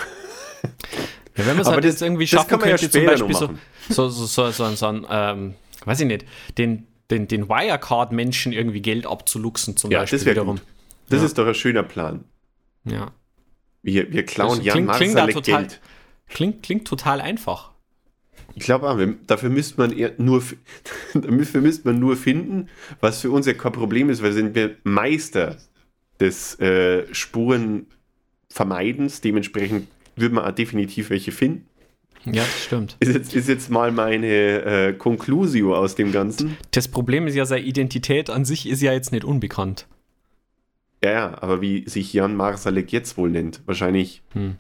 Ja, 1.38 1.46
wenn 1.46 1.48
man 1.48 1.60
es 1.60 1.68
Aber 1.68 1.76
halt 1.76 1.86
das- 1.86 1.94
jetzt 1.94 2.02
irgendwie 2.02 2.24
das 2.26 2.30
schaffen 2.32 2.50
kann 2.50 2.60
man 2.60 2.70
ja 2.70 2.76
könnte, 2.76 2.92
zum 2.92 3.02
später 3.02 3.18
noch 3.20 3.28
Beispiel 3.28 3.58
so, 3.90 4.10
so, 4.10 4.26
so, 4.26 4.26
so, 4.26 4.52
so, 4.52 4.76
so 4.76 4.86
ein, 4.88 5.06
ähm, 5.10 5.54
weiß 5.86 6.02
ich 6.02 6.08
nicht, 6.08 6.26
den, 6.58 6.88
den, 7.12 7.28
den 7.30 7.48
Wirecard-Menschen 7.48 8.52
irgendwie 8.52 8.82
Geld 8.82 9.06
abzuluxen 9.08 9.78
zum 9.78 9.92
Ja, 9.92 10.00
Beispiel 10.02 10.20
das 10.20 10.26
wiederum. 10.28 10.58
gut. 10.58 10.66
Das 11.10 11.20
Ja. 11.20 11.26
ist 11.26 11.38
doch 11.38 11.48
ein 11.48 11.56
schöner 11.56 11.84
Plan. 11.84 12.24
Ja. 12.86 13.12
Wir, 13.82 14.12
wir 14.12 14.26
klauen 14.26 14.62
Jan 14.62 14.88
klingt- 14.88 15.16
klingt 15.16 15.34
total- 15.34 15.62
Geld. 15.64 15.82
Klingt, 16.28 16.64
klingt 16.64 16.88
total 16.88 17.22
einfach. 17.22 17.72
Ich 18.56 18.64
glaube 18.64 18.90
auch, 18.90 19.00
dafür 19.28 19.50
müsste 19.50 19.80
man 19.80 19.94
nur, 20.18 20.44
dafür 21.14 21.62
müsste 21.62 21.88
man 21.88 22.00
nur 22.00 22.18
finden, 22.18 22.68
was 23.00 23.22
für 23.22 23.32
uns 23.32 23.46
ja 23.46 23.54
kein 23.54 23.72
Problem 23.72 24.10
ist, 24.10 24.22
weil 24.22 24.34
sind 24.34 24.54
wir 24.56 24.76
Meister 24.84 25.58
des 26.20 26.60
äh, 26.60 27.06
Spurenvermeidens. 27.14 29.22
Dementsprechend 29.22 29.88
würde 30.16 30.36
man 30.36 30.46
auch 30.46 30.52
definitiv 30.56 31.10
welche 31.10 31.32
finden. 31.32 31.66
Ja, 32.26 32.44
das 32.44 32.64
stimmt. 32.66 32.98
Ist 33.00 33.14
jetzt, 33.14 33.34
ist 33.34 33.48
jetzt 33.48 33.70
mal 33.70 33.94
meine 33.94 34.28
äh, 34.88 34.94
Conclusio 34.94 35.74
aus 35.76 35.96
dem 35.96 36.12
Ganzen. 36.12 36.58
Das 36.72 36.90
Problem 36.90 37.28
ist 37.28 37.36
ja, 37.36 37.46
seine 37.46 37.64
Identität 37.66 38.30
an 38.30 38.44
sich 38.44 38.68
ist 38.68 38.82
ja 38.82 38.92
jetzt 38.92 39.14
nicht 39.14 39.24
unbekannt. 39.24 39.88
Ja, 41.04 41.12
ja, 41.12 41.42
aber 41.42 41.62
wie 41.62 41.88
sich 41.88 42.12
Jan 42.14 42.36
Marsalek 42.36 42.92
jetzt 42.92 43.18
wohl 43.18 43.30
nennt, 43.30 43.62
wahrscheinlich 43.66 44.22
Hm. 44.34 44.58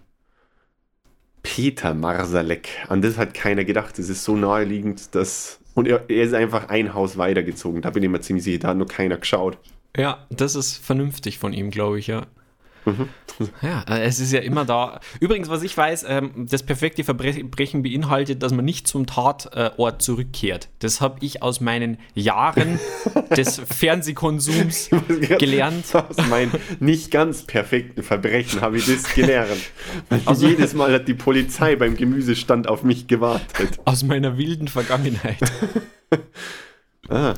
Peter 1.41 1.93
Marsalek. 1.93 2.69
An 2.87 3.01
das 3.01 3.17
hat 3.17 3.33
keiner 3.33 3.63
gedacht. 3.63 3.97
Das 3.97 4.09
ist 4.09 4.23
so 4.23 4.35
naheliegend, 4.35 5.15
dass. 5.15 5.59
Und 5.73 5.87
er, 5.87 6.09
er 6.09 6.23
ist 6.23 6.33
einfach 6.33 6.69
ein 6.69 6.93
Haus 6.93 7.17
weitergezogen. 7.17 7.81
Da 7.81 7.91
bin 7.91 8.03
ich 8.03 8.09
mir 8.09 8.19
ziemlich 8.19 8.43
sicher, 8.43 8.59
da 8.59 8.67
hat 8.69 8.77
nur 8.77 8.87
keiner 8.87 9.17
geschaut. 9.17 9.57
Ja, 9.95 10.25
das 10.29 10.55
ist 10.55 10.77
vernünftig 10.77 11.39
von 11.39 11.53
ihm, 11.53 11.71
glaube 11.71 11.99
ich, 11.99 12.07
ja. 12.07 12.27
Mhm. 12.85 13.09
Ja, 13.61 13.83
äh, 13.87 14.03
es 14.03 14.19
ist 14.19 14.31
ja 14.33 14.39
immer 14.39 14.65
da. 14.65 14.99
Übrigens, 15.19 15.49
was 15.49 15.63
ich 15.63 15.75
weiß, 15.75 16.05
ähm, 16.07 16.47
das 16.49 16.63
perfekte 16.63 17.03
Verbrechen 17.03 17.83
beinhaltet, 17.83 18.43
dass 18.43 18.51
man 18.53 18.65
nicht 18.65 18.87
zum 18.87 19.05
Tatort 19.05 20.01
zurückkehrt. 20.01 20.69
Das 20.79 20.99
habe 21.01 21.17
ich 21.21 21.41
aus 21.41 21.61
meinen 21.61 21.97
Jahren 22.15 22.79
des 23.37 23.59
Fernsehkonsums 23.59 24.89
gelernt. 25.39 25.85
Aus 25.93 26.17
meinen 26.29 26.51
nicht 26.79 27.11
ganz 27.11 27.43
perfekten 27.43 28.03
Verbrechen 28.03 28.61
habe 28.61 28.77
ich 28.77 28.85
das 28.85 29.13
gelernt. 29.13 29.49
Also- 30.25 30.47
jedes 30.47 30.73
Mal 30.73 30.91
hat 30.93 31.07
die 31.07 31.13
Polizei 31.13 31.75
beim 31.75 31.95
Gemüsestand 31.95 32.67
auf 32.67 32.83
mich 32.83 33.07
gewartet. 33.07 33.79
Aus 33.85 34.03
meiner 34.03 34.37
wilden 34.37 34.67
Vergangenheit. 34.67 35.37
Ah. 37.11 37.33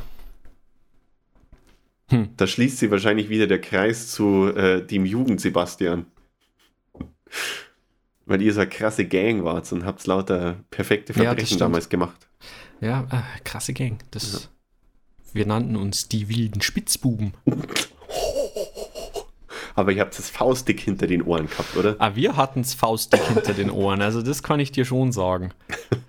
Da 2.38 2.47
schließt 2.47 2.78
sie 2.80 2.91
wahrscheinlich 2.91 3.30
wieder 3.30 3.47
der 3.47 3.62
Kreis 3.62 4.10
zu 4.12 4.47
äh, 4.56 4.86
dem 4.86 5.06
Jugend 5.06 5.39
Sebastian. 5.41 6.06
Weil 8.26 8.41
ihr 8.41 8.54
so 8.54 8.62
eine 8.62 8.69
krasse 8.69 9.06
Gang 9.06 9.43
wart 9.43 9.71
und 9.71 9.86
habt 9.86 10.06
lauter 10.08 10.58
perfekte 10.69 11.13
Ja, 11.13 11.24
Verbrechen 11.24 11.45
stimmt. 11.47 11.62
damals 11.62 11.89
gemacht. 11.89 12.28
Ja, 12.80 13.08
äh, 13.12 13.21
krasse 13.43 13.74
Gang. 13.74 14.00
Das, 14.12 14.50
Wir 15.34 15.45
nannten 15.45 15.76
uns 15.76 16.08
die 16.10 16.30
wilden 16.30 16.62
Spitzbuben. 16.62 17.34
Aber 19.76 19.91
ihr 19.93 20.02
habt 20.02 20.17
das 20.17 20.30
Faustdick 20.30 20.82
hinter 20.82 21.08
den 21.08 21.21
Ohren 21.24 21.47
gehabt, 21.47 21.76
oder? 21.78 21.95
Ah, 22.00 22.15
wir 22.15 22.36
hatten's 22.36 22.74
faustdick 22.74 23.21
hinter 23.21 23.54
den 23.54 23.69
Ohren, 23.69 24.02
also 24.02 24.21
das 24.21 24.43
kann 24.43 24.60
ich 24.60 24.71
dir 24.71 24.86
schon 24.86 25.12
sagen. 25.12 25.52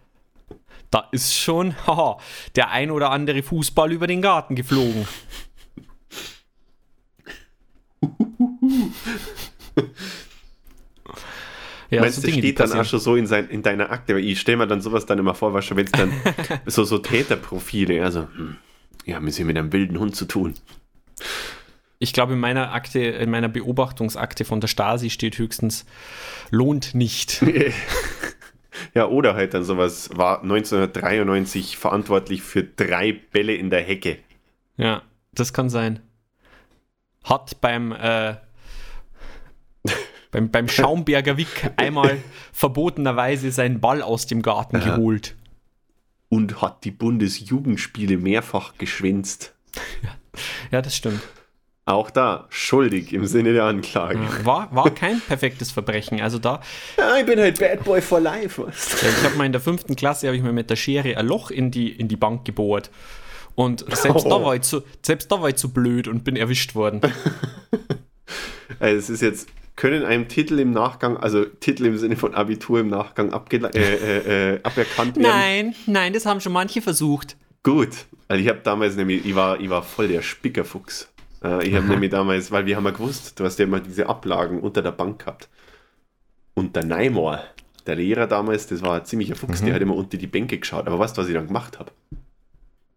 Da 0.91 1.09
ist 1.11 1.35
schon 1.35 1.75
haha, 1.87 2.19
der 2.55 2.69
ein 2.69 2.91
oder 2.91 3.11
andere 3.13 3.43
Fußball 3.43 3.91
über 3.93 4.07
den 4.07 4.21
Garten 4.21 4.55
geflogen. 4.55 5.09
Ja, 11.91 12.01
Meinst 12.01 12.17
so 12.17 12.23
du, 12.23 12.29
die 12.29 12.39
steht 12.39 12.59
dann 12.59 12.73
auch 12.73 12.85
schon 12.87 13.01
so 13.01 13.17
in, 13.17 13.27
sein, 13.27 13.51
in 13.51 13.63
deiner 13.63 13.91
Akte? 13.91 14.15
Weil 14.15 14.25
ich 14.25 14.41
stelle 14.41 14.57
mir 14.57 14.67
dann 14.67 14.81
sowas 14.81 15.05
dann 15.05 15.19
immer 15.19 15.35
vor, 15.35 15.53
was 15.53 15.67
schon, 15.67 15.77
wenn 15.77 15.85
es 15.85 15.93
dann 15.93 16.11
so, 16.67 16.85
so 16.85 16.97
Täterprofile, 16.97 18.03
also, 18.03 18.29
hm, 18.35 18.57
ja, 19.05 19.21
wir 19.21 19.29
es 19.29 19.37
hier 19.37 19.45
mit 19.45 19.59
einem 19.59 19.75
wilden 19.75 19.99
Hund 19.99 20.17
zu 20.17 20.25
tun. 20.25 20.55
Ich 21.99 22.15
glaube, 22.15 22.33
in 22.33 22.41
meiner 22.41 22.73
Akte, 22.73 23.01
in 23.01 23.31
meiner 23.31 23.51
Beobachtungsakte 23.51 24.47
von 24.47 24.61
der 24.61 24.69
Stasi 24.69 25.11
steht 25.11 25.37
höchstens 25.37 25.85
lohnt 26.51 26.95
nicht. 26.95 27.45
Ja, 28.95 29.07
oder 29.07 29.35
halt 29.35 29.55
dann 29.55 29.65
sowas, 29.65 30.11
war 30.15 30.43
1993 30.43 31.77
verantwortlich 31.77 32.43
für 32.43 32.63
drei 32.63 33.13
Bälle 33.13 33.55
in 33.55 33.71
der 33.71 33.83
Hecke. 33.83 34.19
Ja, 34.77 35.03
das 35.33 35.53
kann 35.53 35.71
sein. 35.71 36.01
Hat 37.25 37.61
beim, 37.61 37.93
äh, 37.93 38.35
beim, 40.31 40.51
beim 40.51 40.69
Schaumberger 40.69 41.37
Wick 41.37 41.71
einmal 41.77 42.19
verbotenerweise 42.53 43.51
seinen 43.53 43.81
Ball 43.81 44.03
aus 44.03 44.27
dem 44.27 44.43
Garten 44.43 44.77
Ja. 44.81 44.97
geholt. 44.97 45.37
Und 46.29 46.63
hat 46.63 46.85
die 46.85 46.91
Bundesjugendspiele 46.91 48.17
mehrfach 48.17 48.75
geschwänzt. 48.79 49.55
Ja, 50.71 50.81
das 50.81 50.97
stimmt. 50.97 51.21
Auch 51.85 52.11
da 52.11 52.47
schuldig 52.49 53.13
im 53.13 53.27
Sinne 53.27 53.53
der 53.53 53.65
Anklage. 53.65 54.19
Ja, 54.19 54.45
war, 54.47 54.75
war 54.75 54.89
kein 54.95 55.21
perfektes 55.21 55.73
Verbrechen. 55.73 56.21
Also 56.23 56.39
da, 56.39 56.61
Ja, 56.97 57.17
ich 57.19 57.27
bin 57.27 57.39
halt 57.41 57.59
Bad 57.59 57.85
Boy 57.85 58.01
for 58.01 58.21
Life. 58.21 58.63
Äh, 58.63 58.71
ich 58.71 59.25
habe 59.25 59.37
mal 59.37 59.45
in 59.45 59.53
der 59.53 59.61
fünften 59.61 59.97
Klasse, 59.97 60.29
habe 60.29 60.37
ich 60.37 60.43
mir 60.43 60.53
mit 60.53 60.71
der 60.71 60.77
Schere 60.77 61.17
ein 61.19 61.27
Loch 61.27 61.51
in 61.51 61.71
die, 61.73 61.91
in 61.91 62.07
die 62.09 62.17
Bank 62.17 62.45
gebohrt. 62.45 62.91
Und 63.57 63.81
selbst, 63.95 64.25
da 64.25 64.37
Oh. 64.37 64.45
war 64.45 64.55
ich 64.55 64.63
zu, 64.63 64.83
selbst 65.05 65.31
da 65.31 65.43
war 65.43 65.51
ich 65.51 65.57
zu 65.57 65.71
blöd 65.73 66.09
und 66.09 66.25
bin 66.25 66.37
erwischt 66.37 66.75
worden. 66.75 67.01
Also 68.79 68.97
es 68.99 69.11
ist 69.11 69.21
jetzt 69.21 69.49
können 69.77 70.05
einem 70.05 70.29
Titel 70.29 70.59
im 70.59 70.71
Nachgang, 70.71 71.17
also 71.17 71.45
Titel 71.45 71.87
im 71.87 71.97
Sinne 71.97 72.17
von 72.17 72.35
Abitur 72.35 72.81
im 72.81 72.89
Nachgang 72.89 73.33
abgele- 73.33 73.75
äh, 73.75 73.95
äh, 73.95 74.55
äh, 74.55 74.61
aberkannt 74.63 75.17
werden? 75.17 75.29
Nein, 75.29 75.75
nein, 75.87 76.13
das 76.13 76.27
haben 76.27 76.41
schon 76.41 76.53
manche 76.53 76.83
versucht. 76.83 77.37
Gut, 77.63 77.91
also 78.29 78.43
ich 78.43 78.49
habe 78.49 78.61
damals 78.63 78.97
nämlich, 78.97 79.25
ich 79.25 79.35
war, 79.35 79.61
ich 79.61 79.71
war 79.71 79.83
voll 79.83 80.09
der 80.09 80.23
Spickerfuchs. 80.23 81.13
Äh, 81.43 81.67
ich 81.69 81.75
habe 81.75 81.87
nämlich 81.87 82.11
damals, 82.11 82.51
weil 82.51 82.67
wir 82.67 82.77
haben 82.77 82.85
ja 82.85 82.91
gewusst, 82.91 83.39
du 83.39 83.45
hast 83.45 83.59
ja 83.59 83.65
immer 83.65 83.81
diese 83.81 84.09
Ablagen 84.09 84.61
unter 84.61 84.83
der 84.83 84.93
Bank 84.93 85.21
gehabt. 85.21 85.49
Und 86.55 86.77
der 86.77 86.85
Neymar, 86.85 87.45
der 87.87 87.97
Lehrer 87.97 88.27
damals, 88.27 88.67
das 88.67 88.83
war 88.83 88.97
ein 88.97 89.05
ziemlicher 89.05 89.37
Fuchs, 89.37 89.63
der 89.63 89.75
hat 89.75 89.83
immer 89.83 89.97
unter 89.97 90.19
die 90.19 90.27
Bänke 90.27 90.59
geschaut. 90.59 90.87
Aber 90.87 90.99
weißt 90.99 91.17
du, 91.17 91.23
was 91.23 91.29
ich 91.29 91.35
dann 91.35 91.47
gemacht 91.47 91.79
habe? 91.79 91.93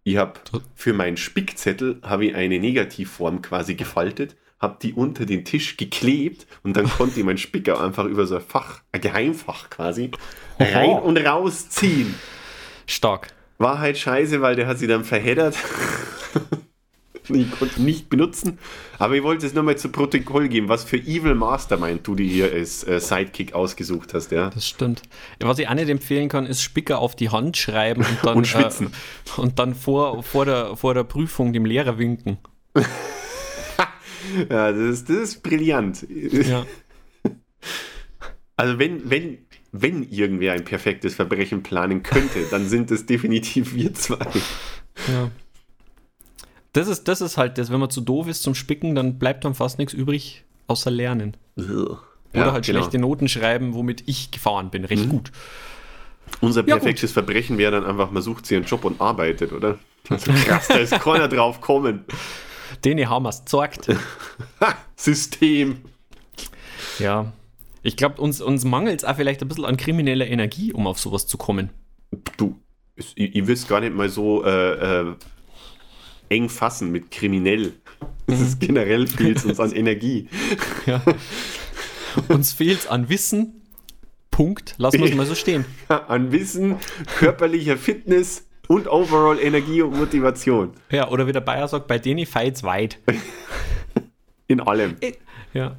Ich 0.03 0.17
habe 0.17 0.33
für 0.75 0.93
meinen 0.93 1.17
Spickzettel 1.17 1.99
habe 2.03 2.25
ich 2.25 2.35
eine 2.35 2.59
Negativform 2.59 3.41
quasi 3.41 3.75
gefaltet, 3.75 4.35
habe 4.59 4.77
die 4.81 4.93
unter 4.93 5.25
den 5.25 5.45
Tisch 5.45 5.77
geklebt 5.77 6.47
und 6.63 6.77
dann 6.77 6.89
konnte 6.89 7.19
ich 7.19 7.25
meinen 7.25 7.37
Spicker 7.37 7.81
einfach 7.81 8.05
über 8.05 8.25
so 8.25 8.35
ein 8.35 8.41
Fach, 8.41 8.81
ein 8.91 9.01
Geheimfach 9.01 9.69
quasi, 9.69 10.11
rein 10.59 10.91
und 10.99 11.17
rausziehen. 11.17 12.15
Stark. 12.87 13.27
War 13.57 13.79
halt 13.79 13.97
scheiße, 13.97 14.41
weil 14.41 14.55
der 14.55 14.67
hat 14.67 14.79
sie 14.79 14.87
dann 14.87 15.03
verheddert. 15.03 15.55
ich 17.29 17.51
konnte 17.51 17.79
ihn 17.79 17.85
nicht 17.85 18.09
benutzen. 18.09 18.59
Aber 18.99 19.15
ich 19.15 19.23
wollte 19.23 19.45
es 19.45 19.53
nur 19.53 19.63
mal 19.63 19.77
zu 19.77 19.89
Protokoll 19.89 20.49
geben, 20.49 20.69
was 20.69 20.83
für 20.83 20.97
Evil 20.97 21.35
Mastermind 21.35 22.05
du 22.05 22.15
dir 22.15 22.27
hier 22.27 22.51
als 22.51 22.85
äh, 22.85 22.99
Sidekick 22.99 23.53
ausgesucht 23.53 24.13
hast, 24.13 24.31
ja. 24.31 24.49
Das 24.49 24.67
stimmt. 24.67 25.03
Was 25.39 25.59
ich 25.59 25.67
auch 25.67 25.73
nicht 25.73 25.89
empfehlen 25.89 26.29
kann, 26.29 26.45
ist 26.45 26.61
Spicker 26.61 26.99
auf 26.99 27.15
die 27.15 27.29
Hand 27.29 27.57
schreiben 27.57 28.01
und 28.01 28.17
dann, 28.23 28.37
Und 28.37 28.47
schwitzen. 28.47 28.87
Äh, 29.37 29.41
und 29.41 29.59
dann 29.59 29.73
vor, 29.73 30.23
vor, 30.23 30.45
der, 30.45 30.75
vor 30.75 30.93
der 30.93 31.03
Prüfung 31.03 31.53
dem 31.53 31.65
Lehrer 31.65 31.97
winken. 31.97 32.37
Ja, 34.49 34.71
das 34.71 34.79
ist, 34.81 35.09
das 35.09 35.17
ist 35.17 35.43
brillant. 35.43 36.05
Ja. 36.09 36.65
Also 38.57 38.79
wenn, 38.79 39.09
wenn, 39.09 39.39
wenn 39.71 40.03
irgendwer 40.03 40.53
ein 40.53 40.63
perfektes 40.63 41.15
Verbrechen 41.15 41.61
planen 41.63 42.03
könnte, 42.03 42.39
dann 42.49 42.67
sind 42.69 42.89
es 42.91 43.05
definitiv 43.05 43.73
wir 43.75 43.93
zwei. 43.93 44.25
ja. 45.07 45.29
Das 46.73 46.87
ist, 46.87 47.07
das 47.07 47.21
ist 47.21 47.37
halt 47.37 47.57
das, 47.57 47.71
wenn 47.71 47.79
man 47.79 47.89
zu 47.89 48.01
doof 48.01 48.27
ist 48.27 48.43
zum 48.43 48.55
Spicken, 48.55 48.95
dann 48.95 49.17
bleibt 49.17 49.45
dann 49.45 49.55
fast 49.55 49.77
nichts 49.79 49.93
übrig, 49.93 50.43
außer 50.67 50.91
lernen. 50.91 51.37
Oder 51.57 51.99
Ja, 52.33 52.51
halt 52.51 52.65
genau. 52.65 52.79
schlechte 52.79 52.97
Noten 52.99 53.27
schreiben, 53.29 53.73
womit 53.73 54.03
ich 54.07 54.31
gefahren 54.31 54.71
bin. 54.71 54.83
Recht 54.85 55.09
gut. 55.09 55.31
Unser 56.41 56.67
Ja, 56.67 56.75
perfektes 56.75 57.11
Verbrechen 57.13 57.57
wäre 57.57 57.71
dann 57.71 57.85
einfach, 57.85 58.11
man 58.11 58.21
sucht 58.21 58.45
sich 58.45 58.57
einen 58.57 58.65
Job 58.65 58.83
und 58.83 58.99
arbeitet, 58.99 59.53
oder? 59.53 59.77
So 60.09 60.31
krass, 60.31 60.67
da 60.67 60.75
ist 60.75 60.99
keiner 60.99 61.27
drauf 61.27 61.61
kommen. 61.61 62.05
Den 62.83 63.09
haben 63.09 63.23
wir 63.23 63.29
es 63.29 63.39
gezeigt. 63.39 63.89
System. 64.95 65.81
Ja. 66.99 67.31
Ich 67.83 67.97
glaube, 67.97 68.21
uns, 68.21 68.41
uns 68.41 68.63
mangelt 68.65 68.99
es 68.99 69.05
auch 69.05 69.15
vielleicht 69.15 69.41
ein 69.41 69.47
bisschen 69.47 69.65
an 69.65 69.77
krimineller 69.77 70.27
Energie, 70.27 70.73
um 70.73 70.87
auf 70.87 70.99
sowas 70.99 71.27
zu 71.27 71.37
kommen. 71.37 71.69
Du, 72.37 72.59
ich, 72.95 73.13
ich 73.15 73.47
will 73.47 73.53
es 73.53 73.67
gar 73.67 73.79
nicht 73.81 73.93
mal 73.93 74.09
so 74.09 74.43
äh, 74.43 75.01
äh, 75.01 75.15
eng 76.29 76.49
fassen 76.49 76.91
mit 76.91 77.11
kriminell. 77.11 77.73
Es 78.27 78.41
ist 78.41 78.59
generell 78.59 79.07
fehlt 79.07 79.45
uns 79.45 79.59
an 79.59 79.71
Energie. 79.71 80.27
Ja. 80.85 81.01
Uns 82.29 82.53
fehlt 82.53 82.79
es 82.79 82.87
an 82.87 83.09
Wissen. 83.09 83.61
Punkt. 84.31 84.75
Lassen 84.77 84.99
wir 84.99 85.09
es 85.09 85.15
mal 85.15 85.25
so 85.25 85.35
stehen. 85.35 85.65
An 85.87 86.31
Wissen, 86.31 86.77
körperlicher 87.17 87.77
Fitness 87.77 88.45
und 88.67 88.87
overall 88.87 89.39
Energie 89.39 89.81
und 89.81 89.97
Motivation. 89.97 90.71
Ja, 90.89 91.09
oder 91.09 91.27
wie 91.27 91.31
der 91.31 91.41
Bayer 91.41 91.67
sagt, 91.67 91.87
bei 91.87 91.99
denen 91.99 92.25
feit's 92.25 92.63
weit. 92.63 92.99
In 94.47 94.59
allem. 94.61 94.95
Ja. 95.53 95.77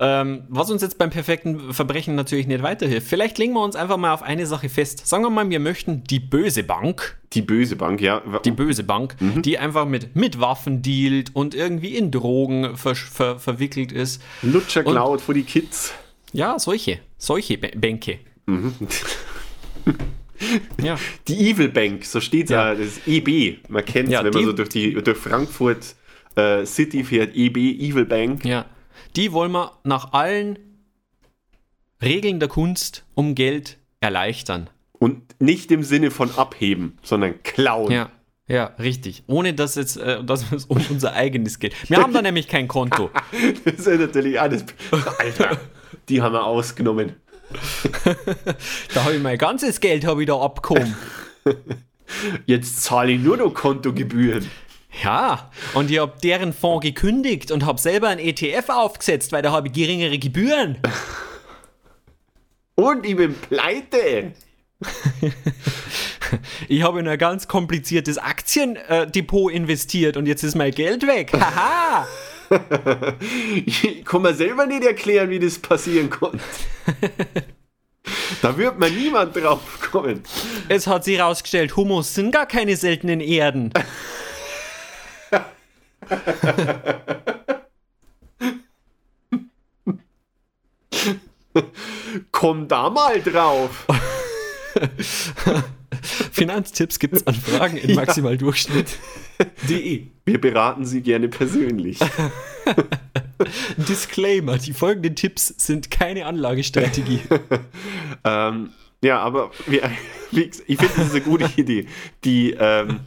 Ähm, 0.00 0.44
was 0.48 0.68
uns 0.70 0.82
jetzt 0.82 0.98
beim 0.98 1.10
perfekten 1.10 1.72
Verbrechen 1.72 2.14
natürlich 2.16 2.46
nicht 2.48 2.62
weiterhilft. 2.62 3.06
Vielleicht 3.06 3.38
legen 3.38 3.52
wir 3.52 3.62
uns 3.62 3.76
einfach 3.76 3.98
mal 3.98 4.12
auf 4.12 4.22
eine 4.22 4.46
Sache 4.46 4.68
fest. 4.68 5.06
Sagen 5.06 5.22
wir 5.22 5.30
mal, 5.30 5.48
wir 5.48 5.60
möchten 5.60 6.02
die 6.04 6.18
böse 6.18 6.64
Bank, 6.64 7.20
Die 7.34 7.42
böse 7.42 7.76
Bank, 7.76 8.00
ja. 8.00 8.20
die 8.44 8.50
böse 8.50 8.82
Bank, 8.82 9.14
die 9.20 9.58
einfach 9.58 9.84
mit, 9.86 10.16
mit 10.16 10.40
Waffen 10.40 10.82
dealt 10.82 11.36
und 11.36 11.54
irgendwie 11.54 11.94
in 11.96 12.10
Drogen 12.10 12.76
ver, 12.76 12.96
ver, 12.96 13.38
verwickelt 13.38 13.92
ist. 13.92 14.20
Lutscher 14.42 14.82
klaut 14.82 15.20
vor 15.20 15.34
die 15.34 15.44
Kids. 15.44 15.92
Ja, 16.32 16.58
solche, 16.58 16.98
solche 17.18 17.54
Bä- 17.54 17.78
Bänke. 17.78 18.18
ja, 20.82 20.98
Die 21.28 21.50
Evil 21.50 21.68
Bank, 21.68 22.04
so 22.04 22.20
steht 22.20 22.50
ja. 22.50 22.68
Ja. 22.68 22.74
das 22.74 22.86
ist 22.98 23.08
EB. 23.08 23.58
Man 23.68 23.84
kennt 23.84 24.08
es, 24.08 24.12
Ja, 24.14 24.24
wenn 24.24 24.32
man 24.32 24.44
so 24.44 24.52
durch, 24.52 24.68
die, 24.68 24.94
durch 24.94 25.18
Frankfurt 25.18 25.94
äh, 26.36 26.64
City 26.66 27.04
fährt. 27.04 27.34
EB, 27.36 27.56
Evil 27.56 28.04
Bank. 28.04 28.44
ja. 28.44 28.66
Die 29.16 29.32
wollen 29.32 29.52
wir 29.52 29.72
nach 29.84 30.12
allen 30.14 30.58
Regeln 32.02 32.40
der 32.40 32.48
Kunst 32.48 33.04
um 33.14 33.34
Geld 33.34 33.78
erleichtern. 34.00 34.70
Und 34.92 35.40
nicht 35.40 35.70
im 35.70 35.82
Sinne 35.82 36.10
von 36.10 36.30
abheben, 36.36 36.98
sondern 37.02 37.42
klauen. 37.42 37.92
Ja, 37.92 38.10
ja, 38.48 38.66
richtig. 38.78 39.24
Ohne 39.26 39.54
dass, 39.54 39.74
jetzt, 39.74 39.96
äh, 39.96 40.22
dass 40.24 40.50
es 40.52 40.64
um 40.66 40.78
unser 40.90 41.12
eigenes 41.14 41.58
Geld. 41.58 41.74
Wir 41.90 41.98
haben 41.98 42.12
da 42.12 42.22
nämlich 42.22 42.48
kein 42.48 42.68
Konto. 42.68 43.10
Das 43.64 43.86
ist 43.86 44.00
natürlich 44.00 44.40
alles. 44.40 44.64
Alter, 45.18 45.58
die 46.08 46.22
haben 46.22 46.32
wir 46.32 46.44
ausgenommen. 46.44 47.16
Da 48.94 49.04
habe 49.04 49.14
ich 49.14 49.22
mein 49.22 49.38
ganzes 49.38 49.80
Geld 49.80 50.04
habe 50.04 50.22
ich 50.22 50.26
da 50.26 50.40
abgekommen. 50.40 50.96
Jetzt 52.46 52.82
zahle 52.82 53.12
ich 53.12 53.20
nur 53.20 53.36
noch 53.36 53.54
Kontogebühren. 53.54 54.50
Ja, 55.02 55.50
und 55.74 55.90
ich 55.90 55.98
habe 55.98 56.12
deren 56.22 56.52
Fonds 56.52 56.84
gekündigt 56.84 57.50
und 57.50 57.64
habe 57.64 57.80
selber 57.80 58.08
ein 58.08 58.18
ETF 58.18 58.68
aufgesetzt, 58.68 59.32
weil 59.32 59.40
da 59.40 59.50
habe 59.50 59.68
ich 59.68 59.72
geringere 59.72 60.18
Gebühren. 60.18 60.78
Und 62.74 63.04
ich 63.04 63.16
bin 63.16 63.34
pleite. 63.34 64.32
Ich 66.68 66.82
habe 66.82 67.00
in 67.00 67.08
ein 67.08 67.18
ganz 67.18 67.46
kompliziertes 67.46 68.18
Aktiendepot 68.18 69.52
investiert 69.52 70.16
und 70.16 70.26
jetzt 70.26 70.42
ist 70.42 70.54
mein 70.54 70.72
Geld 70.72 71.06
weg. 71.06 71.30
Haha! 71.32 72.06
Ich 73.66 74.04
kann 74.04 74.22
mir 74.22 74.34
selber 74.34 74.66
nicht 74.66 74.84
erklären, 74.84 75.30
wie 75.30 75.38
das 75.38 75.58
passieren 75.58 76.10
konnte. 76.10 76.38
Da 78.40 78.56
wird 78.56 78.78
man 78.78 78.94
niemand 78.94 79.36
drauf 79.36 79.80
kommen. 79.90 80.22
Es 80.68 80.86
hat 80.86 81.04
sich 81.04 81.18
herausgestellt, 81.18 81.76
Humus 81.76 82.14
sind 82.14 82.32
gar 82.32 82.46
keine 82.46 82.76
seltenen 82.76 83.20
Erden. 83.20 83.72
Komm 92.30 92.68
da 92.68 92.90
mal 92.90 93.20
drauf. 93.22 93.86
Finanztipps 96.32 96.98
gibt 96.98 97.14
es 97.14 97.26
an 97.26 97.34
Fragen 97.34 97.76
in 97.76 97.94
maximaldurchschnitt.de. 97.94 100.06
Wir 100.24 100.40
beraten 100.40 100.84
Sie 100.84 101.00
gerne 101.00 101.28
persönlich. 101.28 101.98
Disclaimer: 103.76 104.58
Die 104.58 104.72
folgenden 104.72 105.16
Tipps 105.16 105.54
sind 105.56 105.90
keine 105.90 106.26
Anlagestrategie. 106.26 107.20
ähm, 108.24 108.70
ja, 109.02 109.18
aber 109.18 109.50
wir, 109.66 109.90
ich 110.30 110.78
finde, 110.78 110.94
das 110.96 111.06
ist 111.06 111.14
eine 111.14 111.22
gute 111.22 111.50
Idee, 111.56 111.86
die 112.24 112.52
ähm, 112.52 113.00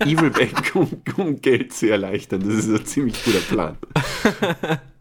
Evil 0.00 0.30
Bank 0.30 0.72
um, 0.74 0.90
um 1.16 1.40
Geld 1.40 1.72
zu 1.72 1.88
erleichtern. 1.88 2.42
Das 2.44 2.64
ist 2.64 2.68
ein 2.68 2.84
ziemlich 2.84 3.24
guter 3.24 3.38
Plan. 3.38 3.78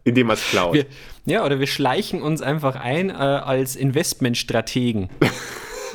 Indem 0.04 0.28
man 0.28 0.36
es 0.36 0.48
klaut. 0.50 0.76
Wir, 0.76 0.86
ja, 1.26 1.44
oder 1.44 1.60
wir 1.60 1.68
schleichen 1.68 2.22
uns 2.22 2.42
einfach 2.42 2.76
ein 2.76 3.10
äh, 3.10 3.14
als 3.14 3.76
Investmentstrategen. 3.76 5.10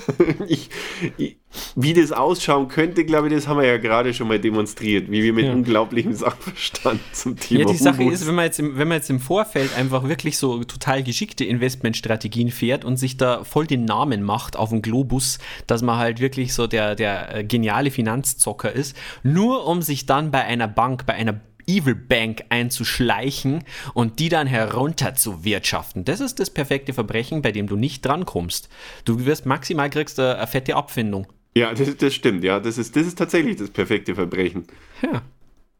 ich, 0.48 0.70
ich, 1.16 1.36
wie 1.76 1.94
das 1.94 2.12
ausschauen 2.12 2.68
könnte, 2.68 3.04
glaube 3.04 3.28
ich, 3.28 3.34
das 3.34 3.48
haben 3.48 3.58
wir 3.58 3.66
ja 3.66 3.78
gerade 3.78 4.12
schon 4.12 4.28
mal 4.28 4.38
demonstriert, 4.38 5.10
wie 5.10 5.22
wir 5.22 5.32
mit 5.32 5.46
Ja. 5.46 5.52
unglaublichem 5.52 6.12
Sachverstand 6.14 7.00
zum 7.12 7.36
Thema 7.38 7.60
Ja, 7.60 7.66
die 7.66 7.76
Sache 7.76 8.04
ist, 8.04 8.26
wenn 8.26 8.34
man, 8.34 8.44
jetzt 8.44 8.58
im, 8.58 8.76
wenn 8.76 8.88
man 8.88 8.96
jetzt 8.98 9.10
im 9.10 9.20
Vorfeld 9.20 9.76
einfach 9.76 10.08
wirklich 10.08 10.36
so 10.38 10.62
total 10.64 11.02
geschickte 11.02 11.44
Investmentstrategien 11.44 12.50
fährt 12.50 12.84
und 12.84 12.96
sich 12.96 13.16
da 13.16 13.44
voll 13.44 13.66
den 13.66 13.84
Namen 13.84 14.22
macht 14.22 14.56
auf 14.56 14.70
dem 14.70 14.82
Globus, 14.82 15.38
dass 15.66 15.82
man 15.82 15.98
halt 15.98 16.20
wirklich 16.20 16.52
so 16.54 16.66
der, 16.66 16.94
der 16.94 17.34
äh, 17.36 17.44
geniale 17.44 17.90
Finanzzocker 17.90 18.72
ist, 18.72 18.96
nur 19.22 19.66
um 19.66 19.82
sich 19.82 20.06
dann 20.06 20.30
bei 20.30 20.44
einer 20.44 20.68
Bank, 20.68 21.06
bei 21.06 21.14
einer 21.14 21.40
Evil 21.68 21.94
Bank 21.94 22.44
einzuschleichen 22.48 23.64
und 23.94 24.18
die 24.18 24.28
dann 24.28 24.46
herunter 24.46 25.14
zu 25.14 25.44
wirtschaften. 25.44 26.04
Das 26.04 26.20
ist 26.20 26.40
das 26.40 26.50
perfekte 26.50 26.92
Verbrechen, 26.92 27.42
bei 27.42 27.52
dem 27.52 27.66
du 27.66 27.76
nicht 27.76 28.04
drankommst. 28.04 28.68
Du 29.04 29.24
wirst 29.26 29.46
maximal 29.46 29.90
kriegst 29.90 30.18
äh, 30.18 30.32
eine 30.32 30.46
fette 30.46 30.74
Abfindung. 30.74 31.26
Ja, 31.54 31.72
das, 31.74 31.96
das 31.96 32.14
stimmt, 32.14 32.44
ja. 32.44 32.60
Das 32.60 32.78
ist, 32.78 32.96
das 32.96 33.06
ist 33.06 33.18
tatsächlich 33.18 33.56
das 33.56 33.70
perfekte 33.70 34.14
Verbrechen. 34.14 34.66
Ja. 35.02 35.22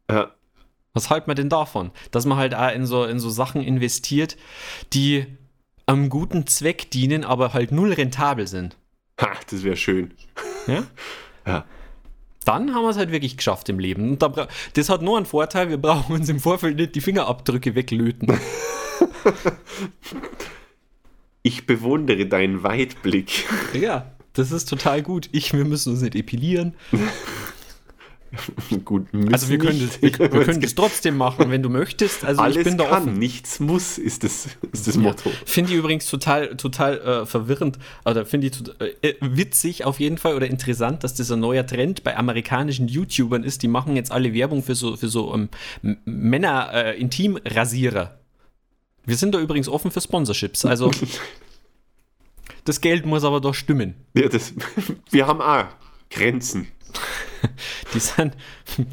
Ja. 0.09 0.31
Was 0.93 1.09
halten 1.09 1.29
wir 1.29 1.35
denn 1.35 1.49
davon? 1.49 1.91
Dass 2.11 2.25
man 2.25 2.37
halt 2.37 2.55
auch 2.55 2.73
in 2.73 2.85
so, 2.85 3.05
in 3.05 3.19
so 3.19 3.29
Sachen 3.29 3.61
investiert, 3.61 4.37
die 4.93 5.25
einem 5.85 6.09
guten 6.09 6.47
Zweck 6.47 6.91
dienen, 6.91 7.23
aber 7.23 7.53
halt 7.53 7.71
null 7.71 7.93
rentabel 7.93 8.47
sind. 8.47 8.77
Ha, 9.19 9.31
das 9.49 9.63
wäre 9.63 9.75
schön. 9.75 10.13
Ja? 10.67 10.83
Ja. 11.45 11.65
Dann 12.49 12.73
haben 12.73 12.81
wir 12.81 12.89
es 12.89 12.97
halt 12.97 13.11
wirklich 13.11 13.37
geschafft 13.37 13.69
im 13.69 13.77
Leben. 13.77 14.09
Und 14.09 14.23
da 14.23 14.47
das 14.73 14.89
hat 14.89 15.03
nur 15.03 15.17
einen 15.17 15.27
Vorteil, 15.27 15.69
wir 15.69 15.77
brauchen 15.77 16.15
uns 16.15 16.29
im 16.29 16.39
Vorfeld 16.39 16.77
nicht 16.77 16.95
die 16.95 17.01
Fingerabdrücke 17.01 17.75
weglöten. 17.75 18.39
Ich 21.41 21.65
bewundere 21.65 22.25
deinen 22.25 22.63
Weitblick. 22.63 23.45
Ja, 23.73 24.11
das 24.33 24.51
ist 24.51 24.65
total 24.65 25.01
gut. 25.01 25.29
Ich, 25.31 25.53
wir 25.53 25.63
müssen 25.63 25.93
uns 25.93 26.01
nicht 26.01 26.15
epilieren. 26.15 26.75
Gut, 28.85 29.07
Also 29.31 29.49
wir 29.49 29.57
können, 29.57 29.79
das, 29.87 30.01
wir, 30.01 30.17
wir 30.31 30.43
können 30.43 30.61
das 30.61 30.75
trotzdem 30.75 31.17
machen, 31.17 31.49
wenn 31.49 31.63
du 31.63 31.69
möchtest. 31.69 32.23
Also 32.23 32.41
Alles 32.41 32.57
ich 32.57 32.63
bin 32.63 32.77
da 32.77 32.85
kann, 32.85 33.03
offen. 33.03 33.13
nichts 33.19 33.59
muss, 33.59 33.97
ist 33.97 34.23
das, 34.23 34.47
ist 34.71 34.87
das 34.87 34.95
Motto. 34.97 35.31
Finde 35.45 35.71
ich 35.71 35.77
übrigens 35.77 36.05
total, 36.05 36.55
total 36.55 36.99
äh, 36.99 37.25
verwirrend 37.25 37.79
oder 38.05 38.25
finde 38.25 38.47
ich 38.47 38.53
tot- 38.53 38.75
äh, 38.79 39.15
witzig 39.21 39.85
auf 39.85 39.99
jeden 39.99 40.17
Fall 40.19 40.35
oder 40.35 40.47
interessant, 40.47 41.03
dass 41.03 41.15
das 41.15 41.31
ein 41.31 41.39
neuer 41.39 41.65
Trend 41.65 42.03
bei 42.03 42.15
amerikanischen 42.17 42.87
YouTubern 42.87 43.43
ist. 43.43 43.63
Die 43.63 43.67
machen 43.67 43.95
jetzt 43.95 44.11
alle 44.11 44.33
Werbung 44.33 44.61
für 44.63 44.75
so, 44.75 44.95
für 44.95 45.09
so 45.09 45.33
ähm, 45.33 45.49
Männer-Intim-Rasierer. 46.05 48.19
Wir 49.05 49.15
sind 49.15 49.33
da 49.33 49.39
übrigens 49.39 49.67
offen 49.67 49.89
für 49.91 50.01
Sponsorships. 50.01 50.65
Also 50.65 50.91
das 52.65 52.81
Geld 52.81 53.05
muss 53.05 53.23
aber 53.23 53.41
doch 53.41 53.55
stimmen. 53.55 53.95
Ja, 54.13 54.27
das, 54.29 54.53
wir 55.09 55.25
haben 55.27 55.41
auch 55.41 55.65
Grenzen. 56.11 56.67
Die 57.93 57.99
sind, 57.99 58.35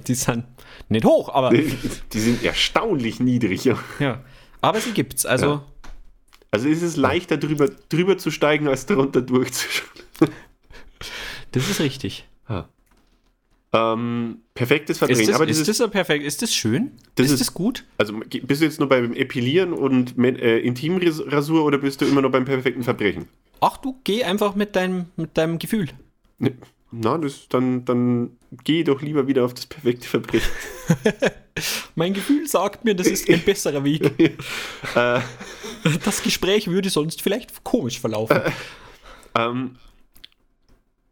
die 0.07 0.15
sind 0.15 0.45
nicht 0.89 1.05
hoch, 1.05 1.29
aber 1.29 1.51
Die 1.51 2.21
sind 2.21 2.43
erstaunlich 2.43 3.21
niedrig. 3.21 3.65
Ja. 3.65 3.79
ja. 3.99 4.23
Aber 4.61 4.81
sie 4.81 4.93
gibt's. 4.93 5.27
Also 5.27 5.47
Ja. 5.47 5.65
Also 6.51 6.69
ist 6.69 6.83
es 6.83 6.97
leichter 6.97 7.37
drüber, 7.37 7.69
drüber 7.89 8.17
zu 8.19 8.31
steigen, 8.31 8.69
als 8.69 8.87
darunter 8.87 9.21
durchzuschauen. 9.21 9.91
das 11.53 11.69
ist 11.69 11.81
richtig. 11.81 12.27
Ähm, 13.73 14.39
perfektes 14.55 14.99
Verdrehen. 14.99 15.21
Ist 15.21 15.29
das, 15.29 15.35
aber 15.37 15.45
ist 15.45 15.59
dieses, 15.59 15.67
das 15.67 15.79
ja 15.79 15.89
perfekt? 15.89 16.25
Ist 16.25 16.41
das 16.41 16.55
schön? 16.55 16.93
Das 17.17 17.27
ist, 17.27 17.33
ist- 17.33 17.41
das 17.41 17.55
gut? 17.55 17.85
also 17.99 18.15
bist 18.43 18.61
du 18.63 18.65
jetzt 18.65 18.79
nur 18.79 18.89
beim 18.89 19.13
Epilieren 19.13 19.73
und 19.73 20.17
äh, 20.19 20.61
Intimrasur 20.61 21.65
oder 21.65 21.79
bist 21.79 22.01
du 22.01 22.07
immer 22.07 22.23
noch 22.23 22.31
beim 22.31 22.45
perfekten 22.45 22.85
Verbrechen? 22.85 23.29
Ach, 23.61 23.77
du 23.79 24.01
geh 24.05 24.25
einfach 24.25 24.55
mit 24.55 24.77
deinem, 24.77 25.07
mit 25.17 25.37
deinem 25.37 25.59
Gefühl. 25.59 25.89
Ne, 26.39 26.53
Na, 26.93 27.19
das, 27.19 27.49
dann, 27.49 27.85
dann 27.85 28.37
geh 28.65 28.85
doch 28.85 29.03
lieber 29.03 29.27
wieder 29.27 29.45
auf 29.45 29.55
das 29.55 29.67
perfekte 29.67 30.07
Verbrechen. 30.07 30.51
Mein 31.95 32.15
Gefühl 32.15 32.47
sagt 32.47 32.85
mir, 32.85 32.95
das 32.95 33.09
ist 33.09 33.29
ein 33.29 33.43
besserer 33.45 33.85
Weg. 33.85 34.13
Das 36.05 36.21
Gespräch 36.25 36.67
würde 36.67 36.91
sonst 36.91 37.23
vielleicht 37.23 37.63
komisch 37.63 38.01
verlaufen. 38.01 38.41
Ähm, 39.37 39.77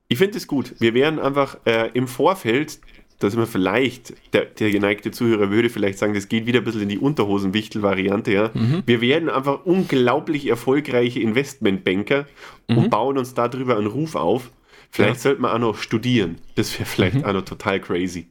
ich 0.08 0.18
finde 0.18 0.36
es 0.36 0.48
gut. 0.48 0.74
Wir 0.80 0.94
wären 0.94 1.20
einfach 1.20 1.58
äh, 1.64 1.90
im 1.94 2.08
Vorfeld, 2.08 2.80
dass 3.20 3.36
man 3.36 3.46
vielleicht, 3.46 4.14
der, 4.32 4.46
der 4.46 4.72
geneigte 4.72 5.12
Zuhörer 5.12 5.50
würde 5.50 5.70
vielleicht 5.70 5.98
sagen, 5.98 6.14
das 6.14 6.28
geht 6.28 6.46
wieder 6.46 6.58
ein 6.58 6.64
bisschen 6.64 6.82
in 6.82 6.88
die 6.88 6.98
Unterhosenwichtel-Variante, 6.98 8.32
ja. 8.32 8.50
Wir 8.84 9.00
werden 9.00 9.28
einfach 9.28 9.64
unglaublich 9.64 10.48
erfolgreiche 10.48 11.20
Investmentbanker 11.20 12.26
und 12.66 12.90
bauen 12.90 13.16
uns 13.16 13.34
darüber 13.34 13.76
einen 13.76 13.86
Ruf 13.86 14.16
auf. 14.16 14.50
Vielleicht 14.94 15.20
sollte 15.20 15.40
man 15.42 15.50
auch 15.52 15.58
noch 15.58 15.76
studieren. 15.78 16.36
Das 16.54 16.72
wäre 16.78 16.84
vielleicht 16.86 17.24
auch 17.24 17.32
noch 17.32 17.44
total 17.44 17.80
crazy. 17.80 18.28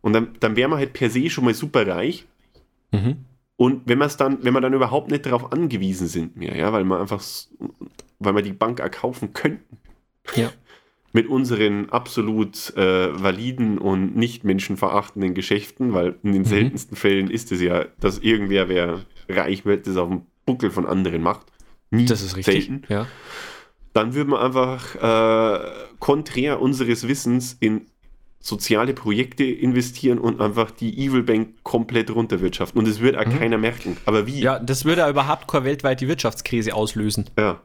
Und 0.00 0.12
dann, 0.12 0.34
dann 0.40 0.54
wären 0.56 0.70
wir 0.70 0.76
halt 0.76 0.92
per 0.92 1.08
se 1.10 1.28
schon 1.30 1.44
mal 1.44 1.54
super 1.54 1.86
reich. 1.86 2.26
Und 3.56 3.82
wenn 3.86 3.98
man 3.98 4.06
es 4.06 4.16
dann, 4.16 4.38
wenn 4.44 4.52
wir 4.54 4.60
dann 4.60 4.72
überhaupt 4.74 5.10
nicht 5.10 5.26
darauf 5.26 5.52
angewiesen 5.52 6.06
sind 6.06 6.36
mehr, 6.36 6.56
ja, 6.56 6.72
weil 6.72 6.84
man 6.84 7.00
einfach, 7.00 7.22
weil 8.18 8.34
wir 8.36 8.42
die 8.42 8.52
Bank 8.52 8.80
erkaufen 8.80 9.32
könnten 9.32 9.78
Ja. 10.36 10.50
mit 11.12 11.26
unseren 11.26 11.88
absolut 11.90 12.76
äh, 12.76 13.20
validen 13.22 13.78
und 13.78 14.14
nicht 14.14 14.44
menschenverachtenden 14.44 15.34
Geschäften, 15.34 15.92
weil 15.94 16.16
in 16.22 16.30
Mhm. 16.30 16.34
den 16.34 16.44
seltensten 16.44 16.96
Fällen 16.96 17.30
ist 17.30 17.50
es 17.50 17.60
ja, 17.62 17.86
dass 17.98 18.18
irgendwer, 18.18 18.68
wer 18.68 19.00
reich 19.28 19.64
wird, 19.64 19.86
das 19.86 19.96
auf 19.96 20.08
dem 20.10 20.22
Buckel 20.46 20.70
von 20.70 20.86
anderen 20.86 21.22
macht. 21.22 21.46
Nie 21.90 22.04
Das 22.04 22.22
ist 22.22 22.36
richtig. 22.36 22.66
selten. 22.66 22.82
Ja. 22.92 23.06
Dann 23.98 24.14
würde 24.14 24.30
man 24.30 24.40
einfach 24.40 24.94
äh, 24.94 25.66
konträr 25.98 26.60
unseres 26.62 27.08
Wissens 27.08 27.56
in 27.58 27.86
soziale 28.38 28.94
Projekte 28.94 29.42
investieren 29.42 30.20
und 30.20 30.40
einfach 30.40 30.70
die 30.70 30.96
Evil 31.04 31.24
Bank 31.24 31.64
komplett 31.64 32.08
runterwirtschaften. 32.14 32.78
Und 32.80 32.86
es 32.86 33.00
wird 33.00 33.16
auch 33.16 33.24
keiner 33.24 33.58
merken. 33.58 33.96
Aber 34.06 34.24
wie? 34.28 34.36
Mhm. 34.36 34.42
ja, 34.42 34.58
das 34.60 34.84
würde 34.84 35.00
ja 35.00 35.10
überhaupt 35.10 35.48
keine 35.48 35.64
weltweite 35.64 36.06
Wirtschaftskrise 36.06 36.74
auslösen. 36.74 37.28
Ja. 37.36 37.60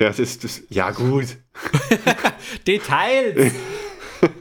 Ja, 0.00 0.08
das 0.08 0.18
ist 0.18 0.42
das. 0.42 0.62
Ja, 0.70 0.90
gut. 0.90 1.36
Details! 2.66 3.52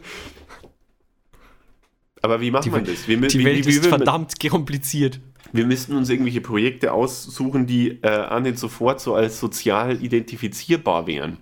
Aber 2.24 2.42
wie 2.42 2.50
macht 2.50 2.66
man 2.72 2.84
das? 2.84 3.08
Wir, 3.08 3.20
mü- 3.20 3.28
Die 3.28 3.38
wie, 3.40 3.46
Welt 3.46 3.66
wie, 3.68 3.70
wie 3.70 3.78
ist 3.78 3.86
verdammt 3.86 4.34
kompliziert. 4.50 5.20
Wir 5.52 5.66
müssten 5.66 5.96
uns 5.96 6.10
irgendwelche 6.10 6.42
Projekte 6.42 6.92
aussuchen, 6.94 7.66
die 7.68 8.00
äh, 8.04 8.26
auch 8.28 8.40
nicht 8.40 8.58
sofort 8.60 9.00
so 9.00 9.16
als 9.16 9.40
sozial 9.40 10.02
identifizierbar 10.04 11.08
wären. 11.08 11.38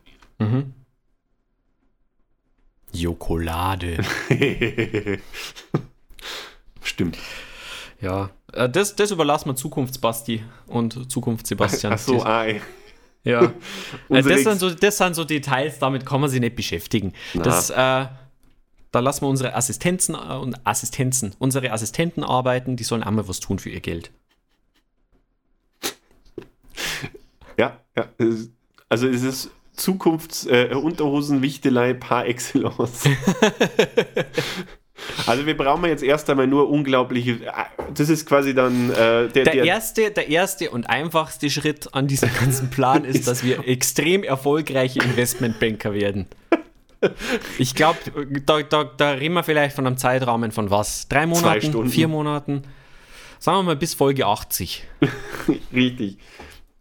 Jokolade. 2.92 3.98
Stimmt. 6.82 7.18
Ja. 8.02 8.30
Äh, 8.52 8.70
Das, 8.70 8.96
das 8.96 9.12
überlassen 9.12 9.50
wir 9.50 9.56
Zukunftsbasti 9.56 10.44
und 10.68 11.12
Zukunftssebastian. 11.12 11.94
Ach 11.94 11.98
so, 11.98 12.16
Das- 12.18 12.26
ei. 12.26 12.62
Ja. 13.24 13.42
Äh, 14.10 14.22
das, 14.22 14.44
sind 14.44 14.60
so, 14.60 14.70
das 14.70 14.98
sind 14.98 15.16
so 15.16 15.24
Details, 15.24 15.80
damit 15.80 16.06
kann 16.06 16.20
man 16.22 16.30
sich 16.30 16.42
nicht 16.42 16.56
beschäftigen. 16.58 17.14
Das, 17.34 17.70
äh, 17.70 18.06
da 18.94 19.02
lassen 19.02 19.26
wir 19.26 19.30
unsere 19.30 19.54
Assistenzen 19.56 20.16
äh, 20.16 20.36
und 20.36 20.56
Assistenzen, 20.66 21.36
unsere 21.40 21.72
Assistenten 21.72 22.24
arbeiten, 22.24 22.78
die 22.78 22.84
sollen 22.86 23.04
einmal 23.04 23.28
was 23.28 23.42
tun 23.42 23.60
für 23.60 23.70
ihr 23.70 23.82
Geld. 23.82 24.12
Ja, 27.58 27.78
ja. 27.98 28.06
es 28.18 28.28
ist- 28.28 28.52
Also 28.90 29.08
es 29.08 29.24
ist 29.24 29.50
Zukunfts-Unterhosen-Wichtelei 29.76 31.94
par 31.96 32.28
excellence. 32.28 33.06
also 35.26 35.46
wir 35.48 35.58
brauchen 35.58 35.86
jetzt 35.86 36.04
erst 36.04 36.30
einmal 36.30 36.46
nur 36.46 36.70
unglaubliche. 36.70 37.40
Das 37.96 38.10
ist 38.10 38.28
quasi 38.28 38.54
dann 38.54 38.92
äh, 38.92 39.30
der, 39.30 39.46
Der 39.46 39.56
erste, 39.64 40.12
der 40.12 40.28
erste 40.30 40.70
und 40.70 40.88
einfachste 40.88 41.50
Schritt 41.50 41.92
an 41.96 42.06
diesem 42.08 42.30
ganzen 42.40 42.70
Plan 42.70 43.04
ist, 43.06 43.26
dass 43.32 43.44
wir 43.44 43.68
extrem 43.68 44.24
erfolgreiche 44.24 45.00
Investmentbanker 45.00 45.96
werden. 45.96 46.28
Ich 47.58 47.76
glaube, 47.76 47.98
da, 48.46 48.62
da, 48.64 48.84
da 48.84 49.12
reden 49.12 49.34
wir 49.34 49.44
vielleicht 49.44 49.76
von 49.76 49.88
einem 49.88 49.98
Zeitrahmen 49.98 50.52
von 50.52 50.70
was? 50.70 51.08
Drei 51.08 51.26
Monaten? 51.26 51.62
Stunden. 51.62 51.90
Vier 51.90 52.08
Monaten? 52.08 52.64
Sagen 53.40 53.60
wir 53.60 53.64
mal 53.64 53.76
bis 53.76 53.94
Folge 53.94 54.26
80. 54.26 54.86
Richtig. 55.74 56.18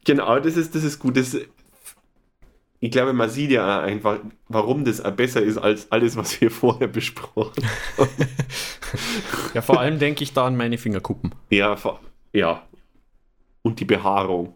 Genau, 0.05 0.39
das 0.39 0.57
ist, 0.57 0.75
das 0.75 0.85
ist 0.85 0.99
gut. 0.99 1.17
Das, 1.17 1.37
ich 2.81 2.91
glaube, 2.91 3.13
man 3.13 3.31
sieht 3.31 3.51
ja 3.51 3.81
einfach, 3.81 4.19
warum 4.49 4.85
das 4.85 5.03
besser 5.17 5.43
ist 5.43 5.59
als 5.59 5.91
alles, 5.93 6.17
was 6.17 6.41
wir 6.41 6.51
vorher 6.51 6.89
besprochen 6.89 7.65
haben. 7.97 8.09
Ja, 9.55 9.63
vor 9.63 9.79
allem 9.79 9.99
denke 9.99 10.25
ich 10.25 10.33
da 10.33 10.47
an 10.47 10.57
meine 10.57 10.79
Fingerkuppen. 10.79 11.35
Ja, 11.51 11.77
ja. 12.33 12.63
Und 13.63 13.79
die 13.81 13.85
Behaarung. 13.85 14.55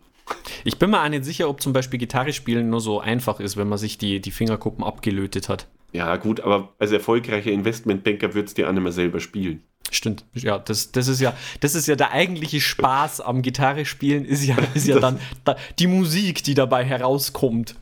Ich 0.65 0.79
bin 0.79 0.91
mir 0.91 1.03
auch 1.03 1.09
nicht 1.09 1.25
sicher, 1.25 1.49
ob 1.49 1.61
zum 1.61 1.73
Beispiel 1.73 1.99
Gitarre 1.99 2.33
spielen 2.33 2.71
nur 2.71 2.81
so 2.81 3.01
einfach 3.01 3.39
ist, 3.41 3.57
wenn 3.57 3.69
man 3.69 3.79
sich 3.79 3.99
die, 3.99 4.21
die 4.21 4.31
Fingerkuppen 4.33 4.85
abgelötet 4.85 5.49
hat. 5.49 5.67
Ja, 5.93 6.17
gut, 6.17 6.41
aber 6.41 6.75
als 6.79 6.91
erfolgreicher 6.93 7.51
Investmentbanker 7.53 8.35
würdest 8.35 8.59
du 8.59 8.63
ja 8.63 8.69
auch 8.69 8.73
nicht 8.73 8.83
mehr 8.83 8.93
selber 8.93 9.21
spielen. 9.21 9.63
Stimmt. 9.93 10.25
Ja, 10.35 10.59
das, 10.59 10.91
das 10.91 11.07
ist 11.07 11.21
ja, 11.21 11.33
das 11.61 11.77
ist 11.77 11.87
ja 11.87 11.95
der 11.95 12.11
eigentliche 12.11 12.61
Spaß 12.61 13.21
am 13.21 13.41
Gitarre 13.43 13.85
spielen, 13.85 14.25
ist 14.25 14.45
ja, 14.45 14.57
ist 14.75 14.89
ja 14.89 14.99
dann 14.99 15.21
da, 15.45 15.57
die 15.79 15.87
Musik, 15.87 16.43
die 16.43 16.55
dabei 16.55 16.85
herauskommt. 16.85 17.77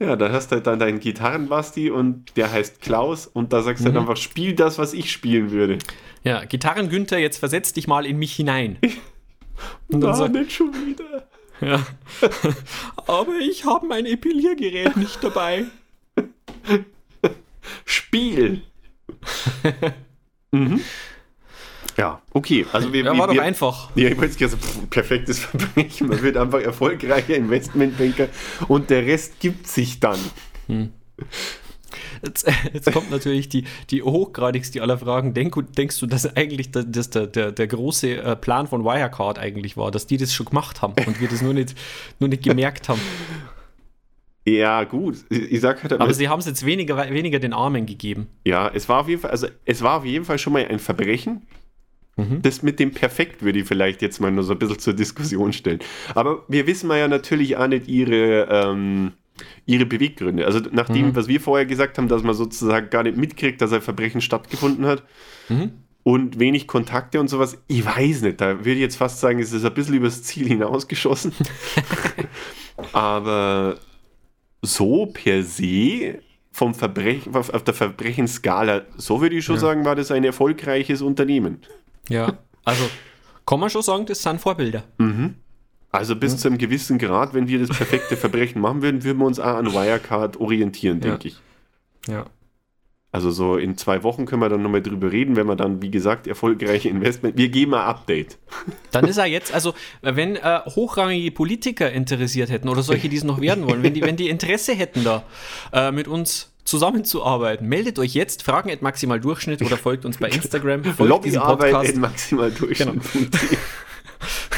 Ja, 0.00 0.16
da 0.16 0.32
hast 0.32 0.50
du 0.50 0.56
halt 0.56 0.66
dann 0.66 0.78
deinen 0.78 0.98
Gitarrenbasti 0.98 1.90
und 1.90 2.36
der 2.36 2.50
heißt 2.50 2.80
Klaus 2.80 3.26
und 3.26 3.52
da 3.52 3.62
sagst 3.62 3.84
du 3.84 3.90
Mhm. 3.90 3.94
dann 3.94 4.02
einfach, 4.04 4.16
spiel 4.16 4.54
das, 4.54 4.78
was 4.78 4.94
ich 4.94 5.12
spielen 5.12 5.50
würde. 5.50 5.78
Ja, 6.24 6.44
Gitarren 6.44 6.88
Günther, 6.88 7.18
jetzt 7.18 7.38
versetz 7.38 7.72
dich 7.72 7.86
mal 7.86 8.06
in 8.06 8.18
mich 8.18 8.32
hinein. 8.34 8.78
Und 9.88 10.00
dann 10.00 10.10
Ah, 10.10 10.14
sagt, 10.14 10.34
nicht 10.34 10.52
schon 10.52 10.72
wieder. 10.74 11.26
ja. 11.60 11.84
Aber 13.06 13.38
ich 13.40 13.64
habe 13.64 13.86
mein 13.86 14.06
Epiliergerät 14.06 14.96
nicht 14.96 15.22
dabei. 15.22 15.64
Spiel! 17.84 18.62
mhm. 20.52 20.80
Ja, 21.96 22.22
okay. 22.32 22.66
Also 22.72 22.92
wir, 22.92 23.04
Ja, 23.04 23.12
wir, 23.12 23.18
war 23.18 23.26
doch 23.26 23.34
wir, 23.34 23.42
einfach. 23.42 23.90
Ja, 23.94 24.08
ich 24.08 24.18
wollte 24.18 24.48
sagen, 24.48 24.88
perfektes 24.88 25.40
Verbrechen. 25.40 26.08
Man 26.08 26.22
wird 26.22 26.36
einfach 26.36 26.60
erfolgreicher 26.60 27.36
Investmentbanker 27.36 28.28
und 28.68 28.90
der 28.90 29.04
Rest 29.06 29.40
gibt 29.40 29.66
sich 29.68 30.00
dann. 30.00 30.18
Jetzt, 32.24 32.50
jetzt 32.72 32.92
kommt 32.92 33.10
natürlich 33.10 33.48
die, 33.48 33.64
die 33.90 34.02
hochgradigste 34.02 34.82
aller 34.82 34.98
Fragen. 34.98 35.34
Denk, 35.34 35.54
denkst 35.74 35.98
du, 36.00 36.06
dass 36.06 36.36
eigentlich 36.36 36.70
der, 36.70 36.84
dass 36.84 37.10
der, 37.10 37.26
der, 37.26 37.52
der 37.52 37.66
große 37.66 38.16
äh, 38.16 38.36
Plan 38.36 38.66
von 38.66 38.84
Wirecard 38.84 39.38
eigentlich 39.38 39.76
war, 39.76 39.90
dass 39.90 40.06
die 40.06 40.16
das 40.16 40.32
schon 40.34 40.46
gemacht 40.46 40.82
haben 40.82 40.94
und 41.06 41.20
wir 41.20 41.28
das 41.28 41.42
nur 41.42 41.54
nicht, 41.54 41.74
nur 42.18 42.28
nicht 42.28 42.42
gemerkt 42.42 42.88
haben? 42.88 43.00
Ja, 44.44 44.82
gut. 44.84 45.18
Ich, 45.30 45.60
sag 45.60 45.82
halt, 45.82 45.92
Aber 45.92 46.12
sie 46.12 46.28
haben 46.28 46.40
es 46.40 46.46
jetzt 46.46 46.66
weniger, 46.66 46.96
weniger 47.10 47.38
den 47.38 47.52
Armen 47.52 47.86
gegeben. 47.86 48.26
ja, 48.44 48.68
es 48.74 48.88
war 48.88 49.00
auf 49.00 49.08
jeden 49.08 49.20
Fall, 49.20 49.30
also 49.30 49.46
es 49.64 49.82
war 49.82 49.98
auf 49.98 50.04
jeden 50.04 50.24
Fall 50.24 50.38
schon 50.38 50.52
mal 50.52 50.66
ein 50.66 50.80
Verbrechen. 50.80 51.46
Das 52.42 52.62
mit 52.62 52.78
dem 52.78 52.92
Perfekt 52.92 53.42
würde 53.42 53.60
ich 53.60 53.66
vielleicht 53.66 54.02
jetzt 54.02 54.20
mal 54.20 54.30
nur 54.30 54.44
so 54.44 54.52
ein 54.52 54.58
bisschen 54.58 54.78
zur 54.78 54.92
Diskussion 54.92 55.52
stellen. 55.52 55.80
Aber 56.14 56.44
wir 56.46 56.66
wissen 56.66 56.90
ja 56.90 57.08
natürlich 57.08 57.56
auch 57.56 57.66
nicht 57.66 57.88
ihre, 57.88 58.46
ähm, 58.50 59.12
ihre 59.66 59.86
Beweggründe. 59.86 60.46
Also 60.46 60.60
nach 60.70 60.88
dem, 60.88 61.14
was 61.14 61.28
wir 61.28 61.40
vorher 61.40 61.66
gesagt 61.66 61.98
haben, 61.98 62.08
dass 62.08 62.22
man 62.22 62.34
sozusagen 62.34 62.90
gar 62.90 63.02
nicht 63.02 63.16
mitkriegt, 63.16 63.60
dass 63.60 63.72
ein 63.72 63.82
Verbrechen 63.82 64.20
stattgefunden 64.20 64.86
hat 64.86 65.02
und 66.02 66.38
wenig 66.38 66.66
Kontakte 66.66 67.20
und 67.20 67.28
sowas, 67.28 67.58
ich 67.68 67.84
weiß 67.84 68.22
nicht. 68.22 68.40
Da 68.40 68.58
würde 68.58 68.72
ich 68.72 68.80
jetzt 68.80 68.96
fast 68.96 69.20
sagen, 69.20 69.38
es 69.38 69.52
ist 69.52 69.64
ein 69.64 69.74
bisschen 69.74 69.94
übers 69.94 70.22
Ziel 70.22 70.48
hinausgeschossen. 70.48 71.32
Aber 72.92 73.76
so 74.62 75.06
per 75.06 75.42
se 75.42 76.18
vom 76.50 76.74
Verbrechen, 76.74 77.34
auf 77.34 77.64
der 77.64 77.74
Verbrechensskala, 77.74 78.82
so 78.96 79.20
würde 79.20 79.36
ich 79.36 79.44
schon 79.44 79.58
sagen, 79.58 79.84
war 79.84 79.96
das 79.96 80.10
ein 80.10 80.24
erfolgreiches 80.24 81.02
Unternehmen. 81.02 81.60
Ja, 82.08 82.38
also 82.64 82.84
kann 83.46 83.60
man 83.60 83.70
schon 83.70 83.82
sagen, 83.82 84.06
das 84.06 84.22
sind 84.22 84.40
Vorbilder. 84.40 84.84
Also 85.92 86.16
bis 86.16 86.36
zu 86.38 86.48
einem 86.48 86.58
gewissen 86.58 86.98
Grad, 86.98 87.34
wenn 87.34 87.48
wir 87.48 87.58
das 87.58 87.68
perfekte 87.76 88.16
Verbrechen 88.16 88.60
machen 88.60 88.82
würden, 88.82 89.04
würden 89.04 89.18
wir 89.18 89.26
uns 89.26 89.38
auch 89.38 89.56
an 89.56 89.72
Wirecard 89.72 90.38
orientieren, 90.40 91.00
Ja. 91.02 91.10
denke 91.10 91.28
ich. 91.28 91.36
Ja. 92.08 92.26
Also 93.14 93.30
so 93.30 93.58
in 93.58 93.76
zwei 93.76 94.02
Wochen 94.04 94.24
können 94.24 94.40
wir 94.40 94.48
dann 94.48 94.62
nochmal 94.62 94.80
drüber 94.80 95.12
reden, 95.12 95.36
wenn 95.36 95.46
wir 95.46 95.54
dann, 95.54 95.82
wie 95.82 95.90
gesagt, 95.90 96.26
erfolgreiche 96.26 96.88
Investment. 96.88 97.36
Wir 97.36 97.50
geben 97.50 97.74
ein 97.74 97.82
Update. 97.82 98.38
Dann 98.90 99.04
ist 99.04 99.18
er 99.18 99.26
jetzt, 99.26 99.52
also 99.52 99.74
wenn 100.00 100.36
äh, 100.36 100.60
hochrangige 100.64 101.30
Politiker 101.30 101.92
interessiert 101.92 102.48
hätten 102.48 102.70
oder 102.70 102.82
solche, 102.82 103.10
die 103.10 103.16
es 103.16 103.24
noch 103.24 103.38
werden 103.42 103.66
wollen, 103.68 103.82
wenn 103.82 103.92
die, 103.92 104.00
wenn 104.00 104.16
die 104.16 104.30
Interesse 104.30 104.72
hätten, 104.72 105.04
da 105.04 105.24
äh, 105.74 105.92
mit 105.92 106.08
uns 106.08 106.52
zusammenzuarbeiten, 106.64 107.68
meldet 107.68 107.98
euch 107.98 108.14
jetzt, 108.14 108.44
fragen 108.44 108.70
at 108.70 108.80
maximal 108.80 109.20
Durchschnitt 109.20 109.60
oder 109.60 109.76
folgt 109.76 110.06
uns 110.06 110.16
bei 110.16 110.28
Instagram, 110.30 110.82
folgt 110.84 111.26
diesem 111.26 111.40
Lobbyarbeit 111.40 111.72
Podcast 111.72 111.94
in 111.94 112.00
maximal 112.00 112.50
Durchschnitt. 112.50 113.02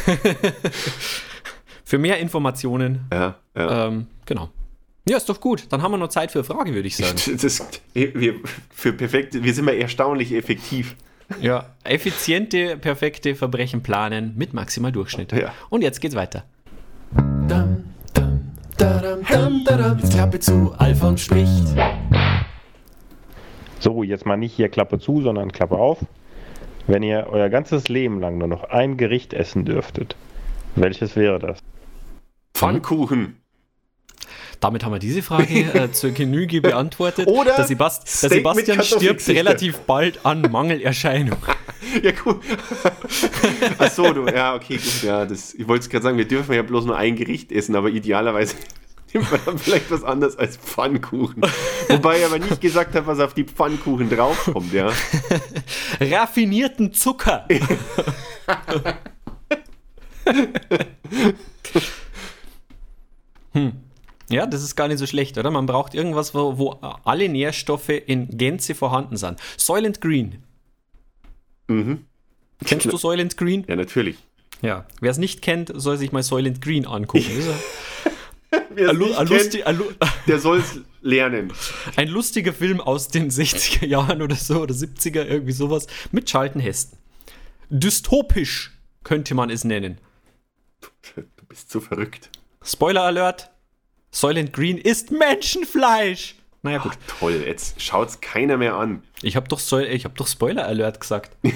für 1.85 1.99
mehr 1.99 2.19
Informationen. 2.19 3.07
Ja, 3.13 3.37
ja. 3.57 3.87
Ähm, 3.87 4.07
genau. 4.27 4.51
Ja, 5.07 5.19
ist 5.19 5.29
doch 5.29 5.41
gut. 5.41 5.67
Dann 5.69 5.83
haben 5.83 5.93
wir 5.93 5.99
noch 5.99 6.09
Zeit 6.09 6.31
für 6.31 6.45
Frage, 6.45 6.75
würde 6.75 6.89
ich 6.89 6.97
sagen. 6.97 7.19
Das, 7.43 7.63
wir, 7.93 8.35
für 8.71 8.93
perfekt, 8.93 9.43
wir 9.43 9.53
sind 9.53 9.67
mal 9.67 9.75
erstaunlich 9.75 10.33
effektiv. 10.33 10.97
Ja, 11.41 11.67
effiziente, 11.85 12.77
perfekte 12.77 13.35
Verbrechen 13.35 13.83
planen 13.83 14.35
mit 14.37 14.55
maximal 14.55 14.93
Durchschnitt. 14.93 15.33
Ja. 15.33 15.53
Und 15.69 15.83
jetzt 15.83 16.01
geht's 16.01 16.15
weiter. 16.15 16.45
Dam, 17.49 17.85
dam, 18.13 18.53
dadam, 18.77 19.21
dam, 19.29 19.65
dadam. 19.65 19.99
Jetzt 19.99 20.13
Klappe 20.13 20.41
zu, 20.41 20.75
Alfons 20.79 21.21
spricht. 21.23 21.65
So, 23.81 24.03
jetzt 24.03 24.25
mal 24.25 24.37
nicht 24.37 24.55
hier 24.55 24.71
Klappe 24.71 24.99
zu, 24.99 25.21
sondern 25.21 25.53
Klappe 25.53 25.77
auf. 25.77 25.99
Wenn 26.87 27.03
ihr 27.03 27.27
euer 27.31 27.49
ganzes 27.49 27.89
Leben 27.89 28.21
lang 28.21 28.39
nur 28.39 28.49
noch 28.49 28.65
ein 28.65 28.97
Gericht 28.97 29.33
essen 29.33 29.65
dürftet, 29.65 30.17
welches 30.77 31.17
wäre 31.17 31.39
das? 31.39 31.59
Pfannkuchen. 32.55 33.37
Damit 34.61 34.85
haben 34.85 34.93
wir 34.93 34.99
diese 34.99 35.23
Frage 35.23 35.61
äh, 35.75 35.91
zur 35.93 36.13
Genüge 36.13 36.61
beantwortet. 36.61 37.27
Oder 37.27 37.57
der, 37.57 37.65
Sebast 37.65 38.23
der 38.23 38.31
Sebastian 38.31 38.83
stirbt 38.83 39.29
relativ 39.29 39.81
bald 39.81 40.25
an 40.25 40.43
Mangelerscheinung. 40.43 41.39
Ja, 42.03 42.13
cool. 42.25 42.41
Achso, 43.79 44.13
du, 44.13 44.27
ja, 44.27 44.55
okay, 44.55 44.77
gut. 44.77 45.03
Ja, 45.03 45.27
das, 45.27 45.55
ich 45.55 45.69
wollte 45.69 45.83
es 45.83 45.91
gerade 45.91 46.03
sagen, 46.03 46.19
wir 46.19 46.27
dürfen 46.27 46.55
ja 46.55 46.63
bloß 46.63 46.87
nur 46.87 46.97
ein 46.97 47.17
Gericht 47.17 47.53
essen, 47.53 47.77
aber 47.77 47.91
idealerweise 47.91 48.57
nimmt 49.19 49.31
man 49.31 49.41
dann 49.47 49.59
vielleicht 49.59 49.91
was 49.91 50.03
anderes 50.03 50.37
als 50.37 50.57
Pfannkuchen. 50.57 51.43
Wobei 51.89 52.19
ich 52.19 52.27
aber 52.27 52.41
nicht 52.41 52.61
gesagt 52.61 52.95
habe, 52.97 53.07
was 53.07 53.21
auf 53.21 53.33
die 53.33 53.45
Pfannkuchen 53.45 54.11
draufkommt, 54.11 54.73
ja. 54.73 54.93
Raffinierten 56.01 56.93
Zucker. 56.93 57.47
hm. 63.53 63.73
Ja, 64.31 64.47
das 64.47 64.63
ist 64.65 64.75
gar 64.75 64.89
nicht 64.89 64.99
so 64.99 65.07
schlecht, 65.07 65.39
oder? 65.39 65.53
Man 65.53 65.67
braucht 65.67 65.95
irgendwas, 65.95 66.35
wo, 66.35 66.59
wo 66.59 66.71
alle 67.05 67.29
Nährstoffe 67.29 67.91
in 67.91 68.37
Gänze 68.37 68.75
vorhanden 68.75 69.17
sind. 69.17 69.39
Soylent 69.57 70.01
Green. 70.01 70.43
Mhm. 71.69 72.07
Kennst 72.65 72.87
du 72.87 72.97
Soylent 72.97 73.37
Green? 73.37 73.65
Ja, 73.69 73.77
natürlich. 73.77 74.17
Ja.Wer 74.61 75.11
es 75.11 75.19
nicht 75.19 75.41
kennt, 75.43 75.71
soll 75.73 75.99
sich 75.99 76.11
mal 76.11 76.23
Soylent 76.25 76.61
Green 76.63 76.85
angucken. 76.87 77.31
Wer 78.75 78.91
es 78.91 78.99
nicht 78.99 79.67
ein, 79.67 79.79
kennt, 79.79 79.97
der 80.27 80.39
soll 80.39 80.59
es 80.59 80.81
lernen. 81.03 81.53
ein 81.97 82.09
lustiger 82.09 82.53
Film 82.53 82.81
aus 82.81 83.09
den 83.09 83.31
60er 83.31 83.87
Jahren 83.87 84.23
oder 84.23 84.37
so, 84.37 84.61
oder 84.63 84.75
70er, 84.75 85.25
irgendwie 85.25 85.53
sowas, 85.53 85.87
mit 86.13 86.27
Charlton 86.27 86.61
Heston. 86.61 86.99
Dystopisch 87.71 88.73
könnte 89.03 89.35
man 89.35 89.51
es 89.51 89.65
nennen. 89.65 89.99
Du 91.15 91.47
bist 91.49 91.71
so 91.71 91.81
verrückt. 91.81 92.31
Spoiler 92.63 93.03
Alert: 93.03 93.51
Soylent 94.11 94.53
Green 94.53 94.79
ist 94.79 95.11
Menschenfleisch. 95.11 96.37
Naja, 96.63 96.79
gut. 96.79 96.93
Toll, 97.19 97.43
jetzt 97.47 97.81
schaut's 97.83 98.23
keiner 98.23 98.57
mehr 98.57 98.75
an. 98.77 99.03
Ich 99.21 99.37
habe 99.37 99.49
doch, 99.49 99.59
Soil 99.59 99.87
ich 99.87 100.07
hab 100.07 100.17
doch 100.17 100.27
Spoiler 100.27 100.67
Alert 100.67 101.01
gesagt. 101.01 101.37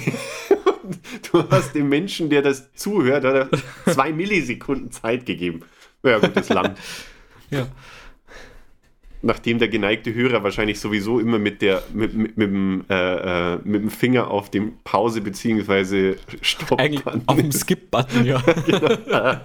Du 1.31 1.47
hast 1.51 1.75
dem 1.75 1.87
Menschen, 1.89 2.29
der 2.31 2.41
das 2.41 2.73
zuhört, 2.73 3.51
zwei 3.85 4.11
Millisekunden 4.11 4.91
Zeit 4.91 5.25
gegeben. 5.25 5.61
Ja, 6.03 6.19
gut, 6.19 6.35
das 6.35 6.49
lang. 6.49 6.75
Ja. 7.51 7.67
Nachdem 9.23 9.57
der 9.57 9.69
geneigte 9.69 10.13
Hörer 10.13 10.43
wahrscheinlich 10.43 10.79
sowieso 10.79 11.19
immer 11.19 11.39
mit, 11.39 11.63
der, 11.63 11.81
mit, 11.91 12.13
mit, 12.13 12.37
mit, 12.37 12.47
dem, 12.47 12.85
äh, 12.87 13.53
äh, 13.55 13.59
mit 13.63 13.81
dem 13.81 13.89
Finger 13.89 14.29
auf 14.29 14.51
dem 14.51 14.77
Pause- 14.83 15.21
bzw. 15.21 16.15
stopp 16.41 16.79
Eigentlich 16.79 17.03
auf 17.07 17.35
dem 17.35 17.51
Skip-Button, 17.51 18.23
ja. 18.23 18.43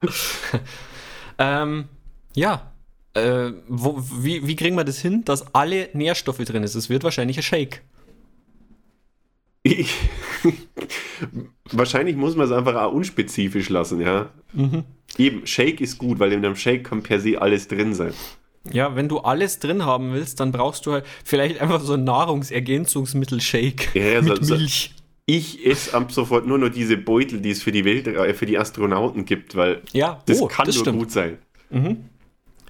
ähm, 1.38 1.86
ja. 2.34 2.72
Äh, 3.14 3.50
wo, 3.66 4.00
wie, 4.20 4.46
wie 4.46 4.54
kriegen 4.54 4.76
wir 4.76 4.84
das 4.84 5.00
hin, 5.00 5.24
dass 5.24 5.54
alle 5.54 5.88
Nährstoffe 5.92 6.38
drin 6.38 6.62
ist? 6.62 6.76
Es 6.76 6.88
wird 6.88 7.02
wahrscheinlich 7.02 7.36
ein 7.36 7.42
Shake. 7.42 7.82
Ich, 9.62 9.92
wahrscheinlich 11.72 12.16
muss 12.16 12.36
man 12.36 12.46
es 12.46 12.52
einfach 12.52 12.74
auch 12.76 12.92
unspezifisch 12.92 13.68
lassen, 13.68 14.00
ja. 14.00 14.30
Eben, 15.18 15.46
Shake 15.46 15.80
ist 15.80 15.98
gut, 15.98 16.18
weil 16.18 16.32
in 16.32 16.44
einem 16.44 16.56
Shake 16.56 16.84
kann 16.84 17.02
per 17.02 17.20
se 17.20 17.40
alles 17.40 17.68
drin 17.68 17.94
sein. 17.94 18.12
Ja, 18.70 18.94
wenn 18.94 19.08
du 19.08 19.18
alles 19.20 19.58
drin 19.58 19.84
haben 19.86 20.12
willst, 20.12 20.38
dann 20.40 20.52
brauchst 20.52 20.84
du 20.86 20.92
halt 20.92 21.04
vielleicht 21.24 21.60
einfach 21.60 21.80
so 21.80 21.94
ein 21.94 22.04
Nahrungsergänzungsmittel-Shake 22.04 23.94
Ja, 23.94 24.22
mit 24.22 24.44
so- 24.44 24.54
Milch. 24.56 24.94
Ich 25.26 25.64
esse 25.64 25.94
ab 25.96 26.10
sofort 26.10 26.46
nur 26.46 26.58
noch 26.58 26.70
diese 26.70 26.96
Beutel, 26.96 27.40
die 27.40 27.50
es 27.50 27.62
für 27.62 27.70
die 27.70 27.84
Welt, 27.84 28.08
äh, 28.08 28.34
für 28.34 28.46
die 28.46 28.58
Astronauten 28.58 29.24
gibt, 29.24 29.54
weil 29.54 29.80
Ja, 29.92 30.20
das 30.26 30.40
oh, 30.42 30.46
kann 30.48 30.66
das 30.66 30.74
nur 30.74 30.84
stimmt. 30.84 30.98
gut 30.98 31.10
sein. 31.12 31.38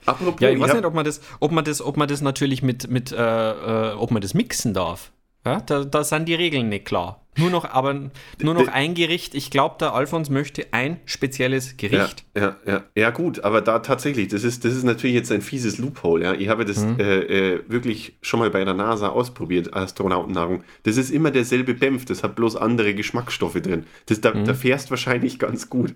Apropos, 0.05 0.41
Ja, 0.41 0.51
ich 0.51 0.61
weiß 0.61 0.69
hab- 0.71 0.77
nicht, 0.77 0.85
ob 0.87 0.93
man 0.95 1.05
das, 1.07 1.21
ob 1.41 1.53
man 1.53 1.65
das, 1.65 1.81
ob 1.81 1.97
man 1.97 2.07
das 2.09 2.21
natürlich 2.21 2.63
mit, 2.63 2.91
mit 2.91 3.13
äh, 3.13 3.17
äh, 3.17 3.95
ob 3.95 4.11
man 4.11 4.21
das 4.21 4.35
mixen 4.35 4.75
darf. 4.75 5.11
Ja, 5.47 5.61
da, 5.61 5.85
da 5.85 6.05
sind 6.05 6.27
die 6.29 6.35
Regeln 6.35 6.69
nicht 6.69 6.85
klar. 6.85 7.17
Nur 7.39 7.49
noch, 7.49 7.65
aber 7.65 7.95
nur 8.43 8.55
noch 8.55 8.69
ein 8.69 8.93
Gericht. 8.95 9.35
Ich 9.35 9.51
glaube, 9.51 9.77
der 9.81 9.95
Alfons 9.95 10.29
möchte 10.29 10.67
ein 10.73 11.01
spezielles 11.07 11.71
Ja, 11.81 11.89
Gericht. 11.89 12.25
ja, 12.37 12.57
ja, 12.67 12.85
ja, 12.95 13.11
gut, 13.11 13.43
aber 13.45 13.63
da 13.63 13.79
tatsächlich, 13.79 14.29
das 14.29 14.43
ist, 14.45 14.65
das 14.65 14.75
ist 14.75 14.83
natürlich 14.83 15.15
jetzt 15.15 15.33
ein 15.33 15.41
fieses 15.41 15.79
Loophole. 15.79 16.25
Ja. 16.25 16.35
Ich 16.35 16.49
habe 16.49 16.65
das 16.67 16.85
Mhm. 16.85 16.99
äh, 17.01 17.21
äh, 17.55 17.63
wirklich 17.69 18.19
schon 18.21 18.41
mal 18.41 18.51
bei 18.51 18.63
der 18.65 18.75
NASA 18.75 19.09
ausprobiert, 19.09 19.73
Astronautennahrung. 19.73 20.65
Das 20.83 20.97
ist 20.99 21.11
immer 21.11 21.31
derselbe 21.31 21.75
Dämpf, 21.75 22.05
das 22.05 22.23
hat 22.23 22.35
bloß 22.35 22.57
andere 22.57 22.95
Geschmacksstoffe 22.95 23.63
drin. 23.63 23.85
Das, 24.07 24.21
da, 24.21 24.35
Mhm. 24.35 24.45
da 24.45 24.53
fährst 24.53 24.91
wahrscheinlich 24.91 25.39
ganz 25.39 25.71
gut. 25.71 25.95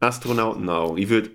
Astronautennahrung, 0.00 0.98
ich 0.98 1.08
würde. 1.08 1.30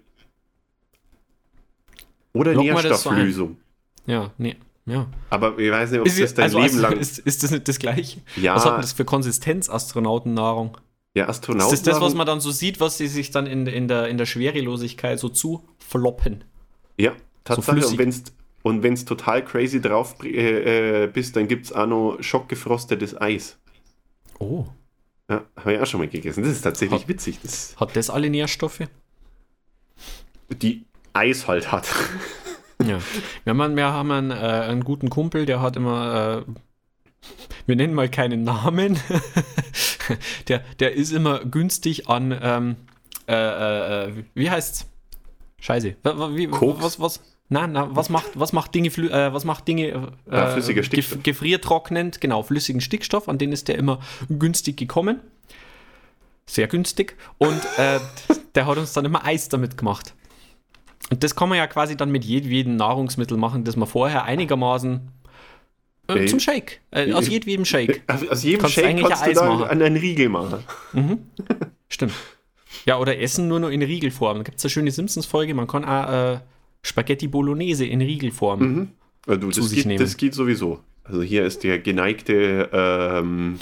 Oder 2.34 2.54
so 2.54 2.60
ein? 2.60 2.66
Nährstofflösung. 2.66 3.58
Ja, 4.06 4.32
nee. 4.38 4.56
Ja. 4.88 5.08
Aber 5.30 5.60
ich 5.60 5.70
weiß 5.70 5.92
nicht, 5.92 6.00
ob 6.00 6.08
Ist, 6.08 6.20
das 6.20 6.34
dein 6.34 6.44
also, 6.46 6.58
Leben 6.60 6.70
also, 6.70 6.82
lang. 6.82 6.98
ist, 6.98 7.20
ist 7.20 7.44
das 7.44 7.52
nicht 7.52 7.68
das 7.68 7.78
gleiche? 7.78 8.22
Ja. 8.38 8.56
Was 8.56 8.66
hat 8.66 8.74
denn 8.76 8.82
das 8.82 8.94
für 8.94 9.06
Konsistenz, 9.06 9.70
Astronautennahrung? 9.70 10.78
ja, 11.14 11.26
Ist 11.26 11.30
Astronautennahrung. 11.30 11.72
das 11.76 11.84
das, 11.84 12.02
was 12.02 12.14
man 12.16 12.26
dann 12.26 12.40
so 12.40 12.52
sieht, 12.52 12.80
was 12.80 12.98
sie 12.98 13.08
sich 13.08 13.30
dann 13.32 13.48
in, 13.48 13.68
in, 13.68 13.88
der, 13.88 14.08
in 14.08 14.18
der 14.18 14.26
Schwerelosigkeit 14.26 15.20
so 15.20 15.30
zufloppen? 15.30 16.44
Ja, 16.98 17.12
Tatsache. 17.44 17.74
flüssig. 17.74 17.92
und 17.92 17.98
wenn's 18.00 18.24
und 18.64 18.84
wenn's 18.84 19.06
total 19.06 19.44
crazy 19.46 19.80
drauf 19.82 20.16
äh, 20.24 21.04
äh, 21.04 21.08
bist, 21.08 21.36
dann 21.36 21.48
gibt 21.48 21.66
es 21.68 21.74
auch 21.74 21.86
noch 21.86 22.18
schockgefrostetes 22.22 23.20
Eis. 23.20 23.58
Oh. 24.40 24.66
Ja, 25.30 25.44
habe 25.58 25.74
ich 25.74 25.80
auch 25.82 25.86
schon 25.86 26.00
mal 26.00 26.08
gegessen. 26.10 26.44
Das 26.44 26.52
ist 26.54 26.62
tatsächlich 26.62 27.02
Hat- 27.02 27.08
witzig, 27.08 27.40
dass 27.42 27.76
Hat 27.78 27.96
das 27.96 28.10
alle 28.10 28.30
Nährstoffe? 28.30 28.82
die 30.62 30.86
Eis 31.14 31.48
halt 31.48 31.72
hat. 31.72 31.88
Ja. 32.88 33.00
Wir 33.44 33.54
haben, 33.56 33.76
wir 33.76 33.86
haben 33.86 34.12
einen, 34.12 34.32
äh, 34.32 34.36
einen 34.36 34.84
guten 34.84 35.10
Kumpel, 35.10 35.46
der 35.46 35.62
hat 35.62 35.76
immer, 35.76 36.46
äh, 36.48 36.52
wir 37.66 37.76
nennen 37.76 37.94
mal 37.94 38.10
keinen 38.10 38.44
Namen, 38.44 39.00
der, 40.48 40.60
der 40.80 40.94
ist 40.94 41.12
immer 41.12 41.40
günstig 41.40 42.08
an, 42.10 42.38
ähm, 42.42 42.76
äh, 43.28 43.34
äh, 43.34 44.06
äh, 44.10 44.24
wie 44.36 44.50
heißt's? 44.50 44.88
Scheiße. 45.60 45.96
Wie, 46.04 46.48
Koks? 46.48 46.84
Was, 46.84 47.00
was? 47.00 47.22
Nein, 47.50 47.72
na, 47.72 47.96
was 47.96 48.10
macht, 48.10 48.28
was 48.36 48.52
macht 48.52 48.76
Dinge, 48.76 48.90
äh, 48.90 49.34
was 49.34 49.46
macht 49.46 49.68
Dinge 49.68 49.88
äh, 50.30 50.36
Ja, 50.36 50.48
flüssiger 50.48 50.84
Stickstoff. 50.84 51.18
gef 51.20 51.24
gefriertrocknend, 51.24 52.20
genau, 52.20 52.44
flüssigen 52.44 52.82
Stickstoff, 52.82 53.30
an 53.30 53.38
den 53.38 53.52
ist 53.54 53.70
der 53.70 53.78
immer 53.78 54.00
günstig 54.30 54.78
gekommen. 54.78 55.22
Sehr 56.46 56.68
günstig. 56.68 57.18
Und 57.38 57.62
äh, 57.78 58.00
der 58.56 58.66
hat 58.66 58.78
uns 58.78 58.94
dann 58.94 59.06
immer 59.06 59.26
Eis 59.26 59.50
damit 59.50 59.78
gemacht. 59.78 60.14
Und 61.10 61.24
das 61.24 61.36
kann 61.36 61.50
man 61.50 61.58
ja 61.58 61.68
quasi 61.68 61.96
dann 61.96 62.12
mit 62.12 62.26
jedem 62.26 62.76
Nahrungsmittel 62.76 63.38
machen, 63.38 63.64
das 63.64 63.76
man 63.76 63.88
vorher 63.88 64.26
einigermaßen 64.26 65.10
äh, 66.10 66.26
zum 66.26 66.40
Shake. 66.40 66.82
Äh, 66.92 67.14
aus 67.14 67.28
jedem 67.28 67.66
Shake. 67.66 68.02
Aus 68.08 68.44
jedem 68.44 68.62
Kannst 68.62 68.78
du 68.78 68.82
Shake 68.82 69.02
kannst 69.02 69.24
ein 69.24 69.34
du 69.34 69.40
Eis 69.40 69.46
da 69.46 69.50
machen. 69.54 69.64
an 69.66 69.82
einen 69.82 69.98
Riegel 69.98 70.30
machen. 70.30 70.64
Stimmt. 71.90 72.14
Ja, 72.86 73.00
oder 73.00 73.20
Essen 73.20 73.48
nur 73.48 73.60
noch 73.60 73.70
in 73.70 73.82
Riegelform. 73.82 74.38
Da 74.38 74.44
gibt 74.44 74.58
es 74.58 74.66
eine 74.66 74.70
schöne 74.72 74.92
Simpsons-Folge, 74.92 75.54
man 75.54 75.68
kann 75.68 75.84
auch 75.86 76.34
äh, 76.36 76.40
Spaghetti 76.82 77.28
Bolognese 77.28 77.86
in 77.86 78.02
Riegelform. 78.02 78.60
Mhm. 78.60 78.88
Ja, 79.28 79.36
du, 79.36 79.50
Zu 79.50 79.64
sich 79.64 79.80
geht, 79.80 79.86
nehmen. 79.88 80.00
das 80.00 80.16
geht 80.16 80.34
sowieso. 80.34 80.80
Also 81.04 81.22
hier 81.22 81.46
ist 81.46 81.64
der 81.64 81.80
geneigte, 81.80 82.70
ähm, 82.72 83.60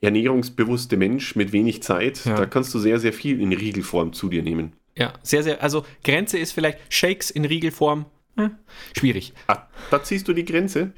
ernährungsbewusste 0.00 0.96
Mensch 0.96 1.36
mit 1.36 1.52
wenig 1.52 1.82
Zeit. 1.82 2.24
Ja. 2.24 2.36
Da 2.36 2.46
kannst 2.46 2.72
du 2.74 2.78
sehr, 2.78 2.98
sehr 2.98 3.12
viel 3.12 3.40
in 3.40 3.52
Riegelform 3.52 4.12
zu 4.12 4.28
dir 4.28 4.42
nehmen. 4.42 4.72
Ja, 4.96 5.12
sehr, 5.22 5.42
sehr. 5.42 5.62
Also 5.62 5.84
Grenze 6.04 6.38
ist 6.38 6.52
vielleicht 6.52 6.78
Shakes 6.92 7.30
in 7.30 7.44
Riegelform. 7.44 8.06
Hm, 8.36 8.52
schwierig. 8.96 9.32
Ah, 9.48 9.66
da 9.90 10.02
ziehst 10.02 10.28
du 10.28 10.32
die 10.32 10.44
Grenze. 10.44 10.92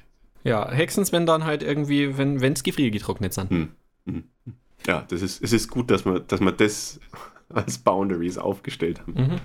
Ja, 0.44 0.70
Hexens, 0.70 1.12
wenn 1.12 1.24
dann 1.26 1.44
halt 1.44 1.62
irgendwie, 1.62 2.16
wenn 2.18 2.42
es 2.42 2.62
gefriergetrocknet 2.62 3.32
sind. 3.32 3.50
Hm. 3.50 4.24
Ja, 4.86 5.04
das 5.08 5.22
ist, 5.22 5.42
es 5.42 5.52
ist 5.52 5.68
gut, 5.70 5.90
dass 5.90 6.04
wir, 6.04 6.20
dass 6.20 6.40
wir 6.40 6.50
das 6.52 6.98
als 7.48 7.78
Boundaries 7.78 8.38
aufgestellt 8.38 9.00
haben. 9.00 9.40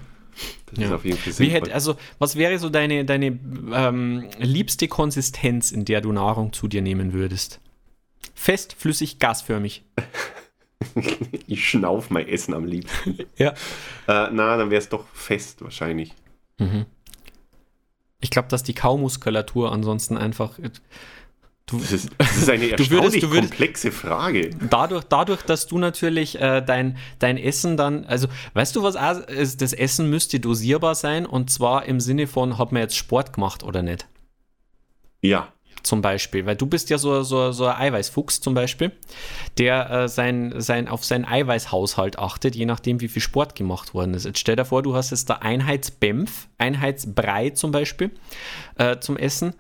Das 0.68 0.80
ist 0.80 0.90
Ja. 0.90 0.96
auf 0.96 1.06
jeden 1.06 1.18
Fall 1.18 1.28
Wie 1.28 1.32
sinnvoll. 1.32 1.56
hätte, 1.62 1.74
also, 1.74 1.96
was 2.20 2.36
wäre 2.36 2.58
so 2.60 2.70
deine, 2.70 3.06
deine 3.06 3.40
ähm, 3.74 4.30
liebste 4.40 4.88
Konsistenz, 4.88 5.72
in 5.72 5.86
der 5.86 6.02
du 6.02 6.12
Nahrung 6.12 6.54
zu 6.54 6.68
dir 6.68 6.82
nehmen 6.82 7.14
würdest? 7.14 7.60
Fest, 8.34 8.74
flüssig, 8.78 9.20
gasförmig. 9.20 9.84
ich 11.48 11.70
schnauf 11.70 12.10
mein 12.10 12.28
Essen 12.28 12.54
am 12.54 12.66
liebsten. 12.66 13.18
Ja. 13.38 13.50
äh, 14.08 14.30
na, 14.32 14.58
dann 14.58 14.70
wäre 14.70 14.80
es 14.82 14.90
doch 14.90 15.06
fest 15.14 15.62
wahrscheinlich. 15.62 16.14
Ich 18.20 18.30
glaube, 18.32 18.48
dass 18.48 18.64
die 18.64 18.74
Kaumuskulatur 18.74 19.72
ansonsten 19.72 20.18
einfach. 20.18 20.58
Du, 21.68 21.78
Das 21.80 21.92
ist, 21.92 22.10
das 22.18 22.38
ist 22.38 22.50
eine 22.50 22.64
würdest- 22.72 22.80
erstaunlich 22.92 23.22
du 23.22 23.30
würdest- 23.32 23.50
komplexe 23.52 23.92
Frage. 23.92 24.52
dadurch, 24.70 25.04
dadurch, 25.04 25.42
dass 25.44 25.68
du 25.68 25.78
natürlich 25.78 26.40
äh, 26.40 26.62
dein, 26.62 26.98
dein 27.20 27.38
Essen 27.38 27.76
dann, 27.78 28.06
also 28.06 28.28
weißt 28.54 28.76
du 28.76 28.84
was, 28.84 28.96
ist, 29.28 29.62
das 29.62 29.74
Essen 29.74 30.10
müsste 30.10 30.40
dosierbar 30.40 30.96
sein 30.96 31.26
und 31.26 31.52
zwar 31.52 31.86
im 31.86 32.00
Sinne 32.00 32.26
von, 32.28 32.58
hat 32.58 32.72
man 32.72 32.82
jetzt 32.84 32.96
Sport 32.96 33.34
gemacht 33.34 33.64
oder 33.64 33.82
nicht? 33.84 34.08
Ja, 35.22 35.52
Zum 35.84 36.02
Beispiel, 36.02 36.46
weil 36.46 36.56
du 36.56 36.66
bist 36.66 36.90
ja 36.90 36.98
so, 36.98 37.24
so, 37.24 37.52
so 37.52 37.66
ein 37.66 37.76
Eiweißfuchs 37.78 38.42
zum 38.42 38.54
Beispiel, 38.54 38.92
der 39.58 39.90
äh, 39.90 40.10
sein, 40.10 40.54
sein, 40.58 40.88
auf 40.88 41.06
seinen 41.06 41.26
Eiweißhaushalt 41.26 42.20
achtet, 42.20 42.56
je 42.56 42.66
nachdem, 42.66 43.00
wie 43.00 43.08
viel 43.08 43.22
Sport 43.22 43.56
gemacht 43.56 43.94
worden 43.94 44.14
ist. 44.14 44.26
Jetzt 44.26 44.40
stell 44.40 44.56
dir 44.56 44.66
vor, 44.66 44.84
du 44.84 44.96
hast 44.96 45.12
jetzt 45.12 45.30
da 45.30 45.36
Einheitsbämpf, 45.36 46.48
Einheitsbrei 46.58 47.52
zum 47.52 47.72
Beispiel 47.72 48.12
äh, 48.76 49.00
zum 49.00 49.18
Essen. 49.18 49.54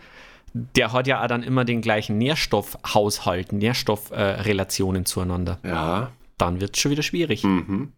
Der 0.54 0.92
hat 0.92 1.08
ja 1.08 1.24
auch 1.24 1.28
dann 1.28 1.44
immer 1.44 1.66
den 1.66 1.82
gleichen 1.82 2.18
Nährstoffhaushalt, 2.18 3.54
Nährstoffrelationen 3.54 5.04
äh, 5.04 5.06
zueinander. 5.06 5.60
ja. 5.64 6.12
Dann 6.38 6.62
wird 6.62 6.76
es 6.76 6.82
schon 6.82 6.92
wieder 6.92 7.02
schwierig. 7.02 7.44
Mhm. 7.44 7.94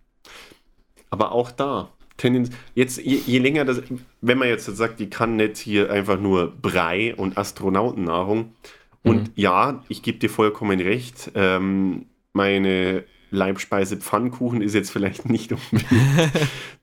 Aber 1.10 1.34
auch 1.34 1.52
da, 1.52 1.90
Tendenz, 2.20 2.50
jetzt 2.76 2.98
je, 2.98 3.20
je 3.26 3.40
länger 3.40 3.66
das, 3.66 3.82
wenn 4.22 4.38
man 4.38 4.48
jetzt 4.48 4.66
sagt, 4.66 5.00
die 5.00 5.10
kann 5.10 5.38
nicht 5.38 5.58
hier 5.58 5.90
einfach 5.90 6.20
nur 6.20 6.52
Brei 6.62 7.16
und 7.16 7.38
Astronautennahrung. 7.38 8.54
Und 9.02 9.32
ja, 9.36 9.84
ich 9.88 10.04
gebe 10.04 10.20
dir 10.20 10.30
vollkommen 10.30 10.80
recht, 10.80 11.32
ähm, 11.34 12.06
meine 12.34 13.06
Leibspeise 13.32 13.98
Pfannkuchen 13.98 14.62
ist 14.62 14.76
jetzt 14.76 14.92
vielleicht 14.92 15.30
nicht 15.30 15.52
unbedingt 15.52 15.88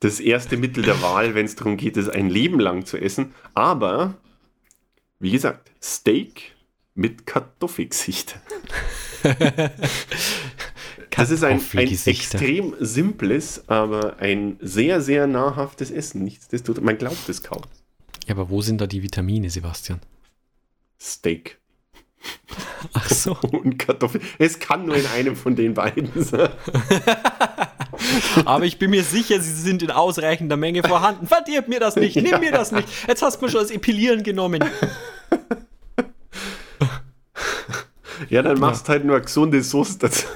das 0.00 0.20
erste 0.20 0.56
Mittel 0.56 0.82
der 0.82 1.00
Wahl, 1.02 1.34
wenn 1.34 1.46
es 1.46 1.56
darum 1.56 1.76
geht, 1.76 1.96
es 1.96 2.08
ein 2.08 2.30
Leben 2.30 2.58
lang 2.58 2.86
zu 2.86 2.96
essen. 2.96 3.34
Aber, 3.54 4.14
wie 5.18 5.30
gesagt, 5.30 5.70
Steak 5.82 6.54
mit 6.94 7.26
Kartoffelgesicht. 7.26 8.40
Das 11.16 11.30
ist 11.30 11.44
ein, 11.44 11.60
ein 11.74 11.98
extrem 12.06 12.74
simples, 12.78 13.64
aber 13.68 14.18
ein 14.18 14.58
sehr, 14.60 15.00
sehr 15.00 15.26
nahrhaftes 15.26 15.90
Essen. 15.90 16.24
Nichtsdestotrotz, 16.24 16.84
man 16.84 16.98
glaubt 16.98 17.28
es 17.28 17.42
kaum. 17.42 17.62
Ja, 18.26 18.34
aber 18.34 18.50
wo 18.50 18.60
sind 18.60 18.80
da 18.80 18.86
die 18.86 19.02
Vitamine, 19.02 19.50
Sebastian? 19.50 20.00
Steak 21.00 21.58
Ach 22.92 23.08
so. 23.10 23.36
und 23.52 23.78
Kartoffel. 23.78 24.20
Es 24.38 24.58
kann 24.58 24.86
nur 24.86 24.96
in 24.96 25.06
einem 25.06 25.36
von 25.36 25.56
den 25.56 25.74
beiden 25.74 26.10
sein. 26.22 26.50
Aber 28.44 28.64
ich 28.64 28.78
bin 28.78 28.90
mir 28.90 29.02
sicher, 29.02 29.40
sie 29.40 29.52
sind 29.52 29.82
in 29.82 29.90
ausreichender 29.90 30.56
Menge 30.56 30.82
vorhanden. 30.82 31.26
Verdirb 31.26 31.68
mir 31.68 31.80
das 31.80 31.96
nicht, 31.96 32.16
nimm 32.16 32.40
mir 32.40 32.52
das 32.52 32.72
nicht. 32.72 32.88
Jetzt 33.08 33.22
hast 33.22 33.40
du 33.40 33.46
mir 33.46 33.50
schon 33.50 33.62
das 33.62 33.70
Epilieren 33.70 34.22
genommen. 34.22 34.62
Ja, 38.28 38.42
dann 38.42 38.58
machst 38.58 38.88
halt 38.88 39.04
nur 39.04 39.16
eine 39.16 39.24
gesunde 39.24 39.62
Soße 39.62 39.98
dazu. 39.98 40.26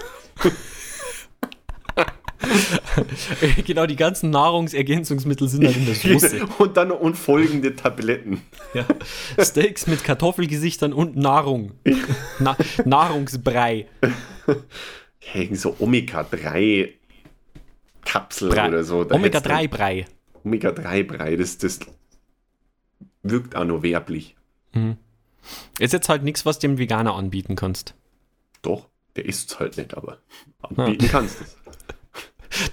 genau, 3.66 3.86
die 3.86 3.96
ganzen 3.96 4.30
Nahrungsergänzungsmittel 4.30 5.48
sind 5.48 5.66
halt 5.66 5.76
in 5.76 5.86
der 5.86 5.94
Soße. 5.94 6.46
Und 6.58 6.76
dann 6.76 6.90
und 6.90 7.16
folgende 7.16 7.76
Tabletten. 7.76 8.42
Ja. 8.74 8.84
Steaks 9.42 9.86
mit 9.86 10.04
Kartoffelgesichtern 10.04 10.92
und 10.92 11.16
Nahrung. 11.16 11.72
Na 12.38 12.56
Nahrungsbrei. 12.84 13.86
Hey, 15.18 15.54
so 15.54 15.76
Omega-3 15.78 16.90
Kapsel 18.04 18.48
Brei. 18.50 18.68
oder 18.68 18.84
so. 18.84 19.04
Da 19.04 19.16
hättest 19.18 19.46
du- 19.46 19.50
Omega-3-Brei. 19.50 20.06
Omega-3-Brei, 20.44 21.36
das, 21.36 21.58
das 21.58 21.80
wirkt 23.22 23.54
auch 23.54 23.64
nur 23.64 23.82
werblich. 23.82 24.34
Ist 25.78 25.92
jetzt 25.92 26.08
halt 26.08 26.22
nichts, 26.22 26.46
was 26.46 26.58
du 26.58 26.68
dem 26.68 26.78
Veganer 26.78 27.14
anbieten 27.14 27.56
kannst. 27.56 27.94
Doch, 28.62 28.88
der 29.16 29.24
isst 29.26 29.52
es 29.52 29.58
halt 29.60 29.76
nicht, 29.76 29.96
aber 29.96 30.18
anbieten 30.62 31.08
kannst 31.08 31.40
du 31.40 31.44
es. 31.44 31.56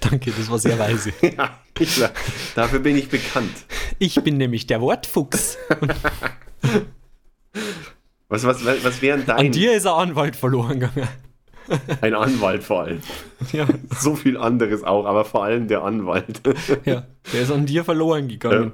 Danke, 0.00 0.32
das 0.32 0.50
war 0.50 0.58
sehr 0.58 0.78
weise. 0.78 1.12
Ja, 1.22 1.60
ich, 1.78 2.02
dafür 2.54 2.80
bin 2.80 2.96
ich 2.96 3.08
bekannt. 3.08 3.54
Ich 3.98 4.20
bin 4.22 4.36
nämlich 4.36 4.66
der 4.66 4.80
Wortfuchs. 4.80 5.56
Was, 8.30 8.44
was, 8.44 8.62
was 8.62 9.00
wären 9.00 9.24
dein 9.24 9.38
An 9.38 9.52
dir 9.52 9.74
ist 9.74 9.86
ein 9.86 9.94
Anwalt 9.94 10.36
verloren 10.36 10.80
gegangen. 10.80 11.08
ein 12.00 12.14
Anwalt 12.14 12.62
vor 12.62 12.82
allem? 12.82 12.98
Ja, 13.52 13.66
So 13.98 14.14
viel 14.16 14.36
anderes 14.36 14.82
auch, 14.84 15.04
aber 15.06 15.24
vor 15.24 15.44
allem 15.44 15.68
der 15.68 15.82
Anwalt. 15.84 16.40
ja, 16.84 17.04
der 17.32 17.40
ist 17.42 17.50
an 17.50 17.66
dir 17.66 17.84
verloren 17.84 18.28
gegangen. 18.28 18.72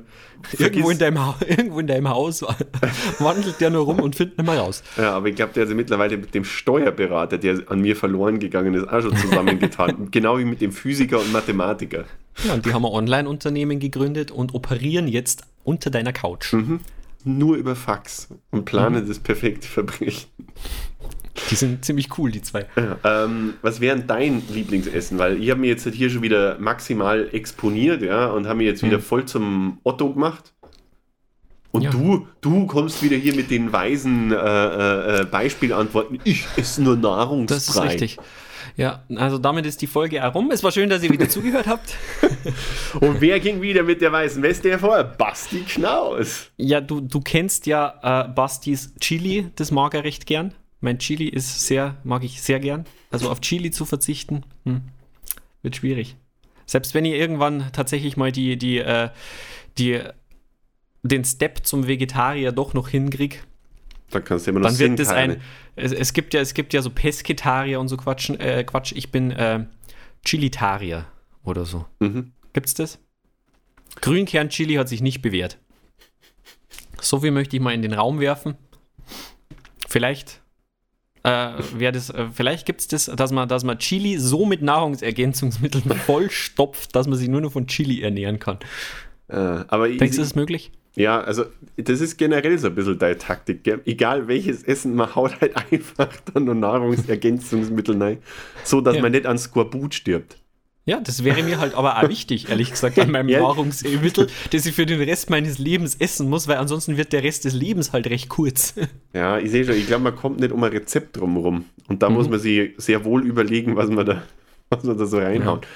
irgendwo, 0.59 0.90
in 0.90 0.99
deinem 0.99 1.18
Ha- 1.18 1.36
irgendwo 1.49 1.80
in 1.80 1.86
deinem 1.86 2.09
Haus 2.09 2.42
wandelt 3.18 3.61
der 3.61 3.70
nur 3.70 3.84
rum 3.84 4.01
und 4.01 4.16
findet 4.16 4.38
nicht 4.38 4.47
mehr 4.47 4.59
raus. 4.59 4.82
Ja, 4.97 5.12
aber 5.14 5.28
ich 5.28 5.36
glaube, 5.36 5.53
der 5.55 5.64
ist 5.64 5.74
mittlerweile 5.74 6.16
mit 6.16 6.34
dem 6.34 6.45
Steuerberater, 6.45 7.38
der 7.38 7.62
an 7.68 7.80
mir 7.80 7.97
verloren 7.97 8.38
gegangen 8.38 8.74
ist, 8.74 8.88
auch 8.88 9.01
schon 9.03 9.16
zusammengetan. 9.16 10.09
genau 10.11 10.38
wie 10.38 10.45
mit 10.45 10.61
dem 10.61 10.72
Physiker 10.72 11.18
und 11.20 11.32
Mathematiker. 11.32 12.05
Ja, 12.45 12.55
und 12.55 12.66
die 12.66 12.72
haben 12.72 12.84
ein 12.84 12.92
Online-Unternehmen 12.92 13.78
gegründet 13.80 14.30
und 14.30 14.55
operieren 14.55 15.09
jetzt 15.09 15.42
unter 15.62 15.90
deiner 15.90 16.12
Couch. 16.12 16.53
Nur 17.25 17.57
über 17.57 17.75
Fax 17.75 18.29
und 18.51 18.64
planen 18.66 19.09
das 19.09 19.18
perfekte 19.18 19.66
Verbrechen. 19.66 20.29
Die 21.51 21.55
sind 21.57 21.85
ziemlich 21.85 22.16
cool, 22.18 22.31
die 22.31 22.43
zwei. 22.43 22.66
Ähm, 23.03 23.55
was 23.62 23.81
wäre 23.81 23.97
denn 23.97 24.07
dein 24.07 24.43
Lieblingsessen? 24.49 25.18
Weil 25.18 25.43
ich 25.43 25.51
habe 25.51 25.61
mir 25.61 25.66
jetzt 25.68 25.87
hier 25.87 26.09
schon 26.11 26.22
wieder 26.22 26.59
maximal 26.61 27.29
exponiert, 27.33 28.03
ja, 28.03 28.27
und 28.27 28.47
habe 28.47 28.59
mir 28.59 28.64
jetzt 28.64 28.83
wieder 28.83 29.01
voll 29.01 29.25
zum 29.25 29.79
Otto 29.83 30.12
gemacht. 30.12 30.53
Und 31.72 31.83
Ja. 31.83 31.91
du, 31.91 32.29
du 32.41 32.66
kommst 32.66 33.03
wieder 33.03 33.16
hier 33.16 33.35
mit 33.35 33.51
den 33.51 33.72
weisen 33.72 34.31
äh, 34.31 34.37
äh, 34.37 35.20
äh, 35.22 35.25
Beispielantworten. 35.25 36.20
Ich 36.22 36.47
esse 36.57 36.81
nur 36.83 36.97
Nahrungsbrei. 36.97 37.57
Das 37.57 37.68
ist 37.68 37.83
richtig. 37.83 38.18
Ja, 38.77 39.05
also 39.14 39.39
damit 39.39 39.66
ist 39.66 39.83
die 39.83 39.87
Folge 39.87 40.20
herum. 40.20 40.51
Es 40.51 40.64
war 40.64 40.72
schön, 40.72 40.91
dass 40.91 41.03
ihr 41.03 41.11
wieder 41.11 41.29
zugehört 41.31 41.66
habt. 41.66 41.97
Und 43.01 43.20
wer 43.20 43.39
ging 43.39 43.62
wieder 43.62 43.85
mit 43.85 44.01
der 44.01 44.11
weißen 44.11 44.43
Weste 44.43 44.70
hervor? 44.70 45.05
Basti 45.05 45.61
Knaus. 45.61 46.51
Ja, 46.57 46.81
du, 46.81 47.01
du 47.01 47.20
kennst 47.20 47.66
ja 47.66 48.25
äh, 48.25 48.29
Bastis 48.29 48.93
Chili, 48.99 49.51
das 49.55 49.70
mag 49.70 49.95
er 49.95 50.03
recht 50.03 50.27
gern. 50.27 50.55
Mein 50.81 50.99
Chili 50.99 51.29
ist 51.29 51.66
sehr, 51.66 51.97
mag 52.05 52.25
ich 52.25 52.43
sehr 52.43 52.59
gern. 52.59 52.85
Also 53.11 53.31
auf 53.31 53.41
Chili 53.41 53.70
zu 53.70 53.85
verzichten, 53.85 54.43
hm, 54.64 54.83
wird 55.62 55.77
schwierig. 55.77 56.16
Selbst 56.66 56.95
wenn 56.95 57.05
ihr 57.05 57.16
irgendwann 57.16 57.70
tatsächlich 57.72 58.16
mal 58.16 58.33
die, 58.33 58.57
die, 58.57 58.79
äh, 58.79 59.11
die, 59.79 60.01
den 61.03 61.25
Step 61.25 61.64
zum 61.64 61.87
Vegetarier 61.87 62.53
doch 62.53 62.75
noch 62.75 62.89
hinkrieg, 62.89 63.45
Da 64.11 64.20
kannst 64.20 64.46
du 64.46 64.50
immer 64.50 64.61
noch 64.61 64.68
dann 64.68 64.78
wird 64.78 64.98
das 64.98 65.09
ein. 65.09 65.40
Es, 65.76 65.92
es, 65.92 66.12
gibt 66.12 66.34
ja, 66.34 66.40
es 66.40 66.55
gibt 66.55 66.72
ja 66.72 66.82
so 66.82 66.90
Pesketarier 66.90 67.80
und 67.80 67.88
so 67.88 67.96
Quatschen, 67.96 68.38
äh, 68.38 68.64
Quatsch. 68.64 68.92
Ich 68.94 69.11
bin 69.11 69.30
äh, 69.30 69.64
Chilitarier 70.24 71.07
oder 71.42 71.64
so. 71.64 71.86
Mhm. 72.00 72.32
Gibt's 72.52 72.74
das? 72.74 72.98
Grünkern-Chili 74.00 74.74
hat 74.74 74.88
sich 74.88 75.02
nicht 75.02 75.22
bewährt. 75.22 75.59
So 77.00 77.20
viel 77.20 77.30
möchte 77.30 77.57
ich 77.57 77.62
mal 77.62 77.74
in 77.74 77.82
den 77.82 77.92
Raum 77.92 78.20
werfen. 78.20 78.57
Vielleicht 79.88 80.42
äh, 81.22 81.52
wäre 81.74 81.92
das, 81.92 82.11
äh, 82.11 82.26
vielleicht 82.32 82.66
gibt 82.66 82.80
es 82.80 82.88
das, 82.88 83.07
dass 83.07 83.32
man, 83.32 83.48
dass 83.48 83.64
man 83.64 83.78
Chili 83.78 84.18
so 84.18 84.46
mit 84.46 84.62
Nahrungsergänzungsmitteln 84.62 85.94
vollstopft, 86.07 86.94
dass 86.94 87.07
man 87.07 87.18
sich 87.18 87.28
nur 87.28 87.40
noch 87.40 87.52
von 87.52 87.66
Chili 87.66 88.02
ernähren 88.02 88.38
kann. 88.38 88.59
Äh, 89.28 89.36
aber 89.36 89.88
Denkst 89.88 90.16
du, 90.16 90.22
das 90.22 90.28
ist 90.28 90.36
möglich? 90.36 90.72
Ja, 90.97 91.20
also 91.20 91.45
das 91.76 92.01
ist 92.01 92.16
generell 92.18 92.57
so 92.59 92.68
ein 92.68 92.74
bisschen 92.74 92.99
deine 92.99 93.18
Taktik. 93.18 93.64
Gell? 93.64 93.80
Egal 93.84 94.28
welches 94.28 94.62
Essen, 94.62 94.95
man 94.95 95.14
haut 95.14 95.40
halt 95.40 95.55
einfach 95.72 96.09
dann 96.32 96.45
nur 96.45 96.55
Nahrungsergänzungsmittel 96.55 98.01
rein, 98.03 98.18
so 98.64 98.80
dass 98.80 98.97
Ja. 98.97 99.03
man 99.03 99.12
nicht 99.12 99.26
an 99.26 99.38
Skorbut 99.38 99.95
stirbt. 99.95 100.36
Ja, 100.86 101.01
das 101.01 101.24
wäre 101.24 101.42
mir 101.42 101.59
halt 101.61 101.74
aber 101.74 101.97
auch 101.99 102.09
wichtig, 102.11 102.51
ehrlich 102.51 102.70
gesagt, 102.70 102.99
an 102.99 103.11
meinem 103.11 103.28
Ja. 103.30 103.40
Nahrungsmittel, 103.40 104.26
das 104.51 104.66
ich 104.66 104.74
für 104.74 104.84
den 104.84 105.01
Rest 105.01 105.30
meines 105.30 105.59
Lebens 105.59 105.95
essen 105.99 106.28
muss, 106.28 106.47
weil 106.47 106.59
ansonsten 106.59 106.99
wird 106.99 107.14
der 107.14 107.22
Rest 107.22 107.47
des 107.47 107.55
Lebens 107.55 107.92
halt 107.95 108.07
recht 108.09 108.28
kurz. 108.28 108.74
Ja, 109.14 109.38
ich 109.38 109.51
sehe 109.51 109.64
schon, 109.64 109.76
ich 109.76 109.86
glaube, 109.86 110.03
man 110.05 110.16
kommt 110.16 110.40
nicht 110.40 110.53
um 110.53 110.62
ein 110.62 110.72
Rezept 110.72 111.16
drumherum. 111.16 111.64
Und 111.88 112.03
da 112.03 112.09
Mhm. 112.11 112.16
muss 112.16 112.28
man 112.28 112.38
sich 112.38 112.72
sehr 112.78 113.05
wohl 113.05 113.24
überlegen, 113.26 113.76
was 113.76 113.88
man 113.88 114.05
da, 114.05 114.22
was 114.70 114.84
man 114.84 114.99
da 114.99 115.07
so 115.07 115.18
reinhaut. 115.18 115.66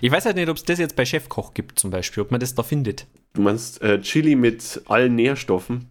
Ich 0.00 0.10
weiß 0.10 0.24
halt 0.26 0.36
nicht, 0.36 0.48
ob 0.48 0.56
es 0.56 0.64
das 0.64 0.78
jetzt 0.78 0.96
bei 0.96 1.04
Chefkoch 1.04 1.54
gibt 1.54 1.78
zum 1.78 1.90
Beispiel, 1.90 2.22
ob 2.22 2.30
man 2.30 2.40
das 2.40 2.54
da 2.54 2.62
findet. 2.62 3.06
Du 3.34 3.42
meinst 3.42 3.80
äh, 3.82 4.00
Chili 4.00 4.34
mit 4.36 4.82
allen 4.86 5.14
Nährstoffen? 5.16 5.90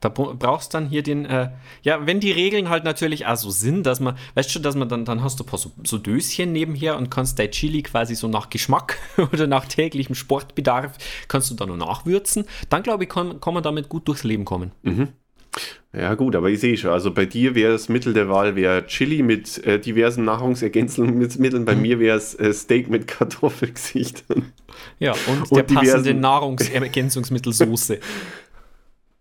Da 0.00 0.08
bra- 0.08 0.32
brauchst 0.38 0.72
dann 0.72 0.88
hier 0.88 1.02
den, 1.02 1.26
äh, 1.26 1.50
ja, 1.82 2.06
wenn 2.06 2.18
die 2.20 2.32
Regeln 2.32 2.68
halt 2.70 2.84
natürlich 2.84 3.26
auch 3.26 3.36
so 3.36 3.50
sind, 3.50 3.84
dass 3.84 4.00
man, 4.00 4.16
weißt 4.34 4.54
du, 4.54 4.58
dass 4.60 4.76
man 4.76 4.88
dann, 4.88 5.04
dann 5.04 5.22
hast 5.22 5.38
du 5.40 5.44
ein 5.44 5.46
paar 5.46 5.58
so, 5.58 5.72
so 5.84 5.98
Döschen 5.98 6.52
nebenher 6.52 6.96
und 6.96 7.10
kannst 7.10 7.38
dein 7.38 7.50
Chili 7.50 7.82
quasi 7.82 8.14
so 8.14 8.28
nach 8.28 8.48
Geschmack 8.50 8.98
oder 9.32 9.46
nach 9.46 9.66
täglichem 9.66 10.14
Sportbedarf, 10.14 10.96
kannst 11.28 11.50
du 11.50 11.54
da 11.54 11.66
noch 11.66 11.76
nachwürzen. 11.76 12.44
Dann 12.70 12.82
glaube 12.82 13.04
ich, 13.04 13.10
kann, 13.10 13.40
kann 13.40 13.52
man 13.54 13.62
damit 13.62 13.88
gut 13.88 14.08
durchs 14.08 14.24
Leben 14.24 14.44
kommen. 14.44 14.72
Ja 15.92 16.14
gut, 16.14 16.34
aber 16.34 16.50
ich 16.50 16.58
sehe 16.58 16.76
schon, 16.76 16.90
also 16.90 17.12
bei 17.12 17.24
dir 17.24 17.54
wäre 17.54 17.72
das 17.72 17.88
Mittel 17.88 18.12
der 18.14 18.28
Wahl 18.28 18.56
wäre 18.56 18.84
Chili 18.86 19.22
mit 19.22 19.64
äh, 19.64 19.78
diversen 19.78 20.24
Nahrungsergänzungsmitteln, 20.24 21.62
Mhm. 21.62 21.66
bei 21.66 21.76
mir 21.76 22.00
wäre 22.00 22.16
es 22.18 22.34
äh, 22.34 22.52
Steak 22.52 22.90
mit 22.90 23.06
Kartoffelgesichtern. 23.06 24.52
Ja, 24.98 25.12
und, 25.28 25.52
Und 25.52 25.56
der 25.56 25.62
passende 25.62 26.14
Nahrungsergänzungsmittelsoße. 26.14 27.98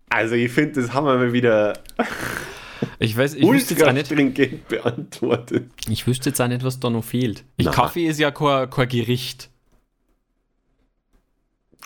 Also 0.09 0.35
ich 0.35 0.51
finde, 0.51 0.79
das 0.81 0.93
haben 0.93 1.05
wir 1.07 1.15
mal 1.15 1.33
wieder 1.33 1.73
Ich 2.99 3.15
weiß, 3.17 3.33
ich 3.35 3.47
wüsste 3.47 3.73
jetzt 3.75 4.11
nicht, 4.11 4.67
beantwortet. 4.67 5.71
ich 5.89 6.05
wüsste 6.05 6.29
jetzt 6.29 6.39
auch 6.41 6.47
nicht, 6.47 6.63
was 6.63 6.79
da 6.79 6.89
noch 6.91 7.03
fehlt. 7.03 7.43
Ich. 7.57 7.71
Kaffee 7.71 8.05
ist 8.07 8.19
ja 8.19 8.29
kein, 8.29 8.69
kein 8.69 8.89
Gericht. 8.89 9.49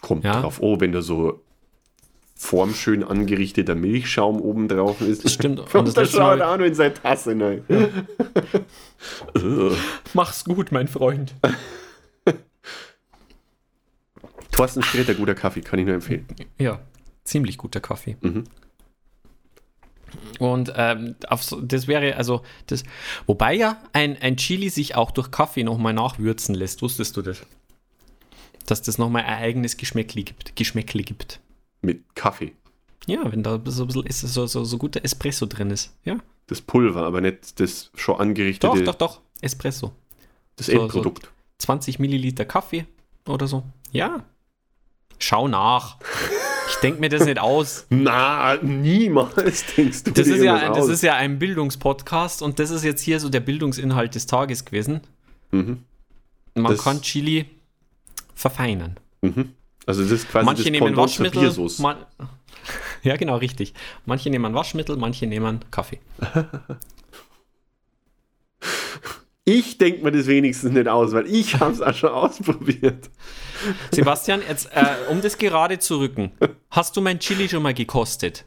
Kommt 0.02 0.24
Ja. 0.26 0.42
drauf, 0.42 0.58
oh, 0.62 0.80
wenn 0.80 0.92
da 0.92 1.02
so 1.02 1.42
formschön 2.38 3.04
angerichteter 3.04 3.76
Milchschaum 3.76 4.40
oben 4.40 4.68
drauf 4.68 5.02
ist. 5.02 5.26
Das 5.26 5.34
stimmt. 5.34 5.60
Und 5.60 5.74
Und 5.74 5.98
das 5.98 6.12
schaut 6.12 6.40
noch 6.40 6.60
in 6.60 6.76
seine 6.76 6.94
Tasse 6.94 7.32
rein. 7.32 7.64
Mach's 10.14 10.46
gut, 10.46 10.72
mein 10.72 10.88
Freund. 10.88 11.34
Thorsten 14.52 14.84
Sträter, 14.84 15.16
guter 15.16 15.36
Kaffee, 15.36 15.62
kann 15.62 15.80
ich 15.80 15.86
nur 15.86 15.96
empfehlen. 15.96 16.26
Ja, 16.58 16.80
ziemlich 17.24 17.58
guter 17.58 17.80
Kaffee. 17.80 18.18
Mhm. 18.22 18.44
Und 20.40 20.74
ähm, 20.76 21.16
auf 21.28 21.46
das 21.62 21.88
wäre 21.88 22.16
also 22.16 22.44
das. 22.68 22.84
Wobei 23.26 23.54
ja 23.54 23.82
ein, 23.94 24.18
ein 24.22 24.38
Chili 24.38 24.70
sich 24.70 24.96
auch 24.96 25.12
durch 25.12 25.32
Kaffee 25.32 25.64
nochmal 25.64 25.94
nachwürzen 25.94 26.56
lässt. 26.56 26.82
Wusstest 26.82 27.18
du 27.18 27.22
das? 27.22 27.42
Dass 28.68 28.82
das 28.82 28.98
nochmal 28.98 29.24
ein 29.24 29.38
eigenes 29.38 29.78
Geschmäckli 29.78 30.24
gibt. 30.24 30.56
Geschmäckli 30.56 31.04
gibt. 31.04 31.40
Mit 31.82 32.04
Kaffee. 32.16 32.54
Ja, 33.06 33.32
wenn 33.32 33.44
da 33.44 33.60
so 33.66 33.84
ein 33.84 33.88
bisschen 33.88 34.06
es- 34.08 34.22
so, 34.22 34.48
so, 34.48 34.64
so 34.64 34.78
guter 34.78 35.04
Espresso 35.04 35.46
drin 35.46 35.72
ist. 35.72 35.94
Ja. 36.04 36.18
Das 36.48 36.62
Pulver, 36.62 37.04
aber 37.06 37.22
nicht 37.22 37.60
das 37.60 37.92
schon 37.96 38.20
angerichtete, 38.20 38.84
Doch, 38.84 38.94
doch, 38.94 38.96
doch. 38.96 39.22
Espresso. 39.42 39.92
das 40.56 40.68
so- 40.68 40.74
so- 40.74 40.82
Endprodukt. 40.84 41.32
20 41.60 42.00
Milliliter 42.00 42.46
Kaffee 42.46 42.86
oder 43.28 43.48
so. 43.48 43.64
Ja. 43.92 44.24
Schau 45.20 45.48
nach. 45.48 45.98
Ich 46.70 46.76
denke 46.78 47.00
mir 47.00 47.10
das 47.10 47.26
nicht 47.26 47.40
aus. 47.40 47.86
Na, 47.90 48.56
niemals 48.62 49.66
denkst 49.76 50.04
du 50.04 50.12
Das 50.12 50.26
dir 50.28 50.36
ist, 50.36 50.44
ja, 50.44 50.68
das 50.70 50.80
aus. 50.80 50.90
ist 50.90 51.02
ja 51.04 51.16
ein 51.16 51.40
Bildungspodcast 51.40 52.42
und 52.42 52.60
das 52.60 52.70
ist 52.72 52.84
jetzt 52.84 53.02
hier 53.02 53.20
so 53.20 53.30
der 53.30 53.40
Bildungsinhalt 53.40 54.14
des 54.16 54.26
Tages 54.28 54.66
gewesen. 54.66 55.02
Mhm. 55.52 55.84
Man 56.56 56.72
Das- 56.74 56.84
kann 56.84 57.02
Chili 57.02 57.46
verfeinern. 58.36 59.00
Mhm. 59.22 59.54
Also 59.88 60.04
das 60.04 60.12
ist 60.12 60.30
quasi 60.30 60.46
manche 60.46 60.64
das 60.64 60.72
nehmen 60.72 60.86
Pendant 60.86 61.10
Waschmittel. 61.10 61.42
Biersauce. 61.42 61.80
Man, 61.80 61.98
ja, 63.04 63.16
genau, 63.16 63.38
richtig. 63.38 63.74
Manche 64.06 64.30
nehmen 64.30 64.54
Waschmittel, 64.54 64.98
manche 64.98 65.26
nehmen 65.26 65.66
Kaffee. 65.72 66.00
Ich 69.50 69.78
denke 69.78 70.04
mir 70.04 70.12
das 70.12 70.28
wenigstens 70.28 70.74
nicht 70.74 70.90
aus, 70.90 71.14
weil 71.14 71.26
ich 71.26 71.58
habe 71.58 71.72
es 71.72 71.80
auch 71.80 71.94
schon 71.94 72.10
ausprobiert. 72.10 73.10
Sebastian, 73.92 74.42
jetzt, 74.46 74.70
äh, 74.74 75.10
um 75.10 75.22
das 75.22 75.38
gerade 75.38 75.80
zu 75.80 76.00
rücken, 76.00 76.34
hast 76.70 76.98
du 76.98 77.02
mein 77.02 77.18
Chili 77.20 77.48
schon 77.48 77.64
mal 77.64 77.74
gekostet? 77.74 78.44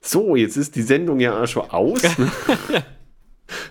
So, 0.00 0.36
jetzt 0.36 0.56
ist 0.56 0.74
die 0.74 0.80
Sendung 0.80 1.20
ja 1.20 1.42
auch 1.42 1.46
schon 1.46 1.68
aus. 1.68 2.00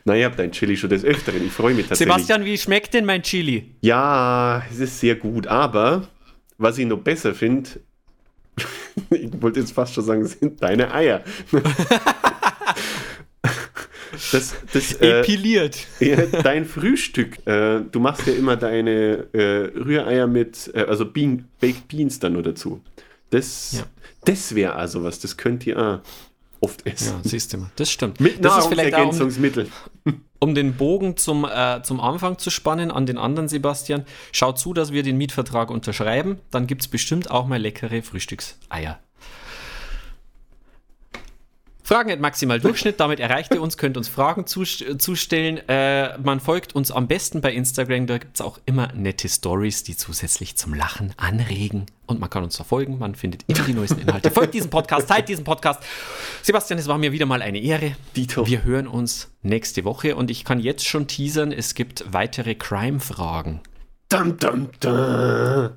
Na, 0.05 0.15
ihr 0.15 0.25
habt 0.25 0.37
dein 0.37 0.51
Chili 0.51 0.77
schon 0.77 0.91
des 0.91 1.03
Öfteren. 1.03 1.43
Ich 1.47 1.51
freue 1.51 1.73
mich 1.73 1.87
tatsächlich. 1.87 2.13
Sebastian, 2.13 2.45
wie 2.45 2.59
schmeckt 2.59 2.93
denn 2.93 3.05
mein 3.05 3.23
Chili? 3.23 3.75
Ja, 3.81 4.61
es 4.69 4.77
ist 4.77 4.99
sehr 4.99 5.15
gut, 5.15 5.47
aber 5.47 6.07
was 6.63 6.77
ich 6.77 6.87
noch 6.87 6.99
besser 6.99 7.35
finde, 7.35 7.69
ich 9.11 9.29
wollte 9.41 9.59
jetzt 9.59 9.73
fast 9.73 9.93
schon 9.93 10.03
sagen, 10.03 10.25
sind 10.25 10.61
deine 10.61 10.93
Eier. 10.93 11.23
Das, 14.31 14.53
das, 14.71 14.93
äh, 14.93 15.21
Epiliert. 15.21 15.87
ja, 15.99 16.17
dein 16.43 16.65
Frühstück, 16.65 17.45
äh, 17.47 17.81
du 17.81 17.99
machst 17.99 18.27
ja 18.27 18.33
immer 18.33 18.55
deine 18.55 19.27
äh, 19.33 19.71
Rühreier 19.75 20.27
mit, 20.27 20.71
äh, 20.73 20.81
also 20.81 21.05
Bean, 21.05 21.45
Baked 21.59 21.87
Beans 21.87 22.19
dann 22.19 22.33
nur 22.33 22.43
dazu. 22.43 22.81
Das, 23.31 23.73
Ja. 23.73 23.83
das 24.25 24.53
wäre 24.53 24.75
also 24.75 25.03
was, 25.03 25.19
das 25.19 25.35
könnt 25.35 25.65
ihr 25.65 25.79
auch 25.79 25.99
oft 26.61 26.85
essen. 26.85 27.21
Ja, 27.23 27.29
siehst 27.29 27.53
du 27.53 27.57
mal. 27.57 27.71
Das 27.75 27.91
stimmt. 27.91 28.19
Mit 28.19 28.43
das 28.45 28.59
ist 28.59 28.67
vielleicht 28.67 28.93
auch. 28.93 29.13
Um 30.43 30.55
den 30.55 30.75
Bogen 30.75 31.15
zum, 31.15 31.45
äh, 31.45 31.81
zum 31.83 32.01
Anfang 32.01 32.37
zu 32.37 32.49
spannen 32.49 32.91
an 32.91 33.05
den 33.05 33.17
anderen 33.17 33.47
Sebastian. 33.47 34.03
Schau 34.33 34.51
zu, 34.51 34.73
dass 34.73 34.91
wir 34.91 35.01
den 35.01 35.17
Mietvertrag 35.17 35.71
unterschreiben. 35.71 36.39
Dann 36.51 36.67
gibt 36.67 36.81
es 36.81 36.89
bestimmt 36.89 37.31
auch 37.31 37.47
mal 37.47 37.61
leckere 37.61 38.01
Frühstückseier. 38.01 38.99
Fragen 41.85 42.11
at 42.11 42.19
maximal 42.21 42.61
Durchschnitt, 42.61 42.99
damit 43.01 43.19
erreicht 43.19 43.53
ihr 43.53 43.61
uns, 43.61 43.77
könnt 43.77 43.97
uns 43.97 44.07
Fragen 44.07 44.45
zust- 44.45 45.01
zustellen. 45.01 45.57
Äh, 45.67 46.17
man 46.19 46.39
folgt 46.39 46.73
uns 46.75 46.91
am 46.91 47.07
besten 47.07 47.41
bei 47.41 47.51
Instagram, 47.53 48.07
da 48.07 48.17
gibt 48.19 48.35
es 48.37 48.41
auch 48.41 48.57
immer 48.65 48.93
nette 48.93 49.27
Stories, 49.27 49.83
die 49.83 49.97
zusätzlich 49.97 50.55
zum 50.55 50.73
Lachen 50.73 51.13
anregen. 51.17 51.85
Und 52.05 52.21
man 52.21 52.29
kann 52.29 52.43
uns 52.43 52.55
verfolgen, 52.55 52.99
man 52.99 53.15
findet 53.15 53.43
immer 53.47 53.63
die 53.65 53.73
neuesten 53.73 53.99
Inhalte. 53.99 54.31
Folgt 54.31 54.53
diesem 54.53 54.69
Podcast, 54.69 55.09
teilt 55.09 55.27
diesen 55.27 55.43
Podcast. 55.43 55.81
Sebastian, 56.41 56.79
es 56.79 56.87
war 56.87 56.97
mir 56.97 57.11
wieder 57.11 57.25
mal 57.25 57.41
eine 57.41 57.59
Ehre. 57.59 57.95
Dito. 58.15 58.47
Wir 58.47 58.63
hören 58.63 58.87
uns 58.87 59.29
nächste 59.41 59.83
Woche 59.83 60.15
und 60.15 60.31
ich 60.31 60.45
kann 60.45 60.59
jetzt 60.61 60.87
schon 60.87 61.07
teasern, 61.07 61.51
es 61.51 61.75
gibt 61.75 62.05
weitere 62.13 62.55
Crime-Fragen. 62.55 63.59
Dum, 64.07 64.37
dum, 64.37 64.69
dum. 64.79 65.69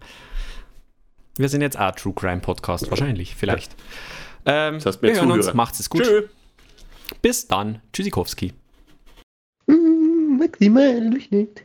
Wir 1.38 1.48
sind 1.48 1.62
jetzt 1.62 1.78
auch 1.78 1.90
True 1.92 2.14
Crime 2.14 2.40
Podcast, 2.40 2.88
wahrscheinlich, 2.90 3.34
vielleicht. 3.34 3.74
Ähm, 4.46 4.74
Das 4.74 4.86
heißt 4.86 5.02
wir 5.02 5.14
hören 5.14 5.32
uns, 5.32 5.52
macht's 5.54 5.80
es 5.80 5.90
gut. 5.90 6.04
Tschö. 6.04 6.28
Bis 7.20 7.46
dann. 7.46 7.82
Tschüssikowski. 7.92 8.52
Mm, 9.66 10.38
Maximal 10.38 11.10
Durchschnitt. 11.10 11.64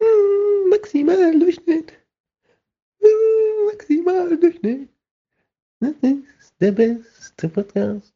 Mm, 0.00 0.68
Maximal 0.70 1.38
Durchschnitt. 1.38 1.92
Mm, 3.00 3.66
Maximal 3.66 4.36
Durchschnitt. 4.36 4.88
Das 5.80 5.94
ist 6.02 6.54
der 6.60 6.72
beste 6.72 7.48
Podcast. 7.48 8.12